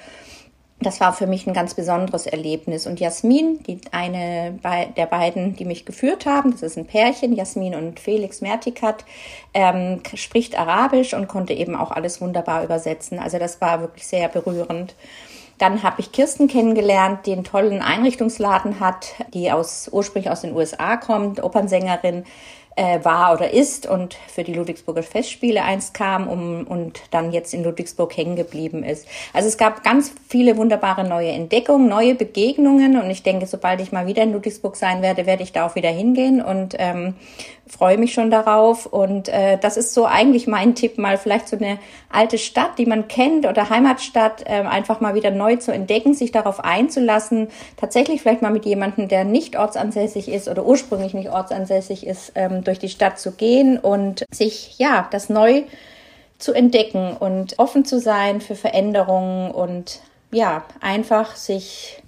das 0.80 1.01
war 1.01 1.12
für 1.12 1.26
mich 1.26 1.47
ein 1.47 1.55
ganz 1.55 1.74
besonderes 1.74 2.26
Erlebnis. 2.26 2.86
Und 2.86 3.01
Jasmin, 3.01 3.62
die 3.62 3.80
eine 3.90 4.59
der 4.97 5.07
beiden, 5.07 5.57
die 5.57 5.64
mich 5.64 5.86
geführt 5.86 6.26
haben, 6.26 6.51
das 6.51 6.62
ist 6.62 6.76
ein 6.76 6.86
Pärchen, 6.86 7.34
Jasmin 7.34 7.74
und 7.74 8.01
Felix 8.01 8.40
Mertikat, 8.40 9.05
ähm, 9.55 10.01
spricht 10.14 10.59
Arabisch 10.59 11.14
und 11.14 11.26
konnte 11.26 11.55
eben 11.55 11.74
auch 11.74 11.90
alles 11.90 12.20
wunderbar 12.20 12.64
übersetzen. 12.64 13.18
Also 13.18 13.38
das 13.38 13.61
war 13.61 13.80
wirklich 13.80 14.07
sehr 14.07 14.28
berührend. 14.28 14.95
Dann 15.64 15.82
habe 15.82 16.02
ich 16.02 16.12
Kirsten 16.12 16.46
kennengelernt, 16.46 17.24
die 17.24 17.32
einen 17.32 17.42
tollen 17.42 17.80
Einrichtungsladen 17.80 18.80
hat, 18.80 19.14
die 19.32 19.50
aus 19.50 19.88
ursprünglich 19.90 20.30
aus 20.30 20.42
den 20.42 20.54
USA 20.54 20.98
kommt, 20.98 21.42
Opernsängerin 21.42 22.24
äh, 22.76 23.02
war 23.02 23.32
oder 23.32 23.50
ist 23.50 23.86
und 23.86 24.14
für 24.28 24.44
die 24.44 24.52
Ludwigsburger 24.52 25.02
Festspiele 25.02 25.62
einst 25.62 25.94
kam 25.94 26.28
um, 26.28 26.66
und 26.66 27.00
dann 27.12 27.32
jetzt 27.32 27.54
in 27.54 27.64
Ludwigsburg 27.64 28.14
hängen 28.14 28.36
geblieben 28.36 28.84
ist. 28.84 29.08
Also 29.32 29.48
es 29.48 29.56
gab 29.56 29.82
ganz 29.82 30.12
viele 30.28 30.58
wunderbare 30.58 31.08
neue 31.08 31.30
Entdeckungen, 31.30 31.88
neue 31.88 32.14
Begegnungen 32.14 33.00
und 33.00 33.08
ich 33.08 33.22
denke, 33.22 33.46
sobald 33.46 33.80
ich 33.80 33.90
mal 33.90 34.06
wieder 34.06 34.22
in 34.22 34.34
Ludwigsburg 34.34 34.76
sein 34.76 35.00
werde, 35.00 35.24
werde 35.24 35.44
ich 35.44 35.52
da 35.52 35.66
auch 35.66 35.76
wieder 35.76 35.88
hingehen 35.90 36.42
und 36.42 36.74
ähm, 36.78 37.14
freue 37.66 37.98
mich 37.98 38.12
schon 38.12 38.30
darauf. 38.30 38.86
Und 38.86 39.28
äh, 39.28 39.58
das 39.58 39.76
ist 39.76 39.94
so 39.94 40.06
eigentlich 40.06 40.46
mein 40.46 40.74
Tipp, 40.74 40.98
mal 40.98 41.18
vielleicht 41.18 41.48
so 41.48 41.56
eine 41.56 41.78
alte 42.10 42.38
Stadt, 42.38 42.78
die 42.78 42.86
man 42.86 43.08
kennt 43.08 43.46
oder 43.46 43.70
Heimatstadt, 43.70 44.42
äh, 44.46 44.62
einfach 44.62 45.00
mal 45.00 45.14
wieder 45.14 45.30
neu 45.30 45.56
zu 45.56 45.72
entdecken, 45.72 46.14
sich 46.14 46.32
darauf 46.32 46.60
einzulassen, 46.60 47.48
tatsächlich 47.76 48.22
vielleicht 48.22 48.42
mal 48.42 48.52
mit 48.52 48.66
jemandem, 48.66 49.08
der 49.08 49.24
nicht 49.24 49.56
ortsansässig 49.56 50.28
ist 50.28 50.48
oder 50.48 50.64
ursprünglich 50.64 51.14
nicht 51.14 51.30
ortsansässig 51.30 52.06
ist, 52.06 52.32
ähm, 52.34 52.64
durch 52.64 52.78
die 52.78 52.88
Stadt 52.88 53.18
zu 53.18 53.32
gehen 53.32 53.78
und 53.78 54.24
sich 54.32 54.78
ja 54.78 55.08
das 55.10 55.28
neu 55.28 55.62
zu 56.38 56.52
entdecken 56.52 57.16
und 57.18 57.58
offen 57.58 57.84
zu 57.84 58.00
sein 58.00 58.40
für 58.40 58.56
Veränderungen 58.56 59.50
und 59.50 60.00
ja, 60.30 60.64
einfach 60.80 61.36
sich 61.36 62.02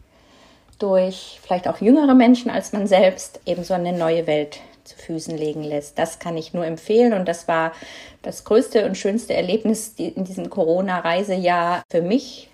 durch 0.79 1.41
vielleicht 1.43 1.69
auch 1.69 1.81
jüngere 1.81 2.15
Menschen 2.15 2.51
als 2.51 2.73
man 2.73 2.87
selbst 2.87 3.41
eben 3.47 3.65
so 3.65 3.73
eine 3.73 3.93
neue 3.93 4.27
Welt 4.27 4.59
zu 4.87 4.97
Füßen 4.97 5.37
legen 5.37 5.63
lässt. 5.63 5.99
Das 5.99 6.19
kann 6.19 6.37
ich 6.37 6.55
nur 6.55 6.65
empfehlen 6.65 7.13
und 7.13 7.27
das 7.27 7.49
war 7.49 7.73
das 8.23 8.45
größte 8.45 8.87
und 8.87 8.97
schönste 8.97 9.35
Erlebnis 9.35 9.95
in 9.97 10.25
diesem 10.25 10.51
Corona-Reisejahr 10.51 11.83
für 11.91 12.03
mich, 12.03 12.49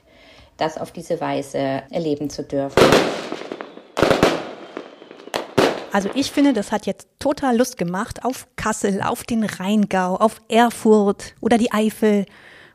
das 0.56 0.78
auf 0.78 0.92
diese 0.92 1.20
Weise 1.20 1.82
erleben 1.90 2.30
zu 2.30 2.42
dürfen. 2.42 2.82
Also 5.92 6.08
ich 6.14 6.32
finde, 6.32 6.54
das 6.54 6.72
hat 6.72 6.86
jetzt 6.86 7.06
total 7.18 7.58
Lust 7.58 7.76
gemacht 7.76 8.24
auf 8.24 8.48
Kassel, 8.56 9.02
auf 9.02 9.24
den 9.24 9.44
Rheingau, 9.44 10.16
auf 10.16 10.40
Erfurt 10.48 11.34
oder 11.42 11.58
die 11.58 11.70
Eifel. 11.70 12.24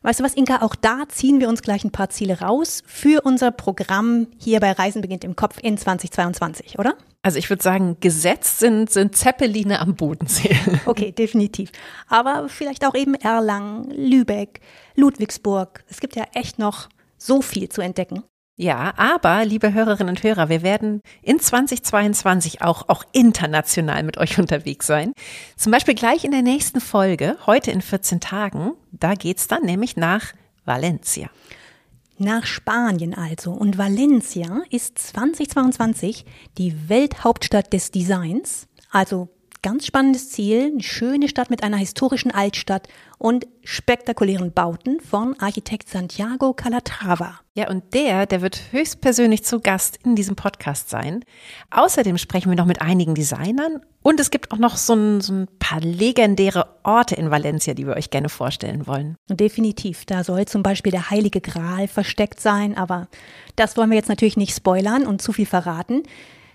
Weißt 0.03 0.19
du 0.19 0.23
was, 0.23 0.35
Inka, 0.35 0.61
auch 0.61 0.75
da 0.75 1.03
ziehen 1.09 1.39
wir 1.39 1.49
uns 1.49 1.63
gleich 1.63 1.83
ein 1.83 1.91
paar 1.91 2.09
Ziele 2.09 2.39
raus 2.41 2.83
für 2.85 3.21
unser 3.23 3.51
Programm 3.51 4.27
hier 4.37 4.59
bei 4.59 4.71
Reisen 4.71 5.01
beginnt 5.01 5.23
im 5.23 5.35
Kopf 5.35 5.57
in 5.61 5.77
2022, 5.77 6.77
oder? 6.77 6.95
Also 7.27 7.39
ich 7.39 7.49
würde 7.49 7.61
sagen, 7.61 7.97
gesetzt 7.99 8.59
sind, 8.59 8.89
sind 8.89 9.17
Zeppeline 9.17 9.81
am 9.81 9.95
Bodensee. 9.95 10.55
Okay, 10.85 11.11
definitiv. 11.11 11.73
Aber 12.07 12.47
vielleicht 12.47 12.85
auch 12.85 12.95
eben 12.95 13.15
Erlangen, 13.15 13.91
Lübeck, 13.91 14.61
Ludwigsburg. 14.95 15.83
Es 15.89 15.99
gibt 15.99 16.15
ja 16.15 16.23
echt 16.33 16.57
noch 16.57 16.87
so 17.17 17.41
viel 17.41 17.67
zu 17.67 17.81
entdecken. 17.81 18.23
Ja, 18.55 18.93
aber, 18.95 19.43
liebe 19.43 19.73
Hörerinnen 19.73 20.15
und 20.15 20.23
Hörer, 20.23 20.47
wir 20.47 20.61
werden 20.61 21.01
in 21.21 21.41
2022 21.41 22.61
auch, 22.61 22.87
auch 22.87 23.03
international 23.11 24.03
mit 24.03 24.17
euch 24.17 24.39
unterwegs 24.39 24.87
sein. 24.87 25.11
Zum 25.57 25.73
Beispiel 25.73 25.95
gleich 25.95 26.23
in 26.23 26.31
der 26.31 26.43
nächsten 26.43 26.79
Folge, 26.79 27.35
heute 27.45 27.71
in 27.71 27.81
14 27.81 28.21
Tagen, 28.21 28.71
da 28.93 29.15
geht's 29.15 29.49
dann 29.49 29.63
nämlich 29.63 29.97
nach 29.97 30.31
Valencia. 30.63 31.29
Nach 32.19 32.45
Spanien 32.45 33.13
also. 33.13 33.51
Und 33.51 33.77
Valencia 33.77 34.63
ist 34.71 34.97
2022 34.97 36.25
die 36.57 36.89
Welthauptstadt 36.89 37.71
des 37.73 37.91
Designs. 37.91 38.67
Also 38.89 39.29
ganz 39.61 39.85
spannendes 39.85 40.29
Ziel, 40.29 40.71
eine 40.73 40.83
schöne 40.83 41.27
Stadt 41.27 41.49
mit 41.49 41.63
einer 41.63 41.77
historischen 41.77 42.31
Altstadt 42.31 42.87
und 43.17 43.47
spektakulären 43.63 44.53
Bauten 44.53 44.99
von 44.99 45.35
Architekt 45.39 45.89
Santiago 45.89 46.53
Calatrava. 46.53 47.39
Ja, 47.55 47.69
und 47.69 47.93
der, 47.93 48.27
der 48.27 48.41
wird 48.41 48.71
höchstpersönlich 48.71 49.43
zu 49.43 49.59
Gast 49.59 49.99
in 50.03 50.15
diesem 50.15 50.35
Podcast 50.35 50.89
sein. 50.89 51.25
Außerdem 51.71 52.17
sprechen 52.17 52.51
wir 52.51 52.55
noch 52.55 52.65
mit 52.65 52.81
einigen 52.81 53.15
Designern 53.15 53.81
und 54.03 54.19
es 54.19 54.29
gibt 54.29 54.51
auch 54.51 54.57
noch 54.57 54.77
so 54.77 54.93
ein, 54.93 55.21
so 55.21 55.33
ein 55.33 55.47
paar 55.59 55.81
legendäre 55.81 56.67
Orte 56.83 57.15
in 57.15 57.31
Valencia, 57.31 57.73
die 57.73 57.87
wir 57.87 57.95
euch 57.95 58.09
gerne 58.09 58.29
vorstellen 58.29 58.87
wollen. 58.87 59.15
Definitiv. 59.29 60.05
Da 60.05 60.23
soll 60.23 60.45
zum 60.45 60.63
Beispiel 60.63 60.91
der 60.91 61.09
Heilige 61.09 61.41
Gral 61.41 61.87
versteckt 61.87 62.39
sein, 62.39 62.77
aber 62.77 63.07
das 63.55 63.75
wollen 63.75 63.89
wir 63.89 63.97
jetzt 63.97 64.09
natürlich 64.09 64.37
nicht 64.37 64.55
spoilern 64.55 65.05
und 65.05 65.21
zu 65.21 65.33
viel 65.33 65.47
verraten. 65.47 66.03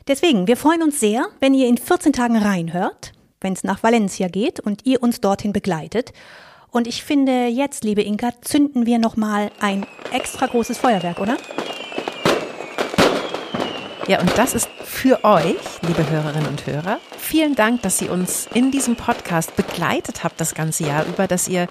Deswegen, 0.08 0.48
wir 0.48 0.56
freuen 0.56 0.82
uns 0.82 0.98
sehr, 0.98 1.26
wenn 1.40 1.54
ihr 1.54 1.68
in 1.68 1.78
14 1.78 2.12
Tagen 2.12 2.36
reinhört. 2.36 3.12
wenn 3.40 3.54
es 3.54 3.64
nach 3.64 3.82
Valencia 3.82 4.28
geht 4.28 4.60
und 4.60 4.86
ihr 4.86 5.02
uns 5.02 5.20
dorthin 5.20 5.52
begleitet. 5.52 6.12
Und 6.70 6.86
ich 6.86 7.02
finde, 7.02 7.48
jetzt, 7.48 7.82
liebe 7.82 8.00
Inka, 8.00 8.30
zünden 8.40 8.86
wir 8.86 9.00
nochmal 9.00 9.50
ein 9.58 9.84
extra 10.12 10.46
großes 10.46 10.78
Feuerwerk, 10.78 11.18
oder? 11.18 11.36
Ja, 14.06 14.20
und 14.20 14.30
das 14.38 14.54
ist 14.54 14.68
für 14.84 15.24
euch, 15.24 15.56
liebe 15.82 16.08
Hörerinnen 16.08 16.46
und 16.46 16.66
Hörer. 16.66 17.00
Vielen 17.18 17.54
Dank, 17.54 17.82
dass 17.82 18.00
ihr 18.00 18.10
uns 18.10 18.48
in 18.54 18.70
diesem 18.70 18.96
Podcast 18.96 19.54
begleitet 19.56 20.24
habt 20.24 20.40
das 20.40 20.54
ganze 20.54 20.84
Jahr 20.84 21.04
über, 21.06 21.26
dass 21.26 21.48
ihr 21.48 21.66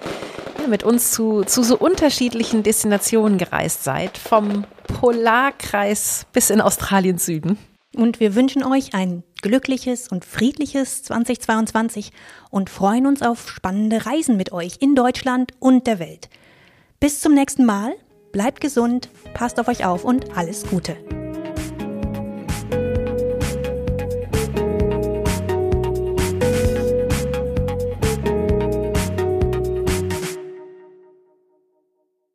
mit 0.68 0.82
uns 0.82 1.10
zu, 1.10 1.42
zu 1.42 1.62
so 1.62 1.76
unterschiedlichen 1.76 2.62
Destinationen 2.62 3.38
gereist 3.38 3.82
seid, 3.82 4.18
vom 4.18 4.64
Polarkreis 5.00 6.26
bis 6.32 6.50
in 6.50 6.60
Australiens 6.60 7.24
Süden. 7.24 7.58
Und 7.94 8.20
wir 8.20 8.34
wünschen 8.34 8.64
euch 8.64 8.94
ein 8.94 9.22
glückliches 9.42 10.08
und 10.08 10.24
friedliches 10.24 11.02
2022 11.02 12.12
und 12.50 12.70
freuen 12.70 13.06
uns 13.06 13.22
auf 13.22 13.50
spannende 13.50 14.06
Reisen 14.06 14.36
mit 14.36 14.52
euch 14.52 14.76
in 14.80 14.94
Deutschland 14.94 15.52
und 15.58 15.86
der 15.86 15.98
Welt. 15.98 16.30
Bis 17.00 17.20
zum 17.20 17.34
nächsten 17.34 17.66
Mal, 17.66 17.92
bleibt 18.32 18.60
gesund, 18.60 19.10
passt 19.34 19.60
auf 19.60 19.68
euch 19.68 19.84
auf 19.84 20.04
und 20.04 20.36
alles 20.36 20.64
Gute. 20.66 20.96